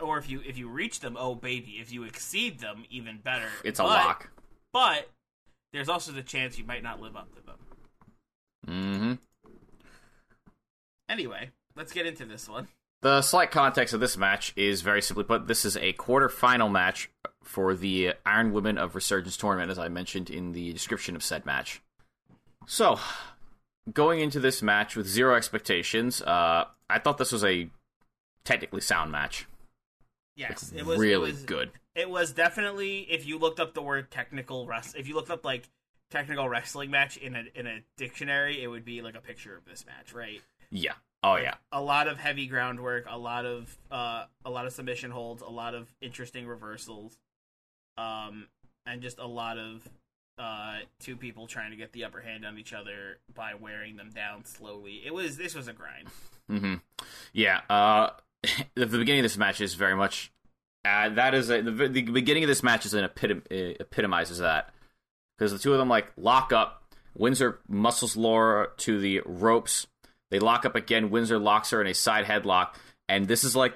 or 0.00 0.18
if 0.18 0.28
you 0.28 0.40
if 0.46 0.58
you 0.58 0.68
reach 0.68 1.00
them, 1.00 1.16
oh 1.18 1.34
baby, 1.34 1.78
if 1.80 1.92
you 1.92 2.04
exceed 2.04 2.60
them, 2.60 2.84
even 2.90 3.18
better. 3.18 3.48
it's 3.64 3.78
a 3.78 3.84
lock. 3.84 4.30
But 4.72 5.10
there's 5.72 5.88
also 5.88 6.12
the 6.12 6.22
chance 6.22 6.58
you 6.58 6.64
might 6.64 6.82
not 6.82 7.00
live 7.00 7.16
up 7.16 7.28
to 7.34 7.42
them. 7.42 7.56
Mm-hmm. 8.66 9.12
Anyway, 11.08 11.50
let's 11.76 11.92
get 11.92 12.06
into 12.06 12.24
this 12.24 12.48
one. 12.48 12.68
The 13.02 13.20
slight 13.20 13.50
context 13.50 13.92
of 13.92 14.00
this 14.00 14.16
match 14.16 14.52
is 14.56 14.82
very 14.82 15.02
simply 15.02 15.24
put: 15.24 15.46
this 15.46 15.64
is 15.64 15.76
a 15.76 15.92
quarterfinal 15.92 16.70
match 16.70 17.10
for 17.42 17.74
the 17.74 18.14
Iron 18.24 18.52
Women 18.52 18.78
of 18.78 18.94
Resurgence 18.94 19.36
tournament, 19.36 19.70
as 19.70 19.78
I 19.78 19.88
mentioned 19.88 20.30
in 20.30 20.52
the 20.52 20.72
description 20.72 21.14
of 21.14 21.22
said 21.22 21.44
match. 21.44 21.82
So, 22.66 22.98
going 23.92 24.20
into 24.20 24.40
this 24.40 24.62
match 24.62 24.96
with 24.96 25.06
zero 25.06 25.34
expectations, 25.36 26.22
uh, 26.22 26.64
I 26.88 26.98
thought 26.98 27.18
this 27.18 27.32
was 27.32 27.44
a 27.44 27.68
technically 28.44 28.80
sound 28.80 29.12
match. 29.12 29.46
Yes, 30.36 30.72
it 30.74 30.84
was 30.84 30.98
really 30.98 31.30
it 31.30 31.34
was, 31.34 31.42
good. 31.42 31.70
It 31.94 32.10
was 32.10 32.32
definitely 32.32 33.06
if 33.10 33.26
you 33.26 33.38
looked 33.38 33.60
up 33.60 33.74
the 33.74 33.82
word 33.82 34.10
technical 34.10 34.66
rest, 34.66 34.96
if 34.96 35.06
you 35.06 35.14
looked 35.14 35.30
up 35.30 35.44
like 35.44 35.68
technical 36.10 36.48
wrestling 36.48 36.90
match 36.90 37.16
in 37.16 37.36
a 37.36 37.44
in 37.54 37.66
a 37.66 37.80
dictionary, 37.96 38.62
it 38.62 38.66
would 38.66 38.84
be 38.84 39.02
like 39.02 39.14
a 39.14 39.20
picture 39.20 39.56
of 39.56 39.64
this 39.64 39.84
match, 39.86 40.12
right? 40.12 40.40
Yeah. 40.70 40.94
Oh 41.22 41.36
yeah. 41.36 41.54
a 41.72 41.80
lot 41.80 42.06
of 42.06 42.18
heavy 42.18 42.46
groundwork, 42.46 43.06
a 43.08 43.16
lot 43.16 43.46
of 43.46 43.78
uh, 43.90 44.24
a 44.44 44.50
lot 44.50 44.66
of 44.66 44.72
submission 44.72 45.10
holds, 45.10 45.40
a 45.40 45.48
lot 45.48 45.74
of 45.74 45.88
interesting 46.02 46.46
reversals, 46.46 47.16
um, 47.96 48.48
and 48.84 49.00
just 49.00 49.18
a 49.18 49.26
lot 49.26 49.56
of 49.56 49.88
uh, 50.36 50.78
two 51.00 51.16
people 51.16 51.46
trying 51.46 51.70
to 51.70 51.76
get 51.76 51.92
the 51.92 52.04
upper 52.04 52.20
hand 52.20 52.44
on 52.44 52.58
each 52.58 52.72
other 52.72 53.18
by 53.34 53.54
wearing 53.54 53.96
them 53.96 54.10
down 54.14 54.44
slowly. 54.44 55.00
It 55.04 55.14
was 55.14 55.36
this 55.36 55.54
was 55.54 55.68
a 55.68 55.72
grind. 55.72 56.08
hmm 56.48 56.74
Yeah. 57.32 57.60
Uh, 57.70 58.10
the, 58.74 58.86
beginning 58.86 59.20
of 59.20 59.24
this 59.24 59.36
match 59.36 59.60
is 59.60 59.74
very 59.74 59.94
much. 59.94 60.32
Uh, 60.84 61.08
that 61.10 61.34
is 61.34 61.50
a, 61.50 61.62
the, 61.62 61.88
the 61.88 62.02
beginning 62.02 62.44
of 62.44 62.48
this 62.48 62.62
match 62.62 62.84
is 62.84 62.94
an 62.94 63.08
epitom, 63.08 63.40
uh, 63.50 63.74
epitomizes 63.80 64.38
that 64.38 64.74
because 65.36 65.52
the 65.52 65.58
two 65.58 65.72
of 65.72 65.78
them 65.78 65.88
like 65.88 66.12
lock 66.16 66.52
up. 66.52 66.80
Windsor 67.16 67.60
muscles 67.68 68.16
Laura 68.16 68.68
to 68.78 69.00
the 69.00 69.20
ropes. 69.24 69.86
They 70.30 70.40
lock 70.40 70.64
up 70.64 70.74
again. 70.74 71.10
Windsor 71.10 71.38
locks 71.38 71.70
her 71.70 71.80
in 71.80 71.86
a 71.86 71.94
side 71.94 72.24
headlock, 72.24 72.74
and 73.08 73.28
this 73.28 73.44
is 73.44 73.54
like 73.54 73.74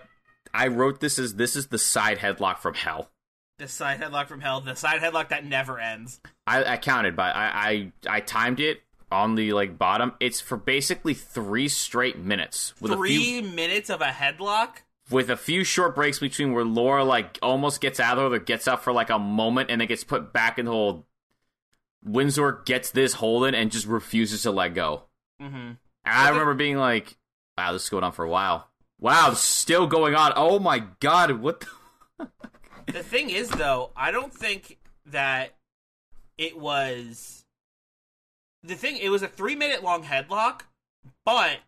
I 0.53 0.69
wrote 0.69 1.01
this 1.01 1.19
as 1.19 1.35
this 1.35 1.55
is 1.55 1.69
the 1.69 1.79
side 1.79 2.19
headlock 2.19 2.59
from 2.59 2.75
hell. 2.75 3.11
The 3.59 3.69
side 3.69 4.01
headlock 4.01 4.27
from 4.27 4.41
hell, 4.41 4.61
the 4.61 4.75
side 4.75 5.01
headlock 5.01 5.29
that 5.29 5.45
never 5.45 5.79
ends. 5.79 6.21
I, 6.47 6.65
I 6.65 6.77
counted, 6.77 7.17
but 7.17 7.35
I, 7.35 7.93
I 8.07 8.17
I 8.17 8.21
timed 8.21 8.61
it 8.61 8.83
on 9.11 9.35
the 9.35 9.53
like 9.53 9.79
bottom. 9.79 10.13
It's 10.21 10.41
for 10.41 10.57
basically 10.57 11.15
three 11.15 11.69
straight 11.69 12.19
minutes 12.19 12.75
with 12.81 12.93
a 12.93 12.97
few 12.97 13.41
Three 13.41 13.43
minutes 13.43 13.91
of 13.91 14.01
a 14.01 14.07
headlock. 14.11 14.79
with 15.11 15.31
a 15.31 15.37
few 15.37 15.65
short 15.65 15.95
breaks 15.95 16.19
between 16.19 16.53
where 16.53 16.65
Laura 16.65 17.05
like 17.05 17.39
almost 17.43 17.81
gets 17.81 17.99
out 18.01 18.19
of 18.19 18.33
it 18.33 18.37
or 18.37 18.39
gets 18.41 18.69
up 18.69 18.83
for 18.83 18.93
like 18.93 19.11
a 19.11 19.19
moment 19.19 19.71
and 19.71 19.81
then 19.81 19.89
gets 19.89 20.05
put 20.05 20.33
back 20.33 20.59
in 20.59 20.67
the 20.67 20.71
hold. 20.73 21.05
Windsor 22.05 22.63
gets 22.65 22.91
this 22.91 23.15
holding 23.15 23.55
and 23.55 23.73
just 23.73 23.87
refuses 23.87 24.43
to 24.43 24.51
let 24.51 24.75
go. 24.75 25.05
Mm-hmm. 25.43 25.57
And 25.57 25.79
I 26.05 26.29
remember 26.29 26.55
being 26.55 26.77
like, 26.79 27.17
"Wow, 27.57 27.73
this 27.73 27.85
is 27.85 27.89
going 27.89 28.05
on 28.05 28.13
for 28.13 28.25
a 28.25 28.31
while." 28.31 28.69
Wow, 29.01 29.35
still 29.35 29.87
going 29.87 30.15
on. 30.15 30.33
Oh 30.37 30.59
my 30.59 30.81
god, 31.01 31.33
what 31.41 31.61
the 32.19 32.29
The 32.87 33.03
thing 33.03 33.31
is, 33.31 33.51
though, 33.51 33.91
I 33.97 34.11
don't 34.11 34.33
think 34.33 34.79
that 35.07 35.55
it 36.39 36.59
was. 36.59 37.45
The 38.69 38.75
thing, 38.77 38.99
it 38.99 39.09
was 39.09 39.23
a 39.23 39.29
three 39.29 39.57
minute 39.57 39.83
long 39.83 40.05
headlock, 40.05 40.61
but 41.25 41.59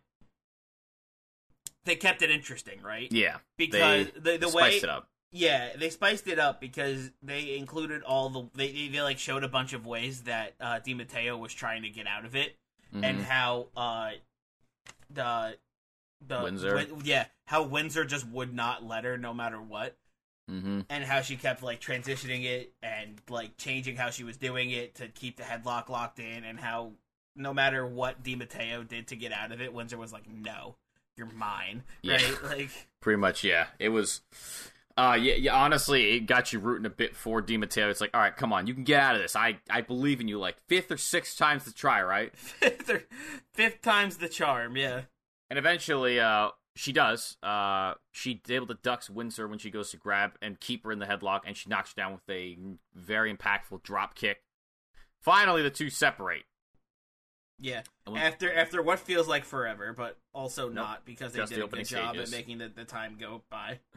they 1.85 1.95
kept 1.95 2.21
it 2.21 2.29
interesting, 2.29 2.81
right? 2.81 3.11
Yeah. 3.11 3.37
Because 3.57 4.07
they, 4.13 4.19
the 4.19 4.37
the 4.37 4.47
they 4.47 4.53
way 4.55 4.69
it 4.77 4.85
up. 4.89 5.07
Yeah, 5.31 5.69
they 5.77 5.89
spiced 5.89 6.27
it 6.27 6.37
up 6.39 6.59
because 6.59 7.09
they 7.23 7.55
included 7.57 8.03
all 8.03 8.29
the 8.29 8.43
they 8.53 8.71
they, 8.71 8.87
they 8.89 9.01
like 9.01 9.17
showed 9.17 9.43
a 9.43 9.47
bunch 9.47 9.73
of 9.73 9.85
ways 9.85 10.21
that 10.23 10.53
uh 10.59 10.79
Di 10.79 10.93
Matteo 10.93 11.37
was 11.37 11.53
trying 11.53 11.83
to 11.83 11.89
get 11.89 12.05
out 12.05 12.25
of 12.25 12.35
it 12.35 12.55
and 12.93 13.03
Mhm. 13.19 13.23
how 13.23 13.67
uh 13.75 14.11
the 15.09 15.57
the 16.25 16.41
Windsor? 16.43 16.75
Win- 16.75 17.01
yeah, 17.03 17.25
how 17.45 17.63
Windsor 17.63 18.05
just 18.05 18.27
would 18.27 18.53
not 18.53 18.83
let 18.83 19.05
her 19.05 19.17
no 19.17 19.33
matter 19.33 19.59
what 19.59 19.95
Mhm. 20.49 20.85
and 20.89 21.03
how 21.03 21.21
she 21.21 21.35
kept 21.37 21.63
like 21.63 21.79
transitioning 21.79 22.43
it 22.45 22.73
and 22.81 23.21
like 23.29 23.57
changing 23.57 23.95
how 23.95 24.09
she 24.09 24.23
was 24.23 24.37
doing 24.37 24.71
it 24.71 24.95
to 24.95 25.07
keep 25.07 25.37
the 25.37 25.43
headlock 25.43 25.87
locked 25.87 26.19
in 26.19 26.43
and 26.43 26.59
how 26.59 26.93
no 27.35 27.53
matter 27.53 27.85
what 27.85 28.23
Di 28.23 28.35
Matteo 28.35 28.83
did 28.83 29.07
to 29.07 29.15
get 29.15 29.31
out 29.31 29.51
of 29.51 29.61
it, 29.61 29.73
Windsor 29.73 29.97
was 29.97 30.11
like, 30.11 30.27
"No, 30.29 30.75
you're 31.15 31.27
mine." 31.27 31.83
Yeah. 32.01 32.15
Right? 32.15 32.43
Like 32.43 32.69
Pretty 32.99 33.17
much, 33.17 33.43
yeah. 33.43 33.67
It 33.79 33.89
was. 33.89 34.21
Uh, 34.97 35.17
yeah, 35.19 35.35
yeah. 35.35 35.55
Honestly, 35.55 36.17
it 36.17 36.21
got 36.21 36.51
you 36.51 36.59
rooting 36.59 36.85
a 36.85 36.89
bit 36.89 37.15
for 37.15 37.41
Di 37.41 37.55
Matteo. 37.55 37.89
It's 37.89 38.01
like, 38.01 38.11
all 38.13 38.19
right, 38.19 38.35
come 38.35 38.51
on, 38.51 38.67
you 38.67 38.73
can 38.73 38.83
get 38.83 38.99
out 38.99 39.15
of 39.15 39.21
this. 39.21 39.35
I, 39.37 39.57
I 39.69 39.79
believe 39.81 40.19
in 40.19 40.27
you. 40.27 40.37
Like 40.37 40.57
fifth 40.67 40.91
or 40.91 40.97
sixth 40.97 41.37
times 41.37 41.63
the 41.63 41.71
try, 41.71 42.03
right? 42.03 42.35
fifth, 42.37 42.89
or, 42.89 43.03
fifth 43.53 43.81
time's 43.81 44.17
the 44.17 44.27
charm. 44.27 44.75
Yeah. 44.75 45.03
And 45.49 45.57
eventually, 45.57 46.19
uh, 46.19 46.49
she 46.75 46.91
does. 46.93 47.37
Uh, 47.43 47.95
she's 48.11 48.39
able 48.49 48.67
to 48.67 48.75
ducks 48.75 49.09
Windsor 49.09 49.47
when 49.47 49.59
she 49.59 49.69
goes 49.69 49.91
to 49.91 49.97
grab 49.97 50.31
and 50.41 50.59
keep 50.59 50.83
her 50.85 50.91
in 50.91 50.99
the 50.99 51.05
headlock, 51.05 51.41
and 51.45 51.55
she 51.57 51.69
knocks 51.69 51.91
her 51.93 52.01
down 52.01 52.13
with 52.13 52.29
a 52.29 52.57
very 52.95 53.33
impactful 53.33 53.83
drop 53.83 54.15
kick. 54.15 54.43
Finally, 55.21 55.61
the 55.61 55.69
two 55.69 55.89
separate. 55.89 56.43
Yeah. 57.59 57.81
After 58.15 58.51
after 58.51 58.81
what 58.81 58.99
feels 58.99 59.27
like 59.27 59.43
forever, 59.45 59.93
but 59.95 60.17
also 60.33 60.65
Nope. 60.67 60.75
not 60.75 61.05
because 61.05 61.33
they 61.33 61.39
Just 61.39 61.51
the 61.51 61.57
did 61.59 61.65
a 61.65 61.67
good 61.67 61.85
job 61.85 62.15
stages. 62.15 62.33
at 62.33 62.37
making 62.37 62.57
the, 62.57 62.69
the 62.69 62.85
time 62.85 63.17
go 63.19 63.43
by. 63.49 63.79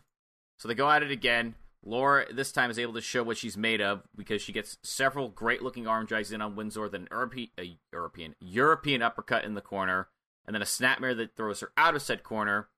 So 0.57 0.69
they 0.69 0.75
go 0.75 0.89
at 0.89 1.03
it 1.03 1.11
again. 1.11 1.57
Laura 1.85 2.33
this 2.33 2.53
time 2.53 2.71
is 2.71 2.79
able 2.79 2.93
to 2.95 3.01
show 3.01 3.25
what 3.25 3.37
she's 3.37 3.57
made 3.57 3.81
of 3.81 4.03
because 4.17 4.41
she 4.41 4.53
gets 4.53 4.79
several 4.85 5.29
great 5.29 5.63
looking 5.63 5.89
arm 5.89 6.07
drags 6.07 6.31
in 6.31 6.41
on 6.41 6.55
Windsor, 6.55 6.89
then 6.89 7.03
an 7.03 7.09
European, 7.11 7.49
a 7.59 7.77
European 7.93 8.35
European 8.41 9.03
uppercut 9.03 9.45
in 9.45 9.55
the 9.55 9.61
corner, 9.61 10.07
and 10.47 10.55
then 10.55 10.63
a 10.63 10.67
snapmare 10.67 11.17
that 11.17 11.37
throws 11.37 11.61
her 11.61 11.73
out 11.77 11.95
of 11.95 12.03
said 12.03 12.23
corner. 12.23 12.69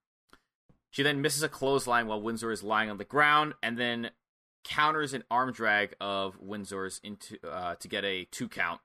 She 0.89 1.03
then 1.03 1.21
misses 1.21 1.43
a 1.43 1.49
clothesline 1.49 2.07
while 2.07 2.21
Windsor 2.21 2.51
is 2.51 2.63
lying 2.63 2.89
on 2.89 2.97
the 2.97 3.03
ground, 3.03 3.53
and 3.61 3.77
then 3.77 4.11
counters 4.63 5.13
an 5.13 5.23
arm 5.29 5.51
drag 5.51 5.95
of 5.99 6.37
Windsor's 6.39 6.99
into 7.03 7.37
uh, 7.47 7.75
to 7.75 7.87
get 7.87 8.03
a 8.03 8.25
two 8.25 8.47
count, 8.47 8.81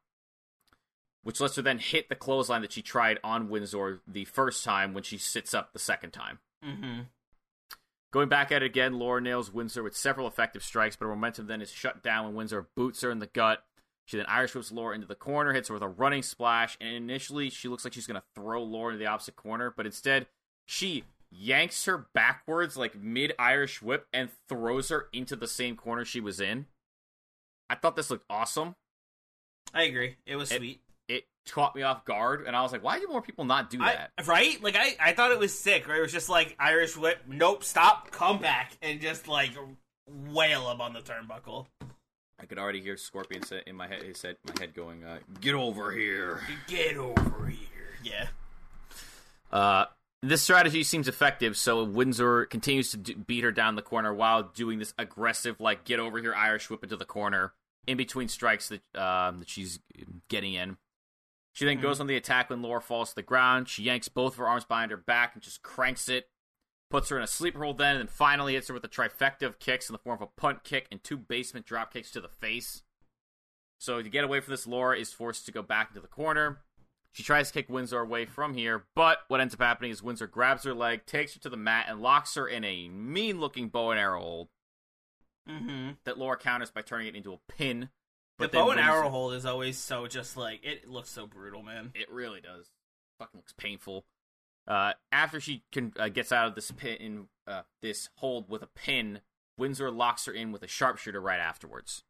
which 1.22 1.40
lets 1.40 1.56
her 1.56 1.62
then 1.62 1.78
hit 1.78 2.08
the 2.08 2.14
clothesline 2.14 2.62
that 2.62 2.72
she 2.72 2.82
tried 2.82 3.18
on 3.24 3.48
Windsor 3.48 4.00
the 4.06 4.24
first 4.24 4.64
time 4.64 4.94
when 4.94 5.02
she 5.02 5.18
sits 5.18 5.54
up 5.54 5.72
the 5.72 5.78
second 5.78 6.10
time. 6.10 6.38
Mm-hmm. 6.64 7.02
Going 8.12 8.28
back 8.28 8.52
at 8.52 8.62
it 8.62 8.66
again, 8.66 8.98
Laura 8.98 9.22
nails 9.22 9.50
Windsor 9.50 9.82
with 9.82 9.96
several 9.96 10.26
effective 10.26 10.62
strikes, 10.62 10.96
but 10.96 11.06
her 11.06 11.14
momentum 11.14 11.46
then 11.46 11.62
is 11.62 11.70
shut 11.70 12.02
down 12.02 12.26
when 12.26 12.34
Windsor 12.34 12.68
boots 12.76 13.00
her 13.00 13.10
in 13.10 13.20
the 13.20 13.26
gut. 13.26 13.64
She 14.06 14.16
then 14.16 14.26
Irish 14.28 14.54
whips 14.54 14.72
Laura 14.72 14.94
into 14.94 15.06
the 15.06 15.14
corner, 15.14 15.52
hits 15.52 15.68
her 15.68 15.74
with 15.74 15.82
a 15.82 15.88
running 15.88 16.22
splash, 16.22 16.76
and 16.80 16.94
initially 16.94 17.50
she 17.50 17.68
looks 17.68 17.84
like 17.84 17.92
she's 17.94 18.06
going 18.06 18.20
to 18.20 18.26
throw 18.34 18.62
Laura 18.62 18.92
into 18.92 18.98
the 19.04 19.10
opposite 19.10 19.36
corner, 19.36 19.72
but 19.76 19.86
instead 19.86 20.26
she 20.66 21.04
yanks 21.30 21.84
her 21.86 22.06
backwards 22.12 22.76
like 22.76 22.94
mid 23.00 23.32
Irish 23.38 23.80
whip 23.80 24.06
and 24.12 24.28
throws 24.48 24.88
her 24.90 25.08
into 25.12 25.34
the 25.36 25.48
same 25.48 25.76
corner 25.76 26.04
she 26.04 26.20
was 26.20 26.40
in. 26.40 26.66
I 27.70 27.74
thought 27.76 27.96
this 27.96 28.10
looked 28.10 28.26
awesome. 28.28 28.74
I 29.72 29.84
agree. 29.84 30.16
It 30.26 30.36
was 30.36 30.50
It- 30.52 30.58
sweet. 30.58 30.80
It 31.08 31.24
caught 31.50 31.74
me 31.74 31.82
off 31.82 32.04
guard, 32.04 32.46
and 32.46 32.54
I 32.56 32.62
was 32.62 32.70
like, 32.72 32.82
why 32.84 32.98
do 33.00 33.06
more 33.08 33.20
people 33.20 33.44
not 33.44 33.68
do 33.70 33.82
I, 33.82 33.94
that? 34.16 34.26
right? 34.26 34.62
Like 34.62 34.76
I, 34.76 34.96
I 35.00 35.12
thought 35.12 35.30
it 35.32 35.38
was 35.38 35.56
sick. 35.58 35.86
Right? 35.88 35.98
It 35.98 36.02
was 36.02 36.12
just 36.12 36.28
like 36.28 36.54
Irish 36.58 36.96
whip. 36.96 37.22
Nope. 37.26 37.64
Stop. 37.64 38.10
Come 38.12 38.38
back 38.38 38.72
and 38.80 39.00
just 39.00 39.26
like 39.28 39.50
wail 40.08 40.70
him 40.70 40.80
on 40.80 40.92
the 40.92 41.00
turnbuckle. 41.00 41.66
I 42.42 42.46
could 42.46 42.58
already 42.58 42.80
hear 42.80 42.96
Scorpion 42.96 43.42
say 43.44 43.62
in 43.66 43.76
my 43.76 43.86
head, 43.86 44.02
he 44.02 44.12
said, 44.14 44.36
my 44.44 44.52
head 44.58 44.74
going, 44.74 45.04
uh, 45.04 45.18
"Get 45.40 45.54
over 45.54 45.92
here." 45.92 46.40
Get 46.66 46.96
over 46.96 47.46
here. 47.46 47.96
Yeah. 48.02 48.26
Uh, 49.52 49.84
this 50.22 50.42
strategy 50.42 50.82
seems 50.82 51.06
effective, 51.06 51.56
so 51.56 51.84
Windsor 51.84 52.46
continues 52.46 52.90
to 52.92 52.96
d- 52.96 53.14
beat 53.14 53.44
her 53.44 53.52
down 53.52 53.76
the 53.76 53.82
corner 53.82 54.12
while 54.12 54.42
doing 54.42 54.80
this 54.80 54.92
aggressive, 54.98 55.60
like 55.60 55.84
get 55.84 56.00
over 56.00 56.18
here 56.18 56.34
Irish 56.34 56.68
whip 56.68 56.82
into 56.82 56.96
the 56.96 57.04
corner 57.04 57.52
in 57.86 57.96
between 57.96 58.28
strikes 58.28 58.68
that 58.68 58.82
um, 59.00 59.38
that 59.38 59.48
she's 59.48 59.78
getting 60.28 60.54
in. 60.54 60.78
She 61.52 61.64
then 61.64 61.80
goes 61.80 62.00
on 62.00 62.06
the 62.06 62.16
attack 62.16 62.50
when 62.50 62.62
Laura 62.62 62.80
falls 62.80 63.10
to 63.10 63.14
the 63.14 63.22
ground. 63.22 63.68
She 63.68 63.82
yanks 63.82 64.08
both 64.08 64.32
of 64.32 64.38
her 64.38 64.48
arms 64.48 64.64
behind 64.64 64.90
her 64.90 64.96
back 64.96 65.34
and 65.34 65.42
just 65.42 65.62
cranks 65.62 66.08
it, 66.08 66.28
puts 66.92 67.08
her 67.08 67.16
in 67.16 67.22
a 67.24 67.26
sleeper 67.26 67.64
hold 67.64 67.78
then, 67.78 67.96
and 67.96 68.00
then 68.00 68.06
finally 68.06 68.54
hits 68.54 68.68
her 68.68 68.74
with 68.74 68.84
a 68.84 68.88
trifecta 68.88 69.42
of 69.46 69.58
kicks 69.58 69.88
in 69.88 69.92
the 69.92 69.98
form 69.98 70.16
of 70.22 70.22
a 70.22 70.40
punt 70.40 70.62
kick 70.62 70.86
and 70.92 71.02
two 71.02 71.16
basement 71.16 71.66
drop 71.66 71.92
kicks 71.92 72.10
to 72.12 72.20
the 72.20 72.28
face. 72.28 72.82
So 73.80 74.00
to 74.00 74.08
get 74.08 74.22
away 74.24 74.38
from 74.40 74.52
this, 74.52 74.66
Laura 74.66 74.96
is 74.96 75.12
forced 75.12 75.44
to 75.46 75.52
go 75.52 75.62
back 75.62 75.88
into 75.88 76.00
the 76.00 76.06
corner. 76.06 76.60
She 77.10 77.22
tries 77.22 77.48
to 77.48 77.54
kick 77.54 77.68
Windsor 77.68 77.98
away 78.00 78.24
from 78.26 78.54
here, 78.54 78.84
but 78.94 79.18
what 79.28 79.40
ends 79.40 79.52
up 79.54 79.60
happening 79.60 79.90
is 79.90 80.02
Windsor 80.02 80.26
grabs 80.28 80.64
her 80.64 80.72
leg, 80.72 81.04
takes 81.04 81.34
her 81.34 81.40
to 81.40 81.50
the 81.50 81.56
mat, 81.56 81.86
and 81.88 82.00
locks 82.00 82.34
her 82.36 82.46
in 82.46 82.64
a 82.64 82.88
mean 82.88 83.40
looking 83.40 83.68
bow 83.68 83.90
and 83.90 83.98
arrow 84.00 84.20
hold 84.20 84.48
Mm-hmm. 85.50 85.90
that 86.04 86.16
Laura 86.18 86.36
counters 86.38 86.70
by 86.70 86.82
turning 86.82 87.08
it 87.08 87.16
into 87.16 87.32
a 87.32 87.38
pin. 87.52 87.80
The 88.38 88.46
But 88.46 88.52
then 88.52 88.60
bow 88.64 88.70
and 88.70 88.78
Windsor- 88.78 88.92
arrow 88.92 89.08
hold 89.10 89.34
is 89.34 89.44
always 89.44 89.76
so 89.76 90.06
just 90.06 90.36
like 90.36 90.64
it 90.64 90.88
looks 90.88 91.10
so 91.10 91.26
brutal, 91.26 91.62
man. 91.62 91.90
It 91.94 92.10
really 92.10 92.40
does. 92.40 92.70
Fucking 93.18 93.38
looks 93.38 93.52
painful. 93.52 94.04
Uh, 94.66 94.92
after 95.10 95.40
she 95.40 95.64
can 95.72 95.92
uh, 95.98 96.08
gets 96.08 96.32
out 96.32 96.46
of 96.46 96.54
this 96.54 96.70
pin, 96.70 97.26
uh, 97.46 97.62
this 97.80 98.08
hold 98.16 98.48
with 98.48 98.62
a 98.62 98.68
pin, 98.68 99.20
Windsor 99.58 99.90
locks 99.90 100.26
her 100.26 100.32
in 100.32 100.52
with 100.52 100.62
a 100.62 100.68
sharpshooter 100.68 101.20
right 101.20 101.40
afterwards. 101.40 102.04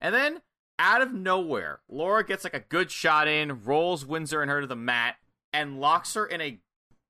And 0.00 0.14
then, 0.14 0.42
out 0.78 1.02
of 1.02 1.12
nowhere, 1.12 1.80
Laura 1.88 2.24
gets 2.24 2.44
like 2.44 2.54
a 2.54 2.60
good 2.60 2.90
shot 2.90 3.28
in, 3.28 3.64
rolls 3.64 4.06
Windsor 4.06 4.42
and 4.42 4.50
her 4.50 4.62
to 4.62 4.66
the 4.66 4.74
mat, 4.74 5.16
and 5.52 5.80
locks 5.80 6.14
her 6.14 6.26
in 6.26 6.40
a 6.40 6.58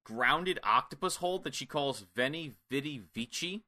grounded 0.04 0.58
octopus 0.64 1.16
hold 1.16 1.44
that 1.44 1.54
she 1.54 1.64
calls 1.64 2.06
Veni 2.14 2.52
Vidi 2.70 3.02
Vici. 3.14 3.62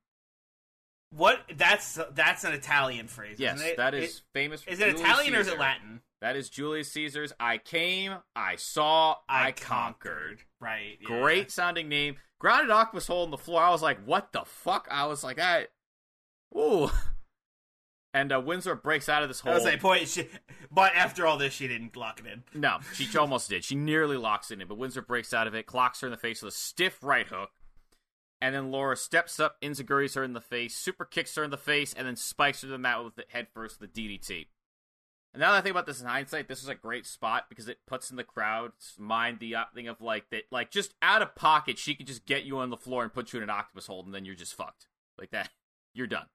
What? 1.17 1.41
That's 1.57 1.99
that's 2.13 2.45
an 2.45 2.53
Italian 2.53 3.09
phrase. 3.09 3.39
Yes, 3.39 3.57
isn't 3.57 3.69
it? 3.69 3.77
that 3.77 3.95
is 3.95 4.23
famous. 4.33 4.63
Is 4.67 4.81
it 4.81 4.91
Julius 4.91 5.01
Italian 5.01 5.35
or 5.35 5.41
is 5.41 5.49
it 5.49 5.59
Latin? 5.59 6.01
That 6.25 6.37
is 6.37 6.49
Julius 6.49 6.91
Caesar's 6.93 7.35
I 7.39 7.59
came, 7.59 8.15
I 8.35 8.57
saw, 8.57 9.17
I, 9.29 9.53
conquered. 9.53 10.41
Right. 10.59 10.97
yeah. 10.99 11.21
Great 11.21 11.51
sounding 11.51 11.87
name. 11.91 12.17
Grounded 12.39 12.71
octopus 12.71 13.07
hole 13.07 13.25
in 13.25 13.31
the 13.31 13.37
floor. 13.37 13.63
I 13.63 13.69
was 13.69 13.83
like, 13.83 14.03
what 14.07 14.33
the 14.33 14.41
fuck? 14.47 14.89
I 14.91 15.07
was 15.07 15.23
like, 15.23 15.39
I. 15.39 15.67
Ooh. 16.57 16.91
And 18.15 18.33
uh, 18.33 18.41
Windsor 18.41 18.77
breaks 18.77 19.09
out 19.09 19.25
of 19.25 19.29
this 19.29 19.41
hole. 19.41 19.51
I 19.51 19.57
was 19.57 19.65
like, 19.65 19.81
boy, 19.81 20.05
she, 20.05 20.29
but 20.71 20.95
after 20.95 21.27
all 21.27 21.37
this, 21.37 21.53
she 21.53 21.67
didn't 21.67 21.97
lock 21.97 22.21
it 22.21 22.27
in. 22.27 22.45
No, 22.55 22.79
she 22.93 23.09
almost 23.19 23.51
did. 23.51 23.65
She 23.65 23.75
nearly 23.75 24.17
locks 24.17 24.53
it 24.53 24.61
in, 24.61 24.69
but 24.69 24.79
Windsor 24.79 25.03
breaks 25.03 25.35
out 25.35 25.49
of 25.49 25.55
it, 25.57 25.67
clocks 25.67 26.01
her 26.01 26.07
in 26.07 26.13
the 26.13 26.17
face 26.17 26.41
with 26.41 26.55
a 26.55 26.57
stiff 26.57 27.03
right 27.03 27.27
hook. 27.27 27.51
And 28.41 28.55
then 28.55 28.71
Laura 28.71 28.97
steps 28.97 29.41
up, 29.41 29.61
enzuigiri's 29.63 30.15
her 30.15 30.25
in 30.25 30.35
the 30.35 30.41
face, 30.41 30.77
super 30.77 31.05
kicks 31.05 31.35
her 31.37 31.45
in 31.45 31.51
the 31.51 31.57
face, 31.57 31.95
and 31.95 32.07
then 32.07 32.17
spikes 32.17 32.61
her 32.61 32.67
to 32.69 32.73
the 32.73 32.79
mat 32.79 33.03
with 33.05 33.15
the 33.17 33.25
head 33.29 33.49
first 33.55 33.81
with 33.81 33.95
the 33.95 34.03
DDT. 34.19 34.49
And 35.33 35.41
now 35.41 35.53
that 35.53 35.59
I 35.59 35.61
think 35.63 35.73
about 35.73 35.87
this 35.87 36.01
in 36.01 36.07
hindsight, 36.07 36.47
this 36.47 36.61
was 36.63 36.69
a 36.69 36.75
great 36.75 37.07
spot 37.07 37.47
because 37.49 37.69
it 37.69 37.79
puts 37.87 38.11
in 38.11 38.17
the 38.17 38.23
crowd's 38.23 38.95
mind 38.99 39.39
the 39.41 39.57
uh, 39.57 39.65
thing 39.75 39.89
of 39.89 40.01
like 40.01 40.29
that, 40.31 40.43
like 40.53 40.71
just 40.71 40.95
out 41.03 41.23
of 41.23 41.35
pocket, 41.35 41.79
she 41.79 41.95
could 41.95 42.07
just 42.07 42.27
get 42.27 42.45
you 42.45 42.59
on 42.59 42.71
the 42.71 42.77
floor 42.77 43.03
and 43.03 43.13
put 43.13 43.33
you 43.33 43.39
in 43.39 43.43
an 43.43 43.51
octopus 43.51 43.87
hold, 43.87 44.07
and 44.07 44.15
then 44.15 44.25
you're 44.25 44.35
just 44.35 44.55
fucked 44.55 44.87
like 45.19 45.31
that. 45.31 45.49
You're 45.97 46.09
done. 46.09 46.27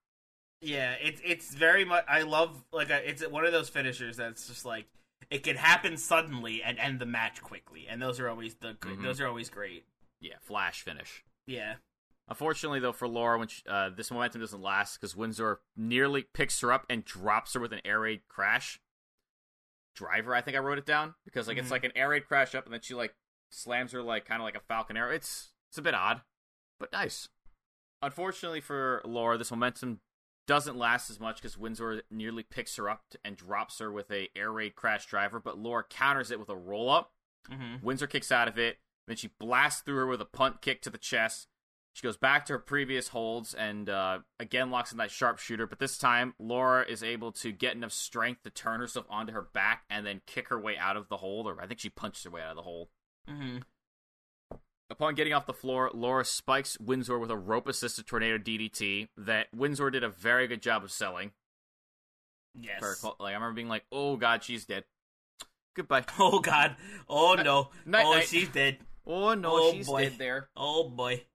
Yeah, 0.61 0.93
it's 1.01 1.21
it's 1.23 1.53
very 1.53 1.83
much. 1.83 2.05
I 2.07 2.21
love 2.21 2.63
like 2.71 2.89
a, 2.89 3.09
it's 3.09 3.25
one 3.27 3.45
of 3.45 3.51
those 3.51 3.67
finishers 3.69 4.15
that's 4.17 4.47
just 4.47 4.63
like 4.65 4.85
it 5.29 5.43
can 5.43 5.57
happen 5.57 5.97
suddenly 5.97 6.63
and 6.63 6.79
end 6.79 6.99
the 6.99 7.05
match 7.05 7.41
quickly, 7.41 7.85
and 7.89 8.01
those 8.01 8.19
are 8.21 8.29
always 8.29 8.55
the 8.55 8.73
Mhm. 8.75 9.03
those 9.03 9.19
are 9.21 9.27
always 9.27 9.49
great. 9.49 9.85
Yeah, 10.21 10.35
flash 10.41 10.81
finish. 10.81 11.23
Yeah. 11.45 11.75
Unfortunately, 12.29 12.79
though, 12.79 12.91
for 12.93 13.07
Laura, 13.07 13.37
when 13.39 13.47
she, 13.47 13.63
uh, 13.67 13.89
this 13.89 14.11
momentum 14.11 14.39
doesn't 14.41 14.61
last 14.61 14.97
because 14.97 15.15
Windsor 15.15 15.59
nearly 15.75 16.21
picks 16.33 16.61
her 16.61 16.71
up 16.71 16.85
and 16.89 17.03
drops 17.03 17.53
her 17.55 17.59
with 17.59 17.73
an 17.73 17.81
air 17.83 17.99
raid 18.01 18.21
crash. 18.29 18.79
Driver, 19.95 20.33
I 20.35 20.41
think 20.41 20.55
I 20.55 20.59
wrote 20.59 20.77
it 20.77 20.85
down 20.85 21.15
because 21.25 21.47
like 21.47 21.57
it's 21.57 21.67
Mhm. 21.67 21.71
like 21.71 21.83
an 21.83 21.91
air 21.95 22.09
raid 22.09 22.25
crash 22.27 22.55
up 22.55 22.63
and 22.65 22.73
then 22.73 22.81
she 22.81 22.93
like 22.93 23.15
slams 23.49 23.91
her 23.91 24.01
like 24.01 24.25
kind 24.25 24.39
of 24.41 24.45
like 24.45 24.55
a 24.55 24.59
falcon 24.61 24.95
arrow. 24.95 25.11
It's 25.11 25.51
it's 25.69 25.77
a 25.77 25.81
bit 25.81 25.93
odd, 25.93 26.21
but 26.79 26.91
nice. 26.91 27.27
Unfortunately 28.01 28.61
for 28.61 29.01
Laura, 29.03 29.37
this 29.37 29.51
momentum 29.51 29.99
doesn't 30.47 30.77
last 30.77 31.09
as 31.09 31.19
much 31.19 31.37
because 31.37 31.57
Windsor 31.57 32.03
nearly 32.09 32.43
picks 32.43 32.75
her 32.77 32.89
up 32.89 33.03
and 33.25 33.35
drops 33.35 33.79
her 33.79 33.91
with 33.91 34.09
a 34.11 34.29
air 34.35 34.51
raid 34.51 34.75
crash 34.75 35.05
driver, 35.05 35.39
but 35.39 35.57
Laura 35.57 35.83
counters 35.83 36.31
it 36.31 36.39
with 36.39 36.49
a 36.49 36.55
roll 36.55 36.89
up. 36.89 37.13
Mm-hmm. 37.49 37.83
Windsor 37.85 38.07
kicks 38.07 38.31
out 38.31 38.47
of 38.47 38.57
it. 38.57 38.79
Then 39.07 39.17
she 39.17 39.27
blasts 39.39 39.81
through 39.81 39.95
her 39.97 40.07
with 40.07 40.21
a 40.21 40.25
punt 40.25 40.61
kick 40.61 40.81
to 40.83 40.89
the 40.89 40.97
chest. 40.97 41.47
She 41.99 42.07
goes 42.07 42.15
back 42.15 42.45
to 42.45 42.53
her 42.53 42.59
previous 42.59 43.09
holds 43.09 43.53
and 43.53 43.89
uh, 43.89 44.19
again 44.39 44.71
locks 44.71 44.93
in 44.93 44.99
that 44.99 45.11
sharpshooter, 45.11 45.67
but 45.67 45.79
this 45.79 45.97
time 45.97 46.33
Laura 46.39 46.85
is 46.87 47.03
able 47.03 47.33
to 47.33 47.51
get 47.51 47.75
enough 47.75 47.91
strength 47.91 48.43
to 48.43 48.49
turn 48.49 48.79
herself 48.79 49.05
onto 49.09 49.33
her 49.33 49.41
back 49.41 49.83
and 49.89 50.05
then 50.05 50.21
kick 50.25 50.47
her 50.47 50.57
way 50.57 50.77
out 50.77 50.95
of 50.95 51.09
the 51.09 51.17
hold, 51.17 51.45
or 51.45 51.61
I 51.61 51.67
think 51.67 51.81
she 51.81 51.89
punched 51.89 52.23
her 52.23 52.29
way 52.29 52.41
out 52.41 52.51
of 52.51 52.55
the 52.55 52.61
hold. 52.61 52.87
Mm-hmm. 53.29 53.57
Upon 54.89 55.13
getting 55.13 55.33
off 55.33 55.45
the 55.45 55.53
floor, 55.53 55.91
Laura 55.93 56.23
spikes 56.23 56.79
Windsor 56.79 57.19
with 57.19 57.31
a 57.31 57.35
rope 57.37 57.67
assisted 57.67 58.07
tornado 58.07 58.37
DDT 58.37 59.09
that 59.17 59.47
Windsor 59.53 59.89
did 59.89 60.05
a 60.05 60.09
very 60.09 60.47
good 60.47 60.61
job 60.61 60.85
of 60.85 60.93
selling. 60.93 61.31
Yes. 62.57 62.81
Like 63.03 63.13
I 63.19 63.33
remember 63.33 63.55
being 63.55 63.67
like, 63.67 63.83
"Oh 63.91 64.15
God, 64.15 64.41
she's 64.41 64.63
dead." 64.63 64.85
Goodbye. 65.75 66.05
Oh 66.17 66.39
God. 66.39 66.77
Oh 67.09 67.35
no. 67.35 67.71
Night, 67.85 68.05
oh, 68.05 68.13
night. 68.13 68.27
she's 68.29 68.47
dead. 68.47 68.77
Oh 69.05 69.33
no, 69.33 69.51
Oh, 69.53 69.71
she's 69.73 69.85
boy. 69.87 70.03
dead 70.03 70.17
there. 70.17 70.47
Oh 70.55 70.87
boy. 70.87 71.25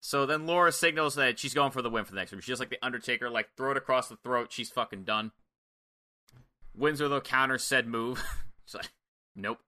So 0.00 0.24
then 0.24 0.46
Laura 0.46 0.72
signals 0.72 1.14
that 1.16 1.38
she's 1.38 1.54
going 1.54 1.72
for 1.72 1.82
the 1.82 1.90
win 1.90 2.04
for 2.04 2.12
the 2.12 2.16
next 2.16 2.32
one. 2.32 2.40
She's 2.40 2.48
just 2.48 2.60
like 2.60 2.70
the 2.70 2.84
Undertaker, 2.84 3.28
like 3.28 3.50
throw 3.56 3.72
it 3.72 3.76
across 3.76 4.08
the 4.08 4.16
throat. 4.16 4.50
She's 4.50 4.70
fucking 4.70 5.04
done. 5.04 5.32
Windsor 6.74 7.08
though 7.08 7.20
counters 7.20 7.62
said 7.62 7.86
move. 7.86 8.24
she's 8.64 8.74
like, 8.74 8.92
nope. 9.36 9.58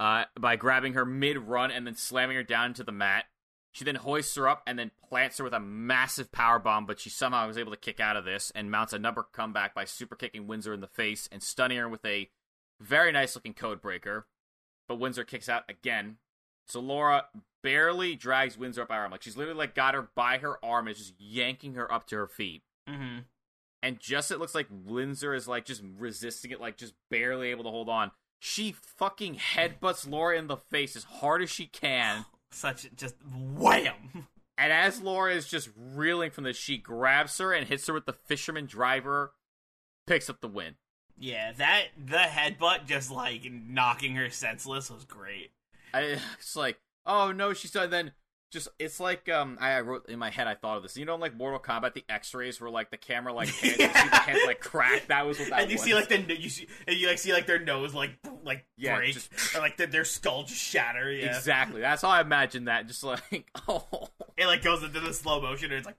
Uh, 0.00 0.24
by 0.38 0.56
grabbing 0.56 0.94
her 0.94 1.04
mid 1.04 1.36
run 1.38 1.70
and 1.70 1.86
then 1.86 1.94
slamming 1.94 2.36
her 2.36 2.42
down 2.42 2.66
into 2.66 2.82
the 2.84 2.92
mat. 2.92 3.26
She 3.72 3.84
then 3.84 3.96
hoists 3.96 4.36
her 4.36 4.48
up 4.48 4.62
and 4.66 4.78
then 4.78 4.92
plants 5.08 5.38
her 5.38 5.44
with 5.44 5.52
a 5.52 5.60
massive 5.60 6.30
power 6.30 6.60
bomb, 6.60 6.86
but 6.86 7.00
she 7.00 7.10
somehow 7.10 7.46
was 7.46 7.58
able 7.58 7.72
to 7.72 7.76
kick 7.76 7.98
out 7.98 8.16
of 8.16 8.24
this 8.24 8.52
and 8.54 8.70
mounts 8.70 8.92
a 8.92 9.00
number 9.00 9.26
comeback 9.32 9.74
by 9.74 9.84
super 9.84 10.14
kicking 10.14 10.46
Windsor 10.46 10.72
in 10.72 10.80
the 10.80 10.86
face 10.86 11.28
and 11.32 11.42
stunning 11.42 11.78
her 11.78 11.88
with 11.88 12.04
a 12.04 12.30
very 12.80 13.10
nice 13.10 13.34
looking 13.34 13.52
code 13.52 13.82
breaker. 13.82 14.26
But 14.86 15.00
Windsor 15.00 15.24
kicks 15.24 15.48
out 15.48 15.64
again. 15.68 16.18
So 16.66 16.78
Laura 16.80 17.24
barely 17.64 18.14
drags 18.14 18.56
Windsor 18.58 18.82
up 18.82 18.88
by 18.88 18.96
her 18.96 19.02
arm. 19.02 19.10
Like 19.10 19.22
she's 19.22 19.36
literally 19.36 19.58
like 19.58 19.74
got 19.74 19.94
her 19.94 20.08
by 20.14 20.38
her 20.38 20.62
arm 20.64 20.86
and 20.86 20.96
just 20.96 21.14
yanking 21.18 21.74
her 21.74 21.92
up 21.92 22.06
to 22.08 22.16
her 22.16 22.28
feet. 22.28 22.62
Mm-hmm. 22.88 23.20
And 23.82 23.98
just 23.98 24.30
it 24.30 24.38
looks 24.38 24.54
like 24.54 24.68
Windsor 24.70 25.34
is 25.34 25.48
like 25.48 25.64
just 25.64 25.82
resisting 25.98 26.52
it, 26.52 26.60
like 26.60 26.76
just 26.76 26.94
barely 27.10 27.48
able 27.48 27.64
to 27.64 27.70
hold 27.70 27.88
on. 27.88 28.12
She 28.38 28.72
fucking 28.72 29.36
headbutts 29.36 30.08
Laura 30.08 30.38
in 30.38 30.46
the 30.46 30.58
face 30.58 30.94
as 30.94 31.04
hard 31.04 31.42
as 31.42 31.50
she 31.50 31.66
can. 31.66 32.26
Such 32.52 32.94
just 32.94 33.16
wham. 33.34 34.28
And 34.56 34.72
as 34.72 35.00
Laura 35.00 35.34
is 35.34 35.48
just 35.48 35.68
reeling 35.76 36.30
from 36.30 36.44
this, 36.44 36.56
she 36.56 36.78
grabs 36.78 37.38
her 37.38 37.52
and 37.52 37.66
hits 37.66 37.88
her 37.88 37.92
with 37.92 38.06
the 38.06 38.12
fisherman 38.12 38.66
driver, 38.66 39.32
picks 40.06 40.30
up 40.30 40.40
the 40.40 40.46
win. 40.46 40.76
Yeah, 41.18 41.50
that 41.54 41.86
the 41.98 42.18
headbutt 42.18 42.86
just 42.86 43.10
like 43.10 43.50
knocking 43.50 44.14
her 44.14 44.30
senseless 44.30 44.90
was 44.90 45.04
great. 45.04 45.50
I, 45.92 46.18
it's 46.38 46.54
like, 46.54 46.78
oh 47.06 47.32
no, 47.32 47.52
she's 47.52 47.70
done. 47.70 47.90
Then 47.90 48.12
just 48.50 48.68
it's 48.78 49.00
like 49.00 49.28
um, 49.28 49.58
I, 49.60 49.72
I 49.72 49.80
wrote 49.80 50.08
in 50.08 50.18
my 50.18 50.30
head. 50.30 50.46
I 50.46 50.54
thought 50.54 50.76
of 50.76 50.82
this. 50.84 50.96
You 50.96 51.04
know, 51.04 51.14
in 51.14 51.20
like 51.20 51.34
Mortal 51.36 51.58
Kombat, 51.58 51.94
the 51.94 52.04
X-rays 52.08 52.60
were 52.60 52.70
like 52.70 52.90
the 52.90 52.96
camera 52.96 53.32
like 53.32 53.48
hands, 53.60 53.62
you 53.78 53.84
see 53.84 53.86
the 53.88 54.16
hands 54.16 54.40
like 54.46 54.60
crack. 54.60 55.08
That 55.08 55.26
was 55.26 55.38
what 55.40 55.50
that 55.50 55.62
and 55.62 55.70
you 55.70 55.76
was. 55.76 55.82
see 55.84 55.94
like 55.94 56.08
the 56.08 56.40
you 56.40 56.48
see 56.48 56.68
and 56.86 56.96
you 56.96 57.08
like 57.08 57.18
see 57.18 57.32
like 57.32 57.46
their 57.46 57.58
nose 57.58 57.94
like 57.94 58.12
like 58.44 58.64
Yeah, 58.76 58.96
break 58.96 59.14
just- 59.14 59.30
or 59.56 59.58
like 59.60 59.76
their, 59.76 59.88
their 59.88 60.04
skull 60.04 60.44
just 60.44 60.60
shatter. 60.60 61.10
Yeah, 61.10 61.36
exactly. 61.36 61.80
That's 61.80 62.02
how 62.02 62.08
I 62.10 62.20
imagine 62.20 62.66
that. 62.66 62.86
Just 62.86 63.02
like 63.02 63.50
oh, 63.68 64.08
it 64.36 64.46
like 64.46 64.62
goes 64.62 64.82
into 64.84 65.00
the 65.00 65.12
slow 65.12 65.40
motion 65.40 65.72
and 65.72 65.78
it's 65.78 65.86
like 65.86 65.96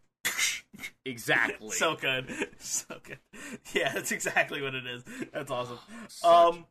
exactly. 1.06 1.70
so 1.72 1.96
good, 1.96 2.32
so 2.58 2.96
good. 3.04 3.20
Yeah, 3.74 3.91
that's 3.94 4.12
exactly 4.12 4.62
what 4.62 4.76
it 4.76 4.86
is. 4.88 5.04
That's 5.34 5.52
awesome. 5.52 5.80
Such- 6.08 6.30
Um, 6.30 6.65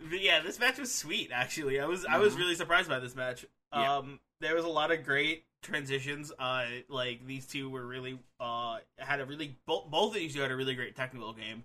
but 0.00 0.20
yeah, 0.20 0.40
this 0.40 0.58
match 0.58 0.78
was 0.78 0.92
sweet. 0.94 1.30
Actually, 1.32 1.80
I 1.80 1.86
was 1.86 2.04
I 2.04 2.18
was 2.18 2.34
Mhm. 2.34 2.38
really 2.38 2.54
surprised 2.54 2.88
by 2.88 2.98
this 3.00 3.14
match. 3.14 3.44
Yeah. 3.72 3.96
Um, 3.96 4.20
there 4.40 4.54
was 4.54 4.64
a 4.64 4.68
lot 4.68 4.90
of 4.90 5.04
great 5.04 5.44
transitions. 5.62 6.32
Uh, 6.38 6.66
like 6.88 7.26
these 7.26 7.46
two 7.46 7.68
were 7.70 7.84
really 7.86 8.18
uh 8.40 8.78
had 8.98 9.20
a 9.20 9.24
really 9.24 9.56
both 9.66 9.90
both 9.90 10.08
of 10.10 10.14
these 10.14 10.34
two 10.34 10.40
had 10.40 10.50
a 10.50 10.56
really 10.56 10.74
great 10.74 10.94
technical 10.96 11.32
game. 11.32 11.64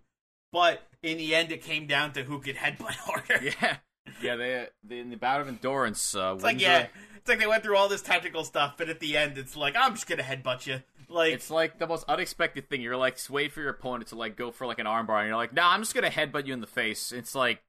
But 0.52 0.82
in 1.04 1.18
the 1.18 1.36
end, 1.36 1.52
it 1.52 1.62
came 1.64 1.86
down 1.86 2.14
to 2.14 2.24
who 2.24 2.40
could 2.40 2.56
headbutt 2.56 2.96
harder. 2.96 3.44
yeah, 3.62 3.78
yeah. 4.22 4.36
They, 4.36 4.68
they 4.84 5.00
in 5.00 5.10
the 5.12 5.18
bout 5.18 5.42
of 5.42 5.48
endurance. 5.48 6.16
Uh, 6.16 6.34
It's 6.36 6.44
like 6.44 6.60
yeah, 6.60 6.88
it's 7.18 7.30
like 7.30 7.40
they 7.40 7.48
went 7.48 7.64
through 7.64 7.78
all 7.78 7.88
this 7.90 8.02
technical 8.02 8.44
stuff, 8.44 8.76
but 8.78 8.90
at 8.90 9.00
the 9.00 9.16
end, 9.18 9.38
it's 9.38 9.56
like 9.56 9.76
I'm 9.78 9.94
just 9.94 10.08
gonna 10.08 10.24
headbutt 10.24 10.66
you. 10.66 10.82
Like 11.08 11.34
It's 11.34 11.50
like 11.52 11.78
the 11.80 11.88
most 11.88 12.06
unexpected 12.08 12.70
thing. 12.70 12.82
You're 12.82 12.98
like 12.98 13.18
wait 13.30 13.52
for 13.52 13.62
your 13.62 13.70
opponent 13.72 14.08
to 14.10 14.16
like 14.16 14.36
go 14.36 14.52
for 14.52 14.66
like 14.66 14.80
an 14.80 14.86
armbar, 14.88 15.20
and 15.20 15.28
you're 15.28 15.36
like, 15.38 15.54
nah, 15.54 15.70
I'm 15.72 15.82
just 15.82 15.94
gonna 15.94 16.10
headbutt 16.10 16.48
you 16.48 16.54
in 16.54 16.62
the 16.62 16.68
face. 16.68 17.12
It's 17.12 17.36
like, 17.36 17.62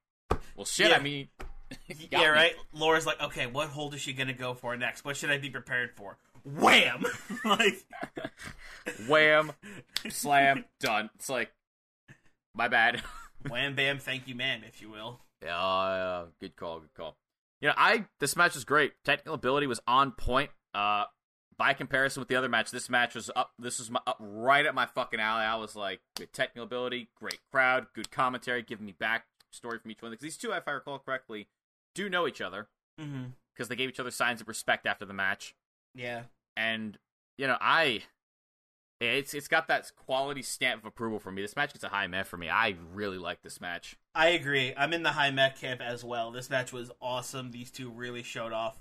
well, 0.61 0.65
shit. 0.65 0.89
Yeah. 0.89 0.97
I 0.97 0.99
mean, 0.99 1.27
yeah, 2.11 2.19
me. 2.19 2.27
right. 2.27 2.53
Laura's 2.73 3.05
like, 3.05 3.21
okay, 3.21 3.47
what 3.47 3.69
hold 3.69 3.93
is 3.93 4.01
she 4.01 4.13
gonna 4.13 4.33
go 4.33 4.53
for 4.53 4.75
next? 4.77 5.03
What 5.03 5.17
should 5.17 5.31
I 5.31 5.37
be 5.37 5.49
prepared 5.49 5.91
for? 5.95 6.17
Wham! 6.43 7.03
like 7.45 7.85
Wham, 9.07 9.51
slam, 10.09 10.65
done. 10.79 11.09
It's 11.15 11.29
like, 11.29 11.51
my 12.55 12.67
bad. 12.67 13.01
wham, 13.49 13.75
bam, 13.75 13.99
thank 13.99 14.27
you, 14.27 14.35
ma'am, 14.35 14.61
if 14.67 14.81
you 14.81 14.89
will. 14.89 15.19
Yeah, 15.43 15.59
uh, 15.59 16.25
good 16.39 16.55
call, 16.55 16.79
good 16.79 16.93
call. 16.95 17.15
You 17.59 17.69
know, 17.69 17.75
I 17.77 18.05
this 18.19 18.35
match 18.35 18.55
was 18.55 18.63
great. 18.63 18.93
Technical 19.03 19.33
ability 19.33 19.67
was 19.67 19.79
on 19.87 20.11
point. 20.11 20.51
Uh, 20.73 21.05
by 21.57 21.73
comparison 21.73 22.21
with 22.21 22.27
the 22.27 22.35
other 22.35 22.49
match, 22.49 22.71
this 22.71 22.89
match 22.89 23.13
was 23.13 23.29
up. 23.35 23.51
This 23.59 23.77
was 23.77 23.91
my, 23.91 23.99
up 24.07 24.17
right 24.19 24.65
at 24.65 24.73
my 24.73 24.87
fucking 24.87 25.19
alley. 25.19 25.43
I 25.43 25.55
was 25.55 25.75
like, 25.75 26.01
good 26.17 26.33
technical 26.33 26.63
ability, 26.63 27.09
great 27.15 27.39
crowd, 27.51 27.87
good 27.93 28.09
commentary, 28.09 28.63
giving 28.63 28.85
me 28.85 28.95
back 28.97 29.25
story 29.51 29.79
from 29.79 29.91
each 29.91 30.01
one. 30.01 30.11
Because 30.11 30.23
these 30.23 30.37
two, 30.37 30.51
if 30.51 30.67
I 30.67 30.71
recall 30.71 30.99
correctly, 30.99 31.47
do 31.95 32.09
know 32.09 32.27
each 32.27 32.41
other 32.41 32.67
Mm-hmm. 32.99 33.23
because 33.55 33.67
they 33.69 33.75
gave 33.75 33.89
each 33.89 33.99
other 33.99 34.11
signs 34.11 34.41
of 34.41 34.47
respect 34.47 34.85
after 34.85 35.05
the 35.05 35.13
match. 35.13 35.55
Yeah. 35.95 36.23
And 36.57 36.97
you 37.37 37.47
know, 37.47 37.57
I 37.61 38.03
it's 38.99 39.33
it's 39.33 39.47
got 39.47 39.67
that 39.67 39.91
quality 40.05 40.43
stamp 40.43 40.81
of 40.81 40.85
approval 40.85 41.17
for 41.17 41.31
me. 41.31 41.41
This 41.41 41.55
match 41.55 41.73
gets 41.73 41.83
a 41.83 41.87
high 41.89 42.05
met 42.07 42.27
for 42.27 42.37
me. 42.37 42.49
I 42.49 42.75
really 42.93 43.17
like 43.17 43.41
this 43.41 43.59
match. 43.59 43.95
I 44.13 44.27
agree. 44.29 44.73
I'm 44.77 44.93
in 44.93 45.01
the 45.01 45.11
high 45.13 45.31
mech 45.31 45.57
camp 45.59 45.81
as 45.81 46.03
well. 46.03 46.29
This 46.29 46.49
match 46.51 46.71
was 46.71 46.91
awesome. 47.01 47.49
These 47.51 47.71
two 47.71 47.89
really 47.89 48.21
showed 48.21 48.51
off. 48.53 48.77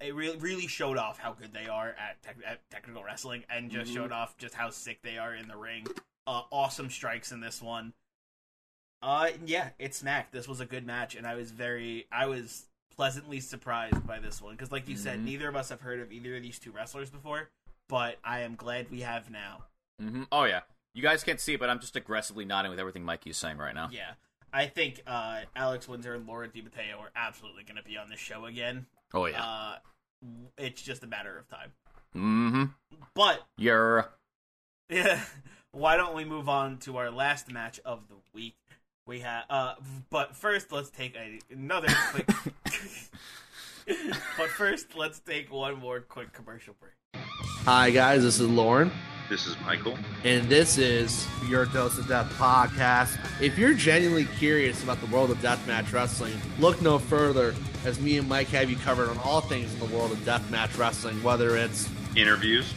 It 0.00 0.14
really, 0.14 0.38
really 0.38 0.68
showed 0.68 0.96
off 0.96 1.18
how 1.18 1.32
good 1.34 1.52
they 1.52 1.66
are 1.66 1.88
at, 1.98 2.22
tech, 2.22 2.36
at 2.46 2.60
technical 2.70 3.02
wrestling, 3.04 3.44
and 3.50 3.70
just 3.70 3.90
Mhm. 3.90 3.94
showed 3.94 4.12
off 4.12 4.38
just 4.38 4.54
how 4.54 4.70
sick 4.70 5.02
they 5.02 5.18
are 5.18 5.34
in 5.34 5.48
the 5.48 5.56
ring. 5.56 5.86
Uh, 6.26 6.42
awesome 6.50 6.88
strikes 6.88 7.30
in 7.32 7.40
this 7.40 7.60
one. 7.60 7.92
Uh, 9.02 9.28
yeah, 9.46 9.70
it 9.78 9.94
smacked. 9.94 10.32
This 10.32 10.48
was 10.48 10.60
a 10.60 10.66
good 10.66 10.86
match, 10.86 11.14
and 11.14 11.26
I 11.26 11.34
was 11.34 11.50
very, 11.50 12.06
I 12.10 12.26
was 12.26 12.66
pleasantly 12.94 13.38
surprised 13.40 14.06
by 14.06 14.18
this 14.18 14.42
one 14.42 14.54
because, 14.56 14.72
like 14.72 14.88
you 14.88 14.96
said, 14.96 15.20
Mhm. 15.20 15.24
neither 15.24 15.48
of 15.48 15.54
us 15.56 15.68
have 15.68 15.80
heard 15.82 16.00
of 16.00 16.10
either 16.10 16.34
of 16.36 16.42
these 16.42 16.58
two 16.58 16.72
wrestlers 16.72 17.10
before. 17.10 17.50
But 17.88 18.18
I 18.24 18.40
am 18.40 18.54
glad 18.56 18.90
we 18.90 19.00
have 19.02 19.30
now. 19.30 19.64
hmm 20.00 20.24
Oh 20.32 20.44
yeah, 20.44 20.62
you 20.94 21.02
guys 21.02 21.22
can't 21.24 21.40
see 21.40 21.54
it, 21.54 21.60
but 21.60 21.70
I'm 21.70 21.78
just 21.80 21.96
aggressively 21.96 22.44
nodding 22.44 22.70
with 22.70 22.80
everything 22.80 23.04
Mikey 23.04 23.30
is 23.30 23.36
saying 23.38 23.56
right 23.58 23.74
now. 23.74 23.88
Yeah, 23.92 24.14
I 24.52 24.66
think 24.66 25.00
uh, 25.06 25.42
Alex 25.56 25.86
Windsor 25.88 26.14
and 26.14 26.26
Laura 26.26 26.48
DiMatteo 26.48 26.98
are 27.00 27.10
absolutely 27.16 27.62
going 27.64 27.76
to 27.76 27.82
be 27.82 27.96
on 27.96 28.10
this 28.10 28.18
show 28.20 28.44
again. 28.46 28.86
Oh 29.14 29.26
yeah. 29.26 29.42
Uh, 29.44 29.78
it's 30.58 30.82
just 30.82 31.02
a 31.04 31.06
matter 31.06 31.38
of 31.38 31.48
time. 31.48 31.72
mm-hmm. 32.14 32.64
But 33.14 33.46
You're 33.56 34.10
yeah, 34.90 35.24
why 35.70 35.96
don't 35.96 36.14
we 36.16 36.24
move 36.24 36.48
on 36.48 36.78
to 36.78 36.96
our 36.96 37.10
last 37.10 37.50
match 37.52 37.78
of 37.84 38.08
the 38.08 38.16
week? 38.34 38.56
We 39.08 39.20
have, 39.20 39.44
uh, 39.48 39.74
but 40.10 40.36
first 40.36 40.70
let's 40.70 40.90
take 40.90 41.16
a, 41.16 41.38
another 41.50 41.88
quick. 42.10 42.26
but 44.36 44.48
first, 44.50 44.94
let's 44.96 45.18
take 45.20 45.50
one 45.50 45.78
more 45.78 46.00
quick 46.00 46.34
commercial 46.34 46.74
break. 46.78 46.92
Hi, 47.64 47.88
guys, 47.88 48.22
this 48.22 48.38
is 48.38 48.46
Lauren, 48.46 48.92
This 49.30 49.46
is 49.46 49.56
Michael. 49.64 49.96
and 50.24 50.46
this 50.50 50.76
is 50.76 51.26
Your 51.48 51.64
Dose 51.64 51.96
of 51.96 52.06
Death 52.06 52.30
podcast. 52.34 53.18
If 53.40 53.56
you're 53.56 53.72
genuinely 53.72 54.26
curious 54.38 54.82
about 54.82 55.00
the 55.00 55.06
world 55.06 55.30
of 55.30 55.38
deathmatch 55.38 55.90
wrestling, 55.90 56.34
look 56.58 56.82
no 56.82 56.98
further, 56.98 57.54
as 57.86 57.98
me 57.98 58.18
and 58.18 58.28
Mike 58.28 58.48
have 58.48 58.68
you 58.68 58.76
covered 58.76 59.08
on 59.08 59.16
all 59.20 59.40
things 59.40 59.72
in 59.72 59.78
the 59.78 59.86
world 59.96 60.12
of 60.12 60.18
deathmatch 60.18 60.76
wrestling, 60.76 61.22
whether 61.22 61.56
it's 61.56 61.88
Interviews. 62.14 62.74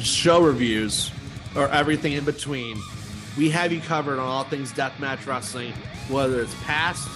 show 0.00 0.40
reviews 0.40 1.10
or 1.54 1.68
everything 1.68 2.14
in 2.14 2.24
between. 2.24 2.78
We 3.36 3.50
have 3.50 3.70
you 3.70 3.80
covered 3.80 4.18
on 4.18 4.26
all 4.26 4.44
things 4.44 4.72
deathmatch 4.72 5.26
wrestling, 5.26 5.72
whether 6.08 6.40
it's 6.40 6.54
past, 6.64 7.06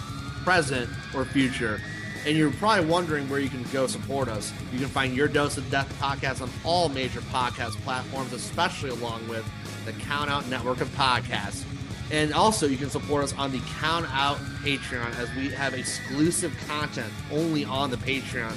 present, 0.44 0.90
or 1.14 1.24
future. 1.24 1.80
And 2.26 2.36
you're 2.36 2.50
probably 2.52 2.84
wondering 2.84 3.28
where 3.30 3.40
you 3.40 3.48
can 3.48 3.62
go 3.72 3.86
support 3.86 4.28
us. 4.28 4.52
You 4.70 4.78
can 4.78 4.88
find 4.88 5.16
Your 5.16 5.28
Dose 5.28 5.56
of 5.56 5.70
Death 5.70 5.90
podcast 5.98 6.42
on 6.42 6.50
all 6.62 6.90
major 6.90 7.20
podcast 7.22 7.76
platforms, 7.82 8.34
especially 8.34 8.90
along 8.90 9.26
with 9.28 9.50
the 9.86 9.92
Count 9.92 10.30
Out 10.30 10.46
network 10.48 10.82
of 10.82 10.88
podcasts. 10.88 11.64
And 12.10 12.34
also, 12.34 12.66
you 12.66 12.76
can 12.76 12.90
support 12.90 13.24
us 13.24 13.32
on 13.38 13.52
the 13.52 13.60
Count 13.78 14.06
Out 14.10 14.36
Patreon 14.62 15.18
as 15.18 15.34
we 15.36 15.48
have 15.50 15.72
exclusive 15.72 16.54
content 16.66 17.10
only 17.32 17.64
on 17.64 17.90
the 17.90 17.96
Patreon 17.96 18.52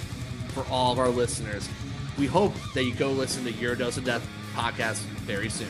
for 0.49 0.65
all 0.69 0.91
of 0.91 0.99
our 0.99 1.09
listeners. 1.09 1.69
We 2.17 2.25
hope 2.25 2.53
that 2.73 2.83
you 2.83 2.93
go 2.93 3.11
listen 3.11 3.45
to 3.45 3.51
Your 3.51 3.75
Dose 3.75 3.95
of 3.95 4.03
Death 4.03 4.27
podcast 4.53 4.97
very 5.25 5.49
soon. 5.49 5.67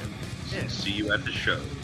And 0.55 0.71
see 0.71 0.91
you 0.91 1.11
at 1.11 1.23
the 1.23 1.31
shows. 1.31 1.82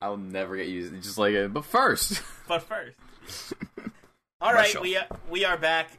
I'll 0.00 0.16
never 0.16 0.56
get 0.56 0.68
used. 0.68 0.94
It's 0.94 1.06
just 1.06 1.18
like, 1.18 1.34
uh, 1.34 1.48
but 1.48 1.64
first, 1.64 2.22
But 2.48 2.62
first, 2.62 2.96
all 4.40 4.52
right, 4.52 4.80
we 4.80 4.96
uh, 4.96 5.04
we 5.28 5.44
are 5.44 5.58
back 5.58 5.90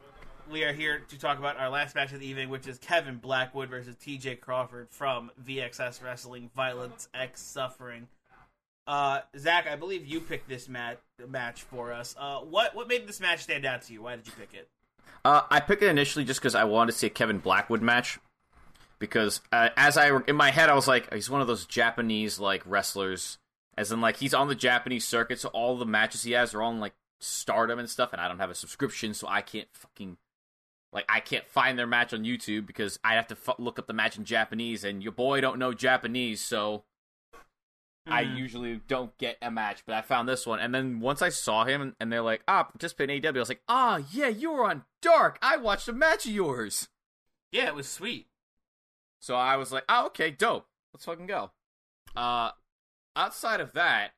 we 0.50 0.64
are 0.64 0.74
here 0.74 1.00
to 1.10 1.20
talk 1.20 1.38
about 1.38 1.58
our 1.58 1.70
last 1.70 1.96
match 1.96 2.12
of 2.12 2.20
the 2.20 2.26
evening, 2.26 2.50
which 2.50 2.68
is 2.68 2.78
Kevin 2.80 3.18
Blackwood 3.18 3.70
versus 3.70 3.96
T.J. 3.98 4.38
Crawford 4.38 4.88
from 4.90 5.32
VXS 5.44 6.04
Wrestling 6.04 6.50
Violence 6.56 7.08
X 7.14 7.42
Suffering. 7.42 8.08
Uh, 8.88 9.22
Zach, 9.38 9.68
I 9.68 9.76
believe 9.76 10.08
you 10.08 10.20
picked 10.20 10.50
this 10.50 10.68
mat- 10.68 11.02
match 11.28 11.62
for 11.64 11.94
us. 11.94 12.16
Uh, 12.18 12.40
what 12.40 12.76
what 12.76 12.88
made 12.88 13.08
this 13.08 13.20
match 13.20 13.44
stand 13.44 13.66
out 13.66 13.84
to 13.84 13.94
you? 13.94 14.02
Why 14.02 14.16
did 14.16 14.26
you 14.26 14.34
pick 14.38 14.54
it? 14.54 14.70
Uh, 15.24 15.42
I 15.50 15.60
picked 15.60 15.84
it 15.84 15.90
initially 15.90 16.26
just 16.26 16.40
because 16.40 16.56
I 16.56 16.64
wanted 16.64 16.94
to 16.94 16.98
see 16.98 17.08
a 17.08 17.12
Kevin 17.12 17.40
Blackwood 17.40 17.82
match. 17.82 18.20
Because 18.98 19.42
uh, 19.52 19.70
as 19.78 19.98
I 19.98 20.12
in 20.28 20.36
my 20.36 20.52
head, 20.52 20.70
I 20.70 20.74
was 20.74 20.88
like, 20.88 21.14
he's 21.14 21.30
one 21.30 21.42
of 21.42 21.48
those 21.48 21.66
Japanese 21.66 22.40
like 22.40 22.64
wrestlers, 22.66 23.38
as 23.80 23.92
in 23.92 24.02
like 24.02 24.18
he's 24.18 24.34
on 24.34 24.48
the 24.50 24.56
Japanese 24.56 25.08
circuit, 25.08 25.40
so 25.40 25.50
all 25.50 25.78
the 25.78 25.86
matches 25.86 26.24
he 26.24 26.32
has 26.34 26.54
are 26.54 26.62
on 26.62 26.80
like 26.80 26.94
Stardom 27.22 27.80
and 27.80 27.90
stuff, 27.90 28.12
and 28.14 28.22
I 28.22 28.28
don't 28.28 28.40
have 28.40 28.50
a 28.50 28.56
subscription, 28.56 29.14
so 29.14 29.28
I 29.28 29.42
can't 29.42 29.68
fucking 29.74 30.18
like 30.92 31.06
I 31.10 31.20
can't 31.20 31.48
find 31.48 31.78
their 31.78 31.88
match 31.88 32.14
on 32.14 32.24
YouTube 32.24 32.66
because 32.66 33.00
I 33.04 33.14
have 33.16 33.28
to 33.28 33.36
fu- 33.36 33.54
look 33.58 33.78
up 33.80 33.88
the 33.88 33.94
match 33.94 34.18
in 34.18 34.26
Japanese, 34.26 34.84
and 34.84 35.02
your 35.04 35.12
boy 35.12 35.42
don't 35.42 35.60
know 35.60 35.74
Japanese, 35.74 36.42
so 36.42 36.84
I 38.08 38.24
Mhm. 38.24 38.38
usually 38.38 38.78
don't 38.88 39.16
get 39.18 39.38
a 39.42 39.52
match, 39.52 39.84
but 39.86 39.94
I 39.96 40.02
found 40.02 40.28
this 40.28 40.46
one. 40.48 40.60
And 40.60 40.74
then 40.74 41.00
once 41.00 41.22
I 41.22 41.30
saw 41.30 41.66
him 41.66 41.82
and, 41.82 41.96
and 42.00 42.12
they're 42.12 42.22
like, 42.24 42.42
ah, 42.48 42.64
participate 42.64 43.10
in 43.12 43.22
AEW, 43.22 43.38
I 43.38 43.40
was 43.42 43.50
like, 43.50 43.62
ah, 43.68 43.98
yeah, 44.12 44.30
you 44.30 44.52
were 44.52 44.66
on 44.66 44.86
Dark. 45.02 45.38
I 45.44 45.58
watched 45.58 45.88
a 45.88 45.94
match 45.94 46.26
of 46.26 46.32
yours. 46.32 46.88
Yeah, 47.52 47.68
it 47.68 47.76
was 47.76 47.88
sweet. 47.88 48.28
So 49.22 49.36
I 49.36 49.58
was 49.58 49.72
like, 49.72 49.84
oh, 49.90 50.08
okay, 50.08 50.32
dope. 50.32 50.66
Let's 50.94 51.06
fucking 51.06 51.28
go. 51.28 51.52
Uh, 52.16 52.52
outside 53.16 53.60
of 53.60 53.74
that, 53.74 54.12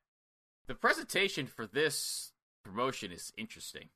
the 0.67 0.75
presentation 0.75 1.47
for 1.47 1.65
this 1.67 2.31
promotion 2.63 3.11
is 3.11 3.33
interesting. 3.37 3.89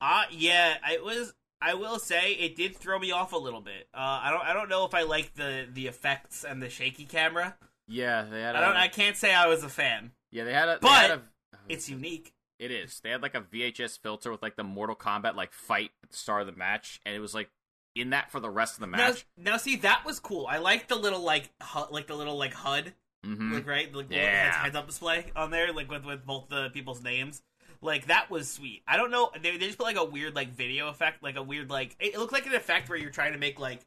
Uh 0.00 0.24
yeah, 0.30 0.76
it 0.90 1.04
was. 1.04 1.34
I 1.62 1.74
will 1.74 1.98
say 1.98 2.32
it 2.32 2.56
did 2.56 2.74
throw 2.74 2.98
me 2.98 3.12
off 3.12 3.32
a 3.32 3.36
little 3.36 3.60
bit. 3.60 3.86
Uh, 3.92 3.98
I 4.22 4.30
don't. 4.30 4.42
I 4.42 4.52
don't 4.54 4.70
know 4.70 4.86
if 4.86 4.94
I 4.94 5.02
like 5.02 5.34
the 5.34 5.66
the 5.70 5.88
effects 5.88 6.42
and 6.44 6.62
the 6.62 6.70
shaky 6.70 7.04
camera. 7.04 7.56
Yeah, 7.86 8.22
they 8.22 8.40
had. 8.40 8.56
I 8.56 8.60
a- 8.62 8.66
don't. 8.66 8.76
I 8.76 8.88
can't 8.88 9.16
say 9.16 9.34
I 9.34 9.46
was 9.46 9.62
a 9.62 9.68
fan. 9.68 10.12
yeah, 10.30 10.44
they 10.44 10.54
had 10.54 10.68
a. 10.68 10.72
they 10.74 10.78
But 10.88 10.90
had 11.02 11.10
a- 11.10 11.22
It's 11.68 11.88
unique. 11.88 12.32
It 12.58 12.70
is. 12.70 13.00
They 13.00 13.10
had 13.10 13.20
like 13.22 13.34
a 13.34 13.40
VHS 13.42 13.98
filter 13.98 14.30
with 14.30 14.40
like 14.42 14.56
the 14.56 14.64
Mortal 14.64 14.96
Kombat 14.96 15.34
like 15.34 15.52
fight 15.52 15.90
at 16.02 16.10
the 16.10 16.16
start 16.16 16.40
of 16.40 16.46
the 16.46 16.56
match, 16.56 17.00
and 17.04 17.14
it 17.14 17.20
was 17.20 17.34
like 17.34 17.50
in 17.94 18.10
that 18.10 18.30
for 18.30 18.40
the 18.40 18.48
rest 18.50 18.74
of 18.74 18.80
the 18.80 18.86
Now, 18.86 18.96
match. 19.08 19.26
now, 19.36 19.56
see 19.58 19.76
that 19.76 20.04
was 20.06 20.18
cool. 20.18 20.46
I 20.46 20.58
like 20.58 20.88
the 20.88 20.96
little 20.96 21.20
like 21.22 21.50
hu- 21.62 21.90
like 21.92 22.06
the 22.06 22.14
little 22.16 22.38
like 22.38 22.54
HUD, 22.54 22.94
hmm 23.24 23.52
like 23.54 23.66
right, 23.66 23.94
like 23.94 24.08
the 24.08 24.14
Yeah. 24.14 24.22
little 24.22 24.38
heads, 24.38 24.56
heads 24.56 24.76
up 24.76 24.86
display 24.86 25.26
on 25.36 25.50
there, 25.50 25.72
like 25.72 25.90
with 25.90 26.04
with 26.04 26.24
both 26.24 26.48
the 26.48 26.70
people's 26.70 27.02
names. 27.02 27.42
Like 27.82 28.06
that 28.06 28.30
was 28.30 28.50
sweet. 28.50 28.82
I 28.86 28.96
don't 28.96 29.10
know. 29.10 29.30
They, 29.40 29.56
they 29.56 29.66
just 29.66 29.78
put 29.78 29.84
like 29.84 29.96
a 29.96 30.04
weird 30.04 30.34
like 30.34 30.50
video 30.50 30.88
effect, 30.88 31.22
like 31.22 31.36
a 31.36 31.42
weird 31.42 31.70
like 31.70 31.96
it, 32.00 32.14
it 32.14 32.18
looked 32.18 32.32
like 32.32 32.46
an 32.46 32.54
effect 32.54 32.88
where 32.88 32.98
you're 32.98 33.10
trying 33.10 33.32
to 33.32 33.38
make 33.38 33.58
like 33.58 33.80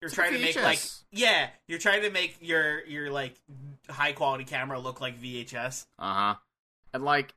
you're 0.00 0.06
It's 0.08 0.14
trying 0.14 0.32
to 0.32 0.38
make 0.38 0.56
like 0.56 0.80
yeah, 1.10 1.48
you're 1.66 1.78
trying 1.78 2.02
to 2.02 2.10
make 2.10 2.36
your 2.40 2.84
your 2.86 3.10
like 3.10 3.34
high 3.88 4.12
quality 4.12 4.44
camera 4.44 4.78
look 4.78 5.00
like 5.00 5.20
VHS. 5.20 5.86
Uh 5.98 6.14
huh. 6.14 6.34
And 6.94 7.04
like, 7.04 7.34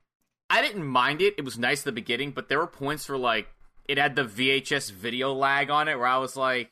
I 0.50 0.62
didn't 0.62 0.86
mind 0.86 1.22
it. 1.22 1.36
It 1.38 1.46
was 1.46 1.58
nice 1.58 1.80
at 1.82 1.86
the 1.86 1.92
beginning, 1.92 2.32
but 2.32 2.50
there 2.50 2.60
were 2.60 2.68
points 2.68 3.08
where 3.10 3.18
like 3.18 3.48
it 3.88 3.98
had 3.98 4.16
the 4.16 4.24
VHS 4.24 4.92
video 4.92 5.34
lag 5.34 5.70
on 5.70 5.88
it, 5.88 5.98
where 5.98 6.08
I 6.08 6.18
was 6.18 6.36
like, 6.38 6.72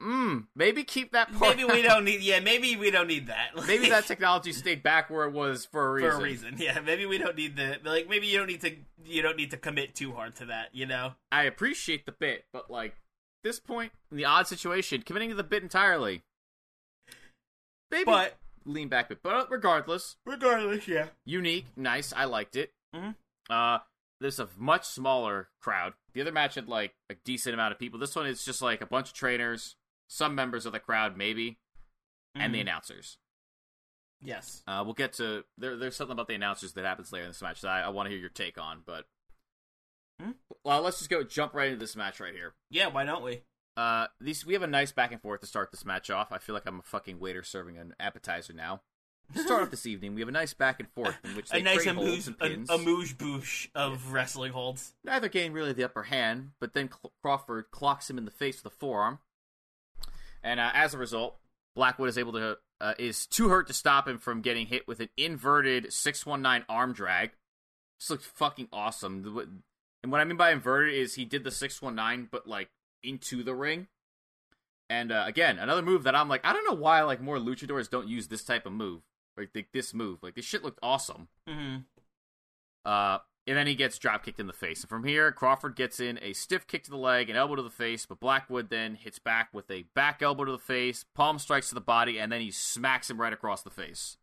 hmm, 0.00 0.38
maybe 0.54 0.84
keep 0.84 1.12
that 1.12 1.32
part. 1.32 1.56
Maybe 1.56 1.64
we 1.70 1.82
don't 1.82 2.04
need. 2.04 2.20
Yeah, 2.20 2.40
maybe 2.40 2.76
we 2.76 2.90
don't 2.90 3.06
need 3.06 3.26
that. 3.28 3.50
maybe 3.66 3.88
that 3.90 4.06
technology 4.06 4.52
stayed 4.52 4.82
back 4.82 5.10
where 5.10 5.26
it 5.26 5.32
was 5.32 5.66
for 5.66 5.88
a 5.88 5.92
reason. 5.92 6.10
for 6.10 6.16
a 6.16 6.22
reason. 6.22 6.54
Yeah, 6.58 6.80
maybe 6.80 7.06
we 7.06 7.18
don't 7.18 7.36
need 7.36 7.56
the 7.56 7.78
like. 7.84 8.08
Maybe 8.08 8.26
you 8.26 8.38
don't 8.38 8.48
need 8.48 8.60
to. 8.62 8.76
You 9.04 9.22
don't 9.22 9.36
need 9.36 9.50
to 9.50 9.56
commit 9.56 9.94
too 9.94 10.12
hard 10.12 10.36
to 10.36 10.46
that. 10.46 10.68
You 10.72 10.86
know. 10.86 11.14
I 11.30 11.44
appreciate 11.44 12.06
the 12.06 12.12
bit, 12.12 12.44
but 12.52 12.70
like 12.70 12.94
this 13.42 13.60
point 13.60 13.92
in 14.10 14.16
the 14.16 14.24
odd 14.24 14.46
situation, 14.46 15.02
committing 15.02 15.30
to 15.30 15.36
the 15.36 15.44
bit 15.44 15.62
entirely. 15.62 16.22
Maybe 17.90 18.04
But 18.04 18.36
lean 18.64 18.88
back 18.88 19.06
a 19.06 19.08
bit. 19.10 19.22
But 19.22 19.50
regardless, 19.50 20.16
regardless, 20.24 20.86
yeah. 20.86 21.06
unique, 21.24 21.66
nice. 21.76 22.12
I 22.12 22.24
liked 22.24 22.56
it. 22.56 22.72
Mm-hmm. 22.94 23.10
Uh, 23.48 23.78
there's 24.20 24.38
a 24.38 24.48
much 24.56 24.86
smaller 24.86 25.48
crowd. 25.60 25.94
The 26.14 26.20
other 26.20 26.32
match 26.32 26.54
had 26.54 26.68
like 26.68 26.94
a 27.08 27.14
decent 27.24 27.54
amount 27.54 27.72
of 27.72 27.78
people. 27.78 27.98
This 27.98 28.14
one 28.14 28.26
is 28.26 28.44
just 28.44 28.62
like 28.62 28.80
a 28.80 28.86
bunch 28.86 29.08
of 29.08 29.14
trainers, 29.14 29.76
some 30.12 30.34
members 30.34 30.66
of 30.66 30.72
the 30.72 30.80
crowd, 30.80 31.16
maybe, 31.16 31.58
and 32.34 32.52
the 32.52 32.58
Mhm. 32.58 32.62
announcers. 32.62 33.16
Yes. 34.20 34.62
Uh, 34.66 34.82
we'll 34.84 34.94
get 34.94 35.12
to 35.14 35.44
there. 35.56 35.76
There's 35.76 35.94
something 35.96 36.12
about 36.12 36.26
the 36.26 36.34
announcers 36.34 36.72
that 36.74 36.84
happens 36.84 37.12
later 37.12 37.24
in 37.24 37.30
this 37.30 37.40
match 37.40 37.60
that 37.62 37.70
I, 37.70 37.82
I 37.82 37.88
want 37.90 38.06
to 38.06 38.10
hear 38.10 38.18
your 38.18 38.28
take 38.28 38.58
on. 38.58 38.82
But 38.84 39.06
Hmm? 40.20 40.32
well, 40.64 40.82
let's 40.82 40.98
just 40.98 41.08
go 41.10 41.22
jump 41.22 41.54
right 41.54 41.68
into 41.68 41.78
this 41.78 41.96
match 41.96 42.20
right 42.20 42.34
here. 42.34 42.54
Yeah. 42.68 42.88
Why 42.88 43.04
don't 43.04 43.22
we? 43.22 43.42
Uh, 43.76 44.08
these 44.20 44.44
we 44.44 44.52
have 44.52 44.62
a 44.62 44.66
nice 44.66 44.92
back 44.92 45.12
and 45.12 45.22
forth 45.22 45.40
to 45.40 45.46
start 45.46 45.70
this 45.70 45.84
match 45.86 46.10
off. 46.10 46.32
I 46.32 46.38
feel 46.38 46.54
like 46.54 46.66
I'm 46.66 46.80
a 46.80 46.82
fucking 46.82 47.18
waiter 47.20 47.42
serving 47.42 47.78
an 47.78 47.94
appetizer 47.98 48.52
now. 48.52 48.82
To 49.32 49.38
start 49.42 49.62
off 49.62 49.70
this 49.70 49.86
evening, 49.86 50.14
we 50.14 50.20
have 50.20 50.28
a 50.28 50.32
nice 50.32 50.52
back 50.52 50.80
and 50.80 50.90
forth 50.90 51.16
in 51.24 51.34
which 51.36 51.48
they 51.50 51.60
A 51.60 51.62
nice 51.62 51.86
amuse, 51.86 52.26
and 52.26 52.38
pins. 52.38 52.68
a 52.68 52.76
moosh 52.76 53.14
boosh 53.14 53.68
of 53.74 54.12
wrestling 54.12 54.52
holds. 54.52 54.92
Neither 55.04 55.28
gain 55.28 55.52
really 55.52 55.72
the 55.72 55.84
upper 55.84 56.02
hand, 56.02 56.50
but 56.60 56.74
then 56.74 56.90
Cl- 56.90 57.12
Crawford 57.22 57.70
clocks 57.70 58.10
him 58.10 58.18
in 58.18 58.24
the 58.26 58.30
face 58.32 58.62
with 58.62 58.70
a 58.74 58.76
forearm, 58.76 59.20
and 60.42 60.60
uh, 60.60 60.70
as 60.74 60.94
a 60.94 60.98
result, 60.98 61.36
Blackwood 61.74 62.08
is 62.08 62.18
able 62.18 62.32
to 62.32 62.58
uh, 62.80 62.94
is 62.98 63.26
too 63.26 63.48
hurt 63.48 63.66
to 63.66 63.72
stop 63.72 64.08
him 64.08 64.18
from 64.18 64.40
getting 64.40 64.66
hit 64.66 64.88
with 64.88 65.00
an 65.00 65.08
inverted 65.16 65.92
six 65.92 66.24
one 66.24 66.42
nine 66.42 66.64
arm 66.68 66.92
drag. 66.92 67.30
This 67.98 68.10
looks 68.10 68.26
fucking 68.26 68.68
awesome. 68.72 69.62
And 70.02 70.10
what 70.10 70.20
I 70.20 70.24
mean 70.24 70.36
by 70.36 70.50
inverted 70.50 70.94
is 70.94 71.14
he 71.14 71.24
did 71.24 71.44
the 71.44 71.50
six 71.50 71.82
one 71.82 71.94
nine, 71.94 72.28
but 72.30 72.46
like 72.46 72.70
into 73.02 73.42
the 73.42 73.54
ring. 73.54 73.88
And 74.88 75.12
uh, 75.12 75.24
again, 75.26 75.58
another 75.58 75.82
move 75.82 76.02
that 76.04 76.16
I'm 76.16 76.28
like, 76.28 76.44
I 76.44 76.52
don't 76.52 76.66
know 76.68 76.80
why 76.80 77.02
like 77.02 77.20
more 77.20 77.38
luchadors 77.38 77.88
don't 77.88 78.08
use 78.08 78.28
this 78.28 78.42
type 78.42 78.66
of 78.66 78.72
move, 78.72 79.02
like 79.36 79.52
th- 79.52 79.68
this 79.72 79.94
move. 79.94 80.18
Like 80.22 80.34
this 80.34 80.44
shit 80.44 80.64
looked 80.64 80.80
awesome. 80.82 81.28
Mm-hmm. 81.48 81.76
Uh, 82.84 83.18
and 83.50 83.58
then 83.58 83.66
he 83.66 83.74
gets 83.74 83.98
drop 83.98 84.24
kicked 84.24 84.38
in 84.38 84.46
the 84.46 84.52
face. 84.52 84.82
And 84.82 84.88
from 84.88 85.02
here, 85.02 85.32
Crawford 85.32 85.74
gets 85.74 85.98
in 85.98 86.20
a 86.22 86.34
stiff 86.34 86.68
kick 86.68 86.84
to 86.84 86.90
the 86.90 86.96
leg, 86.96 87.28
an 87.28 87.34
elbow 87.34 87.56
to 87.56 87.62
the 87.62 87.68
face, 87.68 88.06
but 88.06 88.20
Blackwood 88.20 88.70
then 88.70 88.94
hits 88.94 89.18
back 89.18 89.48
with 89.52 89.68
a 89.72 89.86
back 89.92 90.22
elbow 90.22 90.44
to 90.44 90.52
the 90.52 90.58
face, 90.58 91.04
palm 91.16 91.36
strikes 91.40 91.68
to 91.70 91.74
the 91.74 91.80
body, 91.80 92.20
and 92.20 92.30
then 92.30 92.40
he 92.40 92.52
smacks 92.52 93.10
him 93.10 93.20
right 93.20 93.32
across 93.32 93.62
the 93.62 93.70
face. 93.70 94.18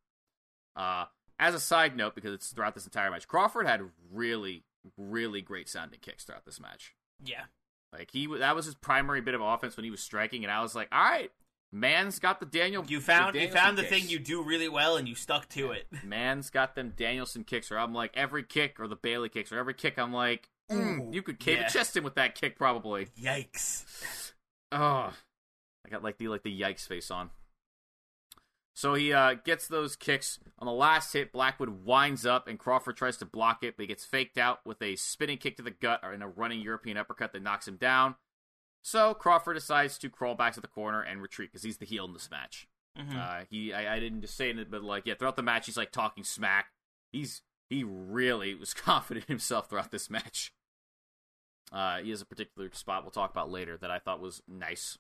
Uh, 0.78 1.08
as 1.38 1.54
a 1.54 1.60
side 1.60 1.98
note, 1.98 2.16
because 2.16 2.32
it's 2.34 2.48
throughout 2.54 2.74
this 2.74 2.86
entire 2.86 3.12
match, 3.12 3.28
Crawford 3.28 3.68
had 3.68 3.82
really, 4.14 4.64
really 4.98 5.42
great 5.42 5.68
sounding 5.68 6.00
kicks 6.02 6.24
throughout 6.24 6.46
this 6.46 6.62
match. 6.62 6.96
Yeah. 7.22 7.44
Like 7.92 8.12
he, 8.12 8.28
that 8.28 8.56
was 8.56 8.66
his 8.66 8.76
primary 8.76 9.20
bit 9.20 9.36
of 9.36 9.42
offense 9.42 9.76
when 9.76 9.84
he 9.84 9.92
was 9.92 10.00
striking, 10.00 10.46
and 10.46 10.52
I 10.54 10.62
was 10.62 10.74
like, 10.74 10.88
all 10.90 11.04
right, 11.04 11.32
man's 11.80 12.20
got 12.20 12.40
the 12.40 12.46
Daniel. 12.46 12.86
You 12.86 13.00
found 13.00 13.36
the 13.36 13.42
you 13.42 13.48
found 13.50 13.78
the 13.78 13.84
kicks. 13.84 13.94
thing 13.94 14.10
you 14.10 14.20
do 14.20 14.44
really 14.44 14.70
well, 14.70 14.98
and 14.98 15.08
you 15.08 15.16
stuck 15.16 15.50
to 15.50 15.72
it. 15.72 15.88
Man's 16.04 16.50
got 16.50 16.76
them 16.76 16.94
Danielson 16.96 17.44
kicks, 17.44 17.72
or 17.72 17.78
I'm 17.78 17.94
like 17.94 18.12
every 18.16 18.44
kick, 18.44 18.80
or 18.80 18.88
the 18.88 18.96
Bailey 18.96 19.30
kicks, 19.30 19.52
or 19.52 19.60
every 19.60 19.74
kick. 19.74 19.98
I'm 19.98 20.14
like, 20.14 20.50
mm, 20.72 21.08
Ooh, 21.08 21.12
you 21.12 21.22
could 21.22 21.40
cave 21.40 21.60
yeah. 21.60 21.68
a 21.68 21.70
chest 21.70 21.98
in 21.98 22.04
with 22.04 22.16
that 22.16 22.36
kick, 22.36 22.58
probably. 22.58 23.08
Yikes. 23.20 24.34
Oh, 24.72 25.14
I 25.86 25.90
got 25.90 26.04
like 26.04 26.18
the 26.18 26.28
like 26.28 26.44
the 26.44 26.60
yikes 26.60 26.88
face 26.88 27.10
on. 27.12 27.30
So 28.78 28.94
he 28.94 29.12
uh, 29.12 29.34
gets 29.44 29.68
those 29.68 29.96
kicks 29.96 30.38
on 30.60 30.68
the 30.68 30.72
last 30.72 31.12
hit. 31.12 31.32
Blackwood 31.32 31.84
winds 31.84 32.28
up, 32.28 32.48
and 32.48 32.60
Crawford 32.60 32.96
tries 32.96 33.18
to 33.18 33.26
block 33.26 33.64
it, 33.64 33.76
but 33.76 33.82
he 33.82 33.88
gets 33.88 34.06
faked 34.06 34.38
out 34.38 34.60
with 34.66 34.80
a 34.84 34.96
spinning 34.98 35.40
kick 35.40 35.58
to 35.58 35.64
the 35.64 35.72
gut 35.72 36.02
or 36.04 36.14
in 36.14 36.22
a 36.22 36.28
running 36.28 36.62
European 36.62 36.96
uppercut 36.96 37.34
that 37.34 37.42
knocks 37.42 37.68
him 37.68 37.78
down. 37.78 38.16
So 38.88 39.14
Crawford 39.14 39.56
decides 39.58 39.98
to 39.98 40.10
crawl 40.10 40.34
back 40.34 40.54
to 40.54 40.62
the 40.62 40.68
corner 40.70 41.02
and 41.02 41.22
retreat 41.22 41.52
because 41.52 41.64
he's 41.64 41.76
the 41.76 41.86
heel 41.86 42.06
in 42.06 42.14
this 42.14 42.32
match. 42.32 42.70
Mhm. 42.98 43.18
Uh, 43.18 43.44
he, 43.50 43.74
I, 43.74 43.98
I 43.98 44.00
didn't 44.00 44.22
just 44.22 44.38
say 44.38 44.50
it, 44.50 44.72
but 44.72 44.82
like, 44.82 45.06
yeah, 45.06 45.16
throughout 45.16 45.36
the 45.36 45.44
match, 45.44 45.66
he's 45.66 45.76
like 45.76 45.92
talking 45.92 46.24
smack. 46.24 46.68
He's 47.12 47.42
he 47.70 47.84
really 47.84 48.56
was 48.56 48.74
confident 48.86 49.26
in 49.28 49.34
himself 49.34 49.70
throughout 49.70 49.92
this 49.92 50.10
match. 50.10 50.54
Uh, 51.70 51.98
he 51.98 52.12
has 52.12 52.22
a 52.22 52.26
particular 52.26 52.70
spot 52.72 53.04
we'll 53.04 53.12
talk 53.12 53.30
about 53.30 53.52
later 53.52 53.76
that 53.76 53.92
I 53.92 54.00
thought 54.00 54.22
was 54.22 54.42
nice. 54.48 54.98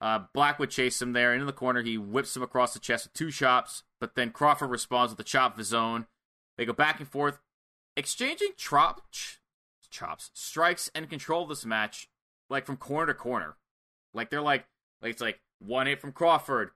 Uh, 0.00 0.20
Blackwood 0.32 0.70
chased 0.70 1.02
him 1.02 1.12
there, 1.12 1.34
and 1.34 1.42
in 1.42 1.46
the 1.46 1.52
corner, 1.52 1.82
he 1.82 1.98
whips 1.98 2.34
him 2.34 2.42
across 2.42 2.72
the 2.72 2.80
chest 2.80 3.04
with 3.04 3.12
two 3.12 3.30
chops, 3.30 3.82
but 4.00 4.14
then 4.14 4.30
Crawford 4.30 4.70
responds 4.70 5.12
with 5.12 5.20
a 5.20 5.24
chop 5.24 5.52
of 5.52 5.58
his 5.58 5.74
own. 5.74 6.06
They 6.56 6.64
go 6.64 6.72
back 6.72 7.00
and 7.00 7.08
forth, 7.08 7.38
exchanging 7.98 8.52
trop, 8.56 9.10
ch- 9.10 9.40
chops, 9.90 10.30
strikes, 10.32 10.90
and 10.94 11.10
control 11.10 11.42
of 11.42 11.50
this 11.50 11.66
match, 11.66 12.08
like 12.50 12.66
from 12.66 12.76
corner 12.76 13.12
to 13.12 13.14
corner. 13.18 13.56
Like 14.14 14.30
they're 14.30 14.40
like, 14.42 14.66
like 15.02 15.12
it's 15.12 15.22
like 15.22 15.40
one 15.60 15.86
hit 15.86 16.00
from 16.00 16.12
Crawford, 16.12 16.70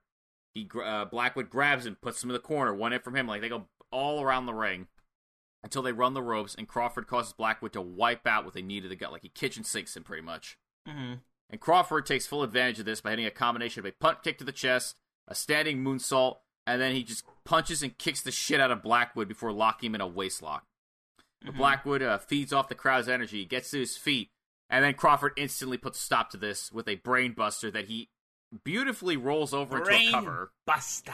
he 0.53 0.69
uh, 0.83 1.05
Blackwood 1.05 1.49
grabs 1.49 1.85
him, 1.85 1.97
puts 2.01 2.23
him 2.23 2.29
in 2.29 2.33
the 2.33 2.39
corner. 2.39 2.73
One 2.73 2.91
hit 2.91 3.03
from 3.03 3.15
him. 3.15 3.27
Like 3.27 3.41
they 3.41 3.49
go 3.49 3.67
all 3.91 4.21
around 4.21 4.45
the 4.45 4.53
ring 4.53 4.87
until 5.63 5.81
they 5.81 5.91
run 5.91 6.13
the 6.13 6.21
ropes, 6.21 6.55
and 6.55 6.67
Crawford 6.67 7.07
causes 7.07 7.33
Blackwood 7.33 7.73
to 7.73 7.81
wipe 7.81 8.27
out 8.27 8.45
with 8.45 8.55
a 8.55 8.61
knee 8.61 8.81
to 8.81 8.87
the 8.87 8.95
gut, 8.95 9.11
like 9.11 9.21
he 9.21 9.29
kitchen 9.29 9.63
sinks 9.63 9.95
him 9.95 10.03
pretty 10.03 10.23
much. 10.23 10.57
Mhm. 10.87 11.21
And 11.49 11.61
Crawford 11.61 12.05
takes 12.05 12.25
full 12.27 12.43
advantage 12.43 12.79
of 12.79 12.85
this 12.85 13.01
by 13.01 13.11
hitting 13.11 13.25
a 13.25 13.31
combination 13.31 13.79
of 13.79 13.85
a 13.85 13.91
punt 13.93 14.23
kick 14.23 14.37
to 14.39 14.43
the 14.43 14.51
chest, 14.51 14.95
a 15.27 15.35
standing 15.35 15.83
moonsault, 15.83 16.39
and 16.65 16.81
then 16.81 16.93
he 16.95 17.03
just 17.03 17.23
punches 17.45 17.81
and 17.83 17.97
kicks 17.97 18.21
the 18.21 18.31
shit 18.31 18.59
out 18.59 18.71
of 18.71 18.81
Blackwood 18.83 19.27
before 19.27 19.51
locking 19.53 19.87
him 19.91 19.95
in 19.95 20.01
a 20.01 20.07
waist 20.07 20.41
lock. 20.41 20.65
But 21.41 21.53
Mhm. 21.53 21.57
Blackwood 21.57 22.01
uh, 22.01 22.17
feeds 22.17 22.51
off 22.51 22.67
the 22.69 22.75
crowd's 22.75 23.07
energy, 23.09 23.45
gets 23.45 23.71
to 23.71 23.79
his 23.79 23.95
feet, 23.97 24.31
And 24.73 24.83
then 24.83 24.95
Crawford 24.95 25.33
instantly 25.37 25.77
puts 25.77 25.99
a 25.99 26.01
stop 26.01 26.31
to 26.31 26.37
this 26.37 26.71
with 26.71 26.87
a 26.87 26.95
brain 26.95 27.33
buster 27.33 27.69
that 27.69 27.85
he 27.85 28.09
beautifully 28.63 29.17
rolls 29.17 29.53
over 29.53 29.77
into 29.77 29.91
a 29.91 30.11
cover. 30.11 30.51
Buster. 30.65 31.13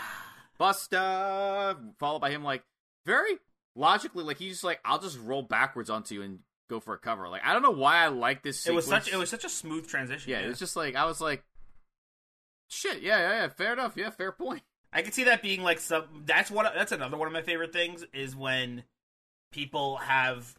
Buster, 0.57 1.75
followed 1.99 2.19
by 2.19 2.31
him 2.31 2.41
like 2.41 2.63
very 3.05 3.33
logically, 3.75 4.23
like 4.23 4.37
he's 4.37 4.53
just 4.53 4.63
like, 4.63 4.79
I'll 4.85 4.99
just 4.99 5.19
roll 5.19 5.41
backwards 5.41 5.89
onto 5.89 6.15
you 6.15 6.21
and 6.21 6.39
go 6.69 6.79
for 6.79 6.93
a 6.93 6.97
cover. 6.97 7.27
Like 7.27 7.41
I 7.43 7.51
don't 7.51 7.61
know 7.61 7.71
why 7.71 7.97
I 7.97 8.07
like 8.07 8.43
this. 8.43 8.65
It 8.65 8.73
was 8.73 8.87
such 8.87 9.11
it 9.11 9.17
was 9.17 9.29
such 9.29 9.43
a 9.43 9.49
smooth 9.49 9.89
transition. 9.89 10.31
yeah, 10.31 10.39
it 10.39 10.47
was 10.47 10.59
just 10.59 10.77
like 10.77 10.95
I 10.95 11.03
was 11.03 11.19
like, 11.19 11.43
shit, 12.69 13.01
yeah, 13.01 13.19
yeah, 13.19 13.41
yeah, 13.41 13.47
fair 13.49 13.73
enough, 13.73 13.97
yeah, 13.97 14.09
fair 14.09 14.31
point. 14.31 14.63
I 14.93 15.01
could 15.01 15.13
see 15.13 15.25
that 15.25 15.41
being 15.41 15.63
like 15.63 15.81
some. 15.81 16.23
That's 16.25 16.49
what. 16.49 16.71
That's 16.73 16.93
another 16.93 17.17
one 17.17 17.27
of 17.27 17.33
my 17.33 17.41
favorite 17.41 17.73
things 17.73 18.05
is 18.13 18.37
when 18.37 18.85
people 19.51 19.97
have 19.97 20.55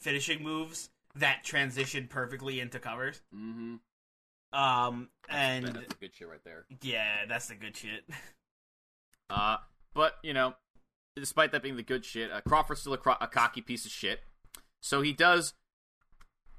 finishing 0.00 0.42
moves 0.42 0.90
that 1.16 1.44
transitioned 1.44 2.10
perfectly 2.10 2.60
into 2.60 2.78
covers. 2.78 3.20
Mm-hmm. 3.34 3.76
Um, 4.58 5.08
and 5.28 5.66
that's 5.66 5.94
good 5.94 6.14
shit 6.14 6.28
right 6.28 6.42
there. 6.44 6.64
yeah, 6.80 7.26
that's 7.28 7.48
the 7.48 7.54
good 7.54 7.76
shit. 7.76 8.04
Uh, 9.30 9.58
but 9.92 10.14
you 10.22 10.32
know, 10.32 10.54
despite 11.14 11.52
that 11.52 11.62
being 11.62 11.76
the 11.76 11.82
good 11.82 12.02
shit, 12.02 12.32
uh, 12.32 12.40
Crawford's 12.40 12.80
still 12.80 12.94
a, 12.94 12.96
cro- 12.96 13.16
a 13.20 13.26
cocky 13.26 13.60
piece 13.60 13.84
of 13.84 13.90
shit. 13.90 14.20
So 14.80 15.02
he 15.02 15.12
does. 15.12 15.52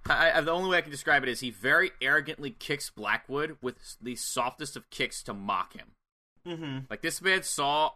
I, 0.08 0.34
I, 0.34 0.42
the 0.42 0.52
only 0.52 0.70
way 0.70 0.78
I 0.78 0.82
can 0.82 0.92
describe 0.92 1.24
it 1.24 1.30
is 1.30 1.40
he 1.40 1.50
very 1.50 1.92
arrogantly 2.00 2.52
kicks 2.52 2.92
Blackwood 2.92 3.58
with 3.62 3.98
the 4.00 4.16
softest 4.16 4.78
of 4.78 4.90
kicks 4.92 5.24
to 5.24 5.34
mock 5.34 5.74
him. 5.74 5.94
Mm-hmm. 6.48 6.78
Like 6.90 7.02
this 7.02 7.22
man 7.22 7.44
saw 7.44 7.94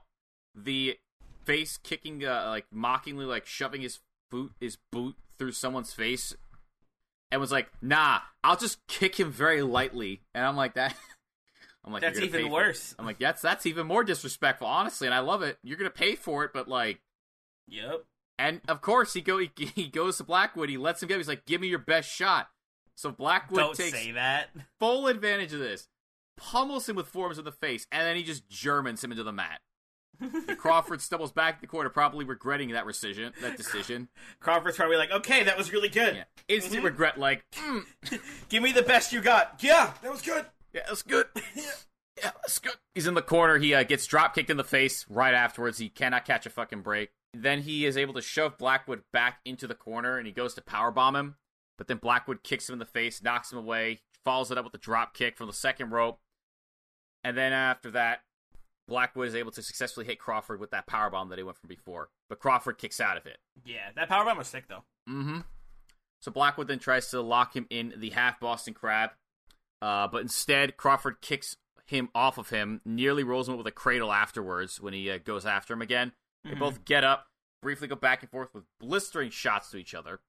the 0.56 0.98
face 1.46 1.78
kicking, 1.78 2.26
uh, 2.26 2.46
like 2.48 2.66
mockingly, 2.72 3.26
like 3.26 3.46
shoving 3.46 3.82
his 3.82 4.00
boot, 4.32 4.54
his 4.60 4.78
boot 4.92 5.16
through 5.38 5.52
someone's 5.52 5.94
face, 5.94 6.36
and 7.34 7.42
was 7.42 7.52
like, 7.52 7.68
"Nah, 7.82 8.20
I'll 8.44 8.56
just 8.56 8.86
kick 8.88 9.20
him 9.20 9.32
very 9.32 9.64
lightly." 9.64 10.22
And 10.36 10.46
I'm 10.46 10.56
like, 10.56 10.76
"That." 10.76 10.96
I'm 11.84 11.92
like, 11.92 12.02
That's 12.04 12.20
even 12.20 12.42
pay 12.44 12.46
it." 12.48 12.52
worse. 12.52 12.96
I'm 13.00 13.06
like, 13.06 13.18
"That's 13.20 13.42
that's 13.42 13.66
even 13.66 13.88
more 13.88 14.04
disrespectful, 14.04 14.68
honestly." 14.68 15.08
And 15.08 15.14
I 15.16 15.20
love 15.20 15.42
it. 15.42 15.58
You're 15.64 15.78
gonna 15.78 15.90
pay 15.90 16.16
for 16.16 16.46
it, 16.46 16.52
but 16.54 16.68
like, 16.68 17.02
Yep. 17.68 18.04
and 18.38 18.62
of 18.68 18.82
course 18.82 19.14
he 19.14 19.22
go 19.22 19.38
he, 19.40 19.50
he 19.58 19.88
goes 19.90 20.18
to 20.18 20.24
Blackwood. 20.24 20.70
He 20.70 20.78
lets 20.78 21.02
him 21.04 21.10
go. 21.10 21.18
He's 21.18 21.28
like, 21.28 21.46
"Give 21.46 21.60
me 21.60 21.68
your 21.68 21.80
best 21.80 22.10
shot." 22.10 22.50
So 22.96 23.10
Blackwood 23.12 23.60
Don't 23.60 23.76
takes 23.76 23.98
say 23.98 24.12
that. 24.12 24.50
full 24.80 25.08
advantage 25.08 25.52
of 25.52 25.60
this, 25.60 25.88
pummels 26.38 26.88
him 26.88 26.96
with 26.96 27.08
forms 27.08 27.40
of 27.40 27.44
the 27.46 27.52
face, 27.52 27.88
and 27.92 28.06
then 28.06 28.16
he 28.16 28.22
just 28.24 28.48
Germans 28.48 29.04
him 29.04 29.12
into 29.12 29.24
the 29.24 29.34
mat. 29.34 29.60
Crawford 30.58 31.02
stumbles 31.02 31.32
back 31.32 31.56
in 31.56 31.62
the 31.62 31.68
corner, 31.68 31.90
probably 31.90 32.26
regretting 32.26 32.70
that 32.72 32.88
decision. 32.88 33.34
That 33.42 33.58
decision. 33.58 34.10
Crawford's 34.40 34.78
probably 34.78 34.98
like, 34.98 35.12
okay, 35.12 35.44
that 35.44 35.58
was 35.58 35.72
really 35.74 35.90
good. 35.90 36.16
Yeah. 36.16 36.24
Instant 36.48 36.84
regret, 36.84 37.18
like, 37.20 37.44
mm, 37.52 37.84
Give 38.50 38.64
me 38.64 38.72
the 38.72 38.84
best 38.84 39.12
you 39.12 39.22
got. 39.22 39.60
Yeah, 39.62 39.94
that 40.02 40.12
was 40.12 40.22
good. 40.22 40.46
yeah, 40.74 40.82
that's 40.88 41.02
good. 41.04 41.28
Yeah, 42.16 42.30
that's 42.44 42.60
good. 42.60 42.76
He's 42.94 43.08
in 43.08 43.16
the 43.16 43.24
corner. 43.24 43.58
He 43.58 43.74
uh, 43.74 43.82
gets 43.82 44.06
drop 44.06 44.36
kicked 44.36 44.52
in 44.52 44.58
the 44.58 44.64
face 44.64 45.04
right 45.10 45.34
afterwards. 45.34 45.80
He 45.80 45.90
cannot 45.90 46.26
catch 46.26 46.46
a 46.46 46.52
fucking 46.52 46.82
break. 46.82 47.10
Then 47.34 47.62
he 47.64 47.88
is 47.88 47.98
able 47.98 48.14
to 48.14 48.22
shove 48.22 48.56
Blackwood 48.60 49.02
back 49.12 49.40
into 49.46 49.66
the 49.66 49.74
corner, 49.74 50.20
and 50.20 50.28
he 50.28 50.32
goes 50.32 50.54
to 50.54 50.62
powerbomb 50.62 51.16
him. 51.16 51.36
But 51.76 51.88
then 51.88 51.98
Blackwood 51.98 52.44
kicks 52.44 52.70
him 52.70 52.74
in 52.74 52.80
the 52.80 52.86
face, 52.86 53.24
knocks 53.24 53.52
him 53.52 53.58
away, 53.58 54.02
follows 54.24 54.52
it 54.52 54.60
up 54.60 54.64
with 54.64 54.76
a 54.76 54.78
drop 54.78 55.16
kick 55.16 55.38
from 55.38 55.48
the 55.48 55.54
second 55.54 55.90
rope. 55.90 56.20
And 57.24 57.36
then 57.36 57.52
after 57.52 57.90
that, 57.92 58.20
Blackwood 58.88 59.28
is 59.28 59.36
able 59.36 59.52
to 59.52 59.62
successfully 59.62 60.06
hit 60.06 60.20
Crawford 60.20 60.60
with 60.60 60.72
that 60.72 60.88
powerbomb 60.88 61.30
that 61.30 61.38
he 61.38 61.44
went 61.44 61.58
from 61.58 61.68
before. 61.70 62.10
But 62.30 62.40
Crawford 62.40 62.78
kicks 62.78 63.00
out 63.00 63.18
of 63.18 63.26
it. 63.26 63.38
Yeah, 63.66 63.92
that 63.96 64.10
powerbomb 64.10 64.38
was 64.38 64.48
sick 64.48 64.66
though. 64.68 64.84
Mm-hmm. 65.10 65.40
So 66.22 66.32
Blackwood 66.32 66.68
then 66.68 66.80
tries 66.80 67.10
to 67.12 67.22
lock 67.22 67.56
him 67.56 67.68
in 67.70 67.94
the 67.98 68.12
half 68.12 68.40
Boston 68.40 68.74
Crab, 68.74 69.12
uh, 69.82 70.08
but 70.08 70.22
instead 70.22 70.78
Crawford 70.78 71.22
kicks 71.22 71.58
him 71.86 72.10
off 72.16 72.38
of 72.38 72.50
him, 72.50 72.80
nearly 72.86 73.24
rolls 73.24 73.48
him 73.48 73.54
up 73.56 73.58
with 73.58 73.68
a 73.68 73.72
cradle 73.72 74.12
afterwards 74.12 74.80
when 74.80 74.94
he 74.94 75.12
uh, 75.12 75.18
goes 75.18 75.46
after 75.46 75.74
him 75.74 75.82
again. 75.82 76.14
They 76.46 76.52
Mhm. 76.52 76.60
both 76.60 76.86
get 76.86 77.04
up, 77.04 77.28
briefly 77.62 77.88
go 77.90 77.96
back 77.96 78.22
and 78.22 78.32
forth 78.32 78.54
with 78.54 78.64
blistering 78.80 79.30
shots 79.32 79.70
to 79.72 79.78
each 79.78 79.94
other. 79.94 80.20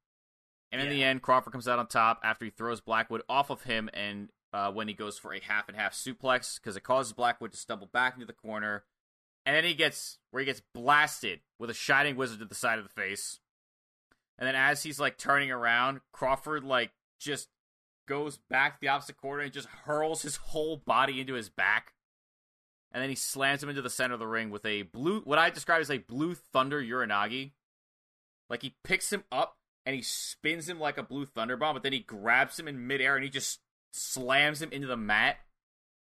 And 0.73 0.83
in 0.83 0.89
the 0.89 1.05
end, 1.05 1.23
Crawford 1.23 1.53
comes 1.53 1.69
out 1.69 1.79
on 1.79 1.87
top 1.87 2.19
after 2.25 2.45
he 2.45 2.51
throws 2.51 2.81
Blackwood 2.81 3.23
off 3.29 3.49
of 3.51 3.63
him, 3.63 3.89
and 3.95 4.31
uh, 4.55 4.71
when 4.71 4.87
he 4.87 4.95
goes 4.95 5.19
for 5.19 5.35
a 5.35 5.41
half 5.41 5.69
and 5.69 5.77
half 5.77 5.95
suplex, 5.95 6.61
because 6.61 6.77
it 6.77 6.85
causes 6.85 7.13
Blackwood 7.13 7.51
to 7.51 7.59
stumble 7.59 7.89
back 7.93 8.15
into 8.15 8.25
the 8.25 8.33
corner. 8.33 8.85
And 9.45 9.57
then 9.57 9.65
he 9.65 9.75
gets 9.75 10.19
where 10.31 10.41
he 10.41 10.47
gets 10.47 10.63
blasted 10.73 11.41
with 11.59 11.71
a 11.71 11.75
shining 11.75 12.15
wizard 12.15 12.39
to 12.39 12.45
the 12.45 12.55
side 12.55 12.79
of 12.79 12.85
the 12.85 13.01
face. 13.03 13.41
And 14.39 14.47
then 14.47 14.55
as 14.55 14.85
he's 14.85 15.01
like 15.01 15.19
turning 15.19 15.51
around, 15.51 16.01
Crawford 16.13 16.63
like 16.63 16.93
just 17.19 17.49
goes 18.07 18.39
back 18.49 18.81
the 18.81 18.89
opposite 18.89 19.17
corner 19.17 19.43
and 19.43 19.53
just 19.53 19.69
hurls 19.69 20.23
his 20.23 20.37
whole 20.37 20.77
body 20.77 21.21
into 21.21 21.35
his 21.35 21.49
back. 21.49 21.93
And 22.93 23.03
then 23.03 23.11
he 23.11 23.17
slams 23.17 23.61
him 23.61 23.69
into 23.69 23.83
the 23.83 23.91
center 23.91 24.15
of 24.15 24.21
the 24.21 24.27
ring 24.27 24.51
with 24.51 24.65
a 24.65 24.83
blue 24.83 25.23
what 25.23 25.39
I 25.39 25.51
describe 25.51 25.81
as 25.81 25.91
a 25.91 25.99
blue 25.99 26.35
thunder 26.35 26.81
uranage. 26.81 27.51
Like 28.49 28.63
he 28.63 28.77
picks 28.85 29.13
him 29.13 29.25
up 29.33 29.59
and 29.85 29.97
he 29.97 30.03
spins 30.03 30.69
him 30.69 30.79
like 30.79 30.97
a 30.97 31.03
blue 31.03 31.27
thunder 31.27 31.57
bomb, 31.57 31.75
but 31.75 31.83
then 31.83 31.93
he 31.93 31.99
grabs 31.99 32.57
him 32.57 32.69
in 32.69 32.87
midair 32.87 33.17
and 33.17 33.25
he 33.25 33.31
just 33.31 33.59
slams 33.95 34.61
him 34.61 34.73
into 34.73 34.87
the 34.87 34.97
mat. 34.97 35.39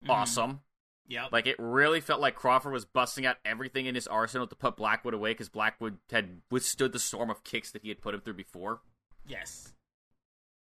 Mhm. 0.05 0.11
Awesome. 0.11 0.61
Yeah. 1.07 1.29
Like 1.33 1.47
it 1.47 1.57
really 1.59 2.01
felt 2.01 2.21
like 2.21 2.35
Crawford 2.37 2.73
was 2.73 2.85
busting 2.85 3.27
out 3.27 3.37
everything 3.45 3.87
in 3.87 3.95
his 3.95 4.07
arsenal 4.07 4.47
to 4.47 4.55
put 4.55 4.77
Blackwood 4.77 5.15
away 5.15 5.33
because 5.33 5.49
Blackwood 5.49 5.99
had 6.11 6.43
withstood 6.51 6.93
the 6.93 6.99
storm 6.99 7.29
of 7.29 7.43
kicks 7.45 7.71
that 7.73 7.83
he 7.83 7.89
had 7.89 8.01
put 8.01 8.15
him 8.15 8.21
through 8.21 8.35
before. 8.35 8.81
yes. 9.27 9.75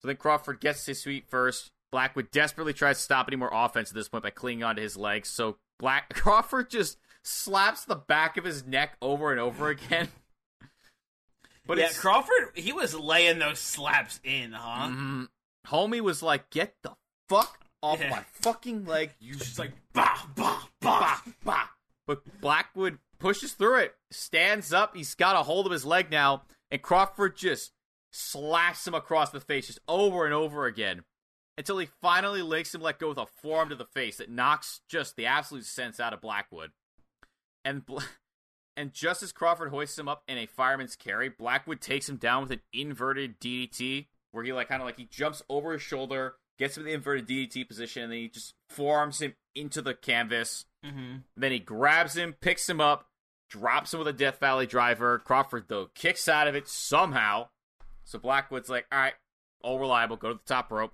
So 0.01 0.07
then 0.07 0.17
Crawford 0.17 0.59
gets 0.59 0.83
his 0.87 1.03
feet 1.03 1.27
first. 1.29 1.69
Blackwood 1.91 2.31
desperately 2.31 2.73
tries 2.73 2.97
to 2.97 3.03
stop 3.03 3.27
any 3.27 3.35
more 3.35 3.51
offense 3.53 3.89
at 3.91 3.95
this 3.95 4.09
point 4.09 4.23
by 4.23 4.31
clinging 4.31 4.63
onto 4.63 4.81
his 4.81 4.97
legs. 4.97 5.29
So 5.29 5.57
Black 5.77 6.09
Crawford 6.15 6.71
just 6.71 6.97
slaps 7.23 7.85
the 7.85 7.95
back 7.95 8.35
of 8.37 8.43
his 8.43 8.65
neck 8.65 8.97
over 8.99 9.29
and 9.31 9.39
over 9.39 9.69
again. 9.69 10.09
But 11.67 11.77
yeah, 11.77 11.89
Crawford, 11.95 12.51
he 12.55 12.73
was 12.73 12.95
laying 12.95 13.37
those 13.37 13.59
slaps 13.59 14.19
in, 14.23 14.51
huh? 14.53 14.87
Mhm. 14.89 15.27
homie 15.67 16.01
was 16.01 16.23
like, 16.23 16.49
"Get 16.49 16.75
the 16.81 16.95
fuck 17.35 17.59
off 17.81 17.99
Yeah. 17.99 18.09
my 18.09 18.23
fucking 18.33 18.85
leg, 18.85 19.11
you 19.19 19.35
Just 19.35 19.57
like 19.59 19.71
bah 19.93 20.17
bah 20.35 20.63
bah. 20.79 21.21
bah, 21.25 21.31
bah. 21.43 21.67
But 22.07 22.41
Blackwood 22.41 22.97
pushes 23.19 23.53
through 23.53 23.77
it, 23.77 23.95
stands 24.11 24.73
up. 24.73 24.95
He's 24.95 25.15
got 25.15 25.35
a 25.35 25.43
hold 25.43 25.65
of 25.65 25.71
his 25.71 25.85
leg 25.85 26.11
now, 26.11 26.43
and 26.69 26.81
Crawford 26.81 27.37
just 27.37 27.71
slaps 28.11 28.85
him 28.85 28.93
across 28.93 29.29
the 29.29 29.39
face 29.39 29.67
just 29.67 29.79
over 29.87 30.25
and 30.25 30.33
over 30.33 30.65
again 30.65 31.03
until 31.57 31.77
he 31.77 31.87
finally 32.01 32.41
makes 32.47 32.73
him 32.75 32.81
let 32.81 32.99
go 32.99 33.09
with 33.09 33.17
a 33.17 33.25
forearm 33.25 33.69
to 33.69 33.75
the 33.75 33.85
face 33.85 34.17
that 34.17 34.29
knocks 34.29 34.81
just 34.89 35.15
the 35.15 35.25
absolute 35.25 35.65
sense 35.65 35.99
out 35.99 36.13
of 36.13 36.19
Blackwood. 36.21 36.71
And 37.63 37.83
and 38.77 38.91
just 38.93 39.21
as 39.23 39.31
Crawford 39.31 39.69
hoists 39.69 39.97
him 39.97 40.07
up 40.07 40.23
in 40.27 40.37
a 40.37 40.45
fireman's 40.47 40.95
carry, 40.95 41.29
Blackwood 41.29 41.79
takes 41.81 42.09
him 42.09 42.17
down 42.17 42.43
with 42.43 42.51
an 42.51 42.61
inverted 42.73 43.39
DDT, 43.39 44.07
where 44.31 44.43
he 44.43 44.51
like 44.53 44.67
kind 44.69 44.81
of 44.81 44.85
like 44.87 44.97
he 44.97 45.05
jumps 45.05 45.41
over 45.49 45.71
his 45.73 45.81
shoulder, 45.81 46.35
gets 46.61 46.77
him 46.77 46.83
in 46.83 46.87
the 46.87 46.93
inverted 46.93 47.27
DDT 47.27 47.67
position, 47.67 48.03
and 48.03 48.11
then 48.11 48.19
he 48.19 48.27
just 48.27 48.53
forearms 48.69 49.19
him 49.19 49.33
into 49.55 49.81
the 49.81 49.95
canvas. 49.95 50.65
Mm-hmm. 50.85 51.17
Then 51.35 51.51
he 51.51 51.57
grabs 51.57 52.15
him, 52.15 52.35
picks 52.39 52.69
him 52.69 52.79
up, 52.79 53.07
drops 53.49 53.93
him 53.93 53.97
with 53.97 54.07
a 54.07 54.13
Death 54.13 54.39
Valley 54.39 54.67
driver. 54.67 55.17
Crawford, 55.17 55.65
though, 55.69 55.89
kicks 55.95 56.27
out 56.27 56.47
of 56.47 56.53
it 56.53 56.67
somehow. 56.67 57.47
So 58.03 58.19
Blackwood's 58.19 58.69
like, 58.69 58.85
all 58.91 58.99
right, 58.99 59.13
all 59.63 59.79
reliable, 59.79 60.17
go 60.17 60.29
to 60.29 60.35
the 60.35 60.53
top 60.53 60.71
rope. 60.71 60.93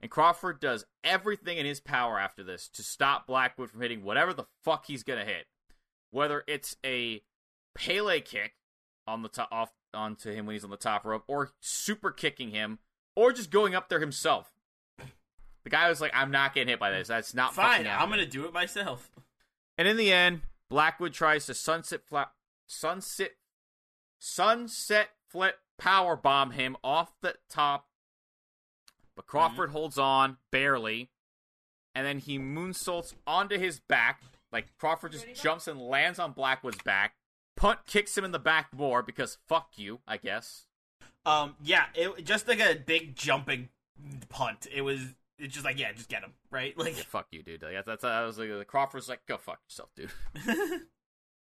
And 0.00 0.10
Crawford 0.10 0.58
does 0.58 0.84
everything 1.04 1.58
in 1.58 1.66
his 1.66 1.78
power 1.78 2.18
after 2.18 2.42
this 2.42 2.68
to 2.70 2.82
stop 2.82 3.28
Blackwood 3.28 3.70
from 3.70 3.82
hitting 3.82 4.02
whatever 4.02 4.34
the 4.34 4.46
fuck 4.64 4.86
he's 4.86 5.04
going 5.04 5.20
to 5.20 5.24
hit. 5.24 5.46
Whether 6.10 6.42
it's 6.48 6.76
a 6.84 7.22
Pele 7.76 8.20
kick 8.20 8.54
on 9.06 9.22
the 9.22 9.28
top, 9.28 9.48
off 9.52 9.72
onto 9.94 10.32
him 10.32 10.46
when 10.46 10.54
he's 10.54 10.64
on 10.64 10.70
the 10.70 10.76
top 10.76 11.04
rope, 11.04 11.22
or 11.28 11.50
super 11.60 12.10
kicking 12.10 12.50
him, 12.50 12.80
or 13.14 13.32
just 13.32 13.50
going 13.50 13.76
up 13.76 13.88
there 13.88 14.00
himself. 14.00 14.50
The 15.64 15.70
guy 15.70 15.88
was 15.88 16.00
like, 16.00 16.12
I'm 16.14 16.30
not 16.30 16.54
getting 16.54 16.68
hit 16.68 16.80
by 16.80 16.90
this. 16.90 17.08
That's 17.08 17.34
not 17.34 17.54
Fine, 17.54 17.84
fucking 17.84 17.90
I'm 17.90 18.08
gonna 18.10 18.26
do 18.26 18.46
it 18.46 18.52
myself. 18.52 19.10
And 19.78 19.86
in 19.86 19.96
the 19.96 20.12
end, 20.12 20.42
Blackwood 20.68 21.12
tries 21.12 21.46
to 21.46 21.54
sunset 21.54 22.02
flap, 22.04 22.32
sunset, 22.66 23.32
sunset 24.18 25.10
flip 25.28 25.58
power 25.78 26.14
bomb 26.14 26.52
him 26.52 26.76
off 26.84 27.12
the 27.22 27.34
top, 27.48 27.88
but 29.16 29.26
Crawford 29.26 29.70
holds 29.70 29.98
on 29.98 30.36
barely, 30.50 31.10
and 31.94 32.06
then 32.06 32.18
he 32.18 32.38
moonsaults 32.38 33.14
onto 33.26 33.58
his 33.58 33.80
back. 33.80 34.22
Like 34.52 34.66
Crawford 34.78 35.12
just 35.12 35.26
jumps 35.34 35.66
and 35.66 35.80
lands 35.80 36.18
on 36.18 36.32
Blackwood's 36.32 36.82
back. 36.84 37.14
Punt 37.56 37.80
kicks 37.86 38.16
him 38.16 38.24
in 38.24 38.30
the 38.32 38.38
back 38.38 38.68
more 38.72 39.02
because 39.02 39.38
fuck 39.48 39.72
you, 39.76 40.00
I 40.06 40.18
guess. 40.18 40.66
Um, 41.26 41.56
yeah, 41.62 41.86
it 41.94 42.24
just 42.24 42.48
like 42.48 42.60
a 42.60 42.74
big 42.74 43.16
jumping 43.16 43.68
punt. 44.28 44.66
It 44.72 44.82
was. 44.82 45.00
It's 45.42 45.54
just 45.54 45.64
like 45.64 45.78
yeah, 45.78 45.92
just 45.92 46.08
get 46.08 46.22
him 46.22 46.32
right. 46.50 46.72
Like 46.78 46.96
Yeah, 46.96 47.02
fuck 47.08 47.26
you, 47.32 47.42
dude. 47.42 47.62
Like, 47.62 47.84
that's, 47.84 48.04
I 48.04 48.24
was 48.24 48.38
like, 48.38 48.66
Crawford's 48.68 49.08
like, 49.08 49.26
go 49.26 49.36
fuck 49.38 49.58
yourself, 49.68 49.90
dude. 49.96 50.10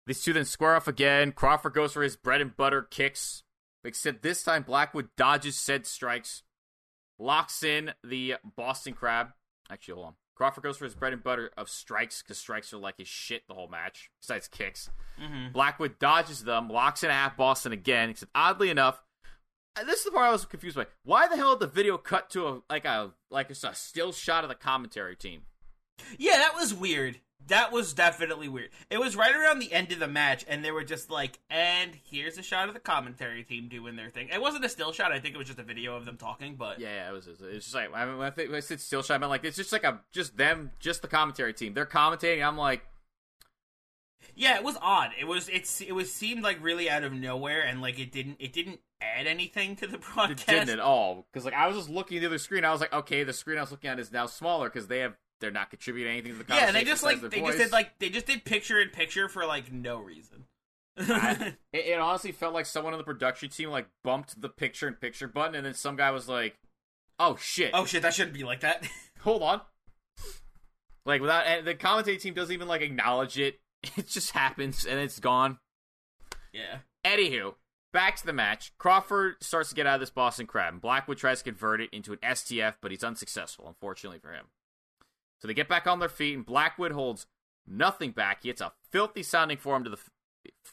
These 0.07 0.23
two 0.23 0.33
then 0.33 0.45
square 0.45 0.77
off 0.77 0.87
again. 0.87 1.33
Crawford 1.33 1.73
goes 1.73 1.93
for 1.93 2.03
his 2.03 2.15
bread 2.15 2.41
and 2.41 2.57
butter 2.57 2.83
kicks, 2.83 3.43
except 3.83 4.23
this 4.23 4.43
time 4.43 4.63
Blackwood 4.63 5.09
dodges 5.17 5.57
said 5.57 5.87
strikes. 5.87 6.43
locks 7.19 7.63
in 7.63 7.93
the 8.05 8.35
Boston 8.57 8.93
Crab. 8.93 9.31
Actually, 9.71 9.95
hold 9.95 10.07
on. 10.07 10.15
Crawford 10.37 10.65
goes 10.65 10.77
for 10.77 10.85
his 10.85 10.95
bread 10.95 11.15
and 11.15 11.25
butter 11.25 11.51
of 11.57 11.71
strikes 11.71 12.23
because 12.23 12.37
strikes 12.37 12.73
are 12.73 12.77
like 12.77 12.99
his 12.99 13.09
shit 13.09 13.43
the 13.49 13.55
whole 13.55 13.69
match, 13.69 14.11
besides 14.21 14.47
kicks. 14.47 14.91
Mm-hmm. 15.21 15.53
Blackwood 15.53 15.99
dodges 15.99 16.45
them, 16.45 16.69
locks 16.69 17.03
in 17.03 17.09
a 17.09 17.15
half 17.15 17.39
Boston 17.39 17.73
again. 17.73 18.11
Except 18.11 18.31
oddly 18.35 18.69
enough, 18.69 19.03
this 19.85 20.01
is 20.01 20.05
the 20.05 20.11
part 20.11 20.27
I 20.27 20.33
was 20.33 20.45
confused 20.45 20.77
by. 20.77 20.87
Why 21.05 21.29
the 21.29 21.37
hell 21.37 21.57
did 21.57 21.69
the 21.69 21.73
video 21.73 21.99
cut 21.99 22.31
to 22.31 22.49
a 22.49 22.63
like 22.71 22.85
a 22.85 23.13
like 23.31 23.51
it's 23.51 23.65
a 23.65 23.75
still 23.75 24.13
shot 24.13 24.45
of 24.45 24.49
the 24.49 24.55
commentary 24.55 25.17
team? 25.17 25.43
Yeah, 26.19 26.37
that 26.39 26.55
was 26.55 26.75
weird. 26.75 27.21
That 27.49 27.71
was 27.71 27.93
definitely 27.93 28.49
weird. 28.49 28.71
It 28.91 28.99
was 28.99 29.15
right 29.15 29.35
around 29.35 29.61
the 29.61 29.73
end 29.73 29.93
of 29.93 30.01
the 30.01 30.09
match, 30.09 30.45
and 30.49 30.65
they 30.65 30.73
were 30.73 30.83
just 30.83 31.11
like, 31.11 31.39
and 31.49 31.93
here's 32.05 32.39
a 32.39 32.43
shot 32.43 32.67
of 32.67 32.75
the 32.75 32.81
commentary 32.81 33.45
team 33.45 33.69
doing 33.69 33.95
their 33.95 34.11
thing. 34.11 34.31
It 34.33 34.41
wasn't 34.41 34.65
a 34.65 34.69
still 34.69 34.91
shot. 34.91 35.13
I 35.13 35.21
think 35.21 35.35
it 35.35 35.39
was 35.39 35.47
just 35.47 35.61
a 35.61 35.63
video 35.63 35.95
of 35.95 36.05
them 36.05 36.17
talking, 36.17 36.57
but 36.57 36.81
Yeah, 36.81 36.89
yeah, 36.89 37.11
it 37.11 37.13
was. 37.13 37.29
It 37.29 37.41
was 37.41 37.65
just 37.65 37.75
like 37.75 37.91
I 37.95 38.05
mean, 38.05 38.19
when 38.19 38.27
I, 38.27 38.31
think, 38.31 38.49
when 38.49 38.57
I 38.57 38.61
said 38.61 38.81
still 38.81 39.03
shot, 39.03 39.15
I 39.15 39.19
meant 39.19 39.31
like 39.31 39.45
it's 39.45 39.57
just 39.57 39.73
like 39.73 39.85
a 39.85 40.01
just 40.13 40.37
them, 40.37 40.73
just 40.81 41.03
the 41.03 41.09
commentary 41.09 41.53
team. 41.53 41.75
They're 41.75 41.87
commentating. 41.87 42.45
I'm 42.45 42.57
like, 42.59 42.85
yeah, 44.35 44.57
it 44.57 44.65
was 44.65 44.77
odd. 44.81 45.11
It 45.19 45.27
was 45.27 45.49
it's 45.49 45.81
it 45.81 45.93
was 45.93 46.13
seemed 46.13 46.43
like 46.43 46.63
really 46.63 46.91
out 46.91 47.05
of 47.05 47.13
nowhere, 47.13 47.63
and 47.63 47.81
like 47.81 47.99
it 48.01 48.11
didn't 48.11 48.37
it 48.41 48.53
didn't 48.53 48.81
add 49.01 49.27
anything 49.27 49.77
to 49.77 49.87
the 49.87 49.97
it 49.99 50.03
broadcast. 50.15 50.47
didn't 50.47 50.71
at 50.71 50.81
all 50.81 51.27
because 51.33 51.45
like 51.45 51.55
I 51.55 51.67
was 51.67 51.77
just 51.77 51.89
looking 51.91 52.17
at 52.19 52.21
the 52.21 52.27
other 52.27 52.39
screen. 52.39 52.65
I 52.65 52.73
was 52.73 52.81
like, 52.81 52.93
okay, 52.93 53.25
the 53.25 53.33
screen 53.33 53.59
I 53.59 53.63
was 53.63 53.71
looking 53.71 53.91
at 53.91 53.99
is 53.99 54.13
now 54.13 54.27
smaller 54.27 54.69
because 54.69 54.87
they 54.89 55.01
have 55.01 55.15
they're 55.41 55.51
not 55.51 55.69
contributing 55.71 56.13
anything 56.13 56.33
to 56.33 56.39
the 56.39 56.45
Yeah, 56.49 56.61
conversation. 56.67 56.75
they 56.75 56.91
just 56.91 57.03
like 57.03 57.21
they 57.21 57.29
their 57.41 57.47
just 57.47 57.59
did 57.59 57.73
like 57.73 57.99
they 57.99 58.09
just 58.09 58.27
did 58.27 58.45
picture 58.45 58.81
in 58.81 58.89
picture 58.91 59.29
for 59.29 59.45
like 59.47 59.71
no 59.73 59.99
reason. 59.99 60.47
I- 60.99 61.55
it, 61.75 61.79
it 61.87 61.99
honestly 62.01 62.33
felt 62.33 62.55
like 62.55 62.65
someone 62.65 62.95
on 62.95 62.99
the 62.99 63.05
production 63.05 63.51
team 63.51 63.69
like 63.71 63.87
bumped 64.03 64.41
the 64.41 64.49
picture 64.49 64.89
in 64.89 64.95
picture 64.95 65.29
button, 65.29 65.55
and 65.55 65.67
then 65.67 65.75
some 65.75 65.95
guy 65.97 66.11
was 66.11 66.27
like, 66.27 66.57
"Oh 67.19 67.37
shit, 67.39 67.73
oh 67.75 67.85
shit, 67.85 68.01
that 68.03 68.15
shouldn't 68.15 68.33
be 68.35 68.45
like 68.45 68.61
that. 68.61 68.89
hold 69.21 69.43
on." 69.43 69.61
Like 71.05 71.21
without 71.21 71.47
and 71.47 71.67
the 71.67 71.75
commentating 71.75 72.21
team 72.21 72.35
doesn't 72.35 72.53
even 72.55 72.67
like 72.69 72.81
acknowledge 72.81 73.39
it. 73.39 73.61
It 73.97 74.09
just 74.09 74.31
happens 74.33 74.85
and 74.85 74.99
it's 74.99 75.21
gone. 75.21 75.59
yeah. 76.53 76.79
Anywho, 77.05 77.55
back 77.97 78.17
to 78.17 78.27
the 78.27 78.33
match. 78.35 78.77
Crawford 78.77 79.37
starts 79.43 79.71
to 79.71 79.75
get 79.75 79.87
out 79.87 79.95
of 79.95 80.01
this 80.01 80.11
Boston 80.11 80.47
Crab, 80.47 80.75
and 80.75 80.83
Blackwood 80.83 81.17
tries 81.17 81.39
to 81.39 81.45
convert 81.45 81.81
it 81.81 81.89
into 81.93 82.13
an 82.13 82.19
STF, 82.23 82.75
but 82.83 82.91
he's 82.91 83.03
unsuccessful, 83.03 83.67
unfortunately 83.67 84.19
for 84.19 84.33
him. 84.33 84.47
So 85.41 85.49
they 85.49 85.55
get 85.55 85.67
back 85.69 85.87
on 85.87 85.99
their 85.99 86.09
feet, 86.11 86.35
and 86.37 86.45
Blackwood 86.45 86.93
holds 86.93 87.27
nothing 87.67 88.11
back. 88.11 88.43
He 88.43 88.49
hits 88.49 88.61
a 88.61 88.73
filthy 88.91 89.23
sounding 89.23 89.57
forearm 89.57 89.85
to 89.85 89.91
the 89.91 89.97
f- 89.97 90.11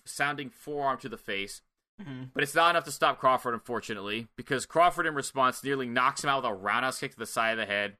sounding 0.03 0.49
forearm 0.49 0.97
to 0.99 1.07
the 1.07 1.17
face, 1.17 1.61
Mhm. 2.01 2.31
but 2.33 2.43
it's 2.43 2.55
not 2.55 2.71
enough 2.71 2.83
to 2.85 2.91
stop 2.91 3.19
Crawford, 3.19 3.53
unfortunately, 3.53 4.27
because 4.35 4.65
Crawford, 4.65 5.05
in 5.05 5.15
response, 5.15 5.63
nearly 5.63 5.87
knocks 5.87 6.23
him 6.25 6.29
out 6.29 6.43
with 6.43 6.51
a 6.51 6.53
roundhouse 6.53 6.99
kick 6.99 7.13
to 7.13 7.19
the 7.19 7.25
side 7.25 7.51
of 7.51 7.57
the 7.57 7.65
head, 7.65 7.97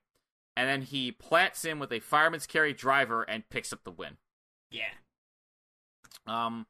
and 0.58 0.68
then 0.68 0.82
he 0.82 1.12
plants 1.14 1.64
him 1.64 1.80
with 1.80 1.94
a 1.94 2.00
fireman's 2.02 2.46
carry 2.46 2.74
driver 2.74 3.24
and 3.24 3.48
picks 3.50 3.72
up 3.72 3.84
the 3.86 3.92
win. 3.92 4.18
Yeah. 4.70 4.94
Um, 6.28 6.68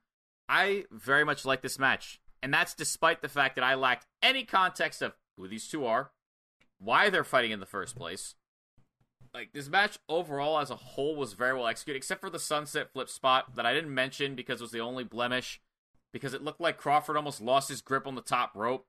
I 0.48 0.86
very 0.92 1.24
much 1.24 1.46
like 1.46 1.62
this 1.62 1.80
match, 1.80 2.20
and 2.44 2.54
that's 2.54 2.74
despite 2.74 3.22
the 3.22 3.30
fact 3.30 3.56
that 3.56 3.64
I 3.64 3.74
lacked 3.74 4.06
any 4.22 4.44
context 4.44 5.02
of 5.02 5.14
who 5.38 5.48
these 5.48 5.68
two 5.68 5.86
are, 5.86 6.12
why 6.78 7.10
they're 7.10 7.24
fighting 7.24 7.52
in 7.52 7.62
the 7.62 7.66
first 7.66 7.96
place. 7.96 8.36
Like 9.34 9.54
this 9.54 9.70
match 9.70 9.98
overall 10.10 10.60
as 10.60 10.70
a 10.70 10.76
whole 10.76 11.16
was 11.16 11.34
very 11.34 11.54
well 11.54 11.68
executed, 11.68 11.98
except 11.98 12.22
for 12.22 12.30
the 12.30 12.38
sunset 12.38 12.92
flip 12.92 13.10
spot 13.10 13.56
that 13.56 13.66
I 13.66 13.74
didn't 13.74 13.96
mention 13.96 14.36
because 14.36 14.60
it 14.60 14.64
was 14.64 14.72
the 14.72 14.82
only 14.82 15.06
blemish. 15.06 15.62
Because 16.12 16.36
it 16.36 16.44
looked 16.44 16.62
like 16.62 16.78
Crawford 16.78 17.18
almost 17.18 17.42
lost 17.42 17.70
his 17.70 17.82
grip 17.82 18.06
on 18.06 18.14
the 18.14 18.22
top 18.22 18.52
rope, 18.54 18.86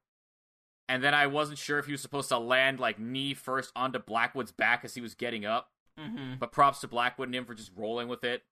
and 0.88 1.02
then 1.02 1.14
I 1.14 1.26
wasn't 1.26 1.56
sure 1.56 1.78
if 1.78 1.86
he 1.86 1.92
was 1.92 2.02
supposed 2.02 2.28
to 2.28 2.38
land 2.38 2.78
like 2.78 2.98
knee 2.98 3.32
first 3.32 3.72
onto 3.74 3.98
Blackwood's 3.98 4.52
back 4.52 4.84
as 4.84 4.94
he 4.94 5.00
was 5.00 5.14
getting 5.14 5.46
up. 5.46 5.70
Mm-hmm. 5.98 6.34
But 6.38 6.52
props 6.52 6.80
to 6.80 6.88
Blackwood 6.88 7.28
and 7.28 7.34
him 7.34 7.46
for 7.46 7.54
just 7.54 7.70
rolling 7.74 8.08
with 8.08 8.24
it. 8.24 8.42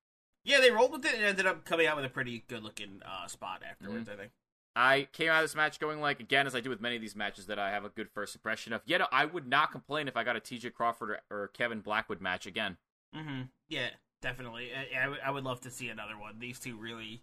Yeah, 0.44 0.60
they 0.60 0.70
rolled 0.70 0.92
with 0.92 1.04
it 1.04 1.14
and 1.14 1.24
ended 1.24 1.44
up 1.44 1.66
coming 1.66 1.86
out 1.86 1.96
with 1.96 2.04
a 2.06 2.08
pretty 2.08 2.44
good 2.48 2.62
looking 2.62 3.02
uh, 3.04 3.26
spot 3.26 3.62
afterwards. 3.68 4.08
I 4.08 4.16
think. 4.16 4.30
I 4.74 5.08
came 5.12 5.28
out 5.28 5.42
of 5.42 5.44
this 5.44 5.54
match 5.54 5.78
going 5.78 6.00
like 6.00 6.20
again 6.20 6.46
as 6.46 6.54
I 6.54 6.60
do 6.60 6.70
with 6.70 6.80
many 6.80 6.96
of 6.96 7.02
these 7.02 7.14
matches 7.16 7.46
that 7.46 7.58
I 7.58 7.70
have 7.70 7.84
a 7.84 7.90
good 7.90 8.08
first 8.10 8.34
impression 8.34 8.72
of. 8.72 8.80
Yet 8.86 9.02
I 9.12 9.24
would 9.26 9.46
not 9.46 9.70
complain 9.70 10.08
if 10.08 10.16
I 10.16 10.24
got 10.24 10.36
a 10.36 10.40
TJ 10.40 10.72
Crawford 10.72 11.10
or, 11.10 11.20
or 11.30 11.48
Kevin 11.48 11.80
Blackwood 11.80 12.20
match 12.20 12.46
again. 12.46 12.78
Mm-hmm. 13.14 13.42
Yeah, 13.68 13.88
definitely. 14.22 14.70
I, 14.74 15.04
I, 15.04 15.08
would- 15.08 15.18
would 15.34 15.44
love 15.44 15.60
to 15.62 15.70
see 15.70 15.88
another 15.88 16.18
one. 16.18 16.38
These 16.38 16.58
two 16.58 16.76
really 16.76 17.22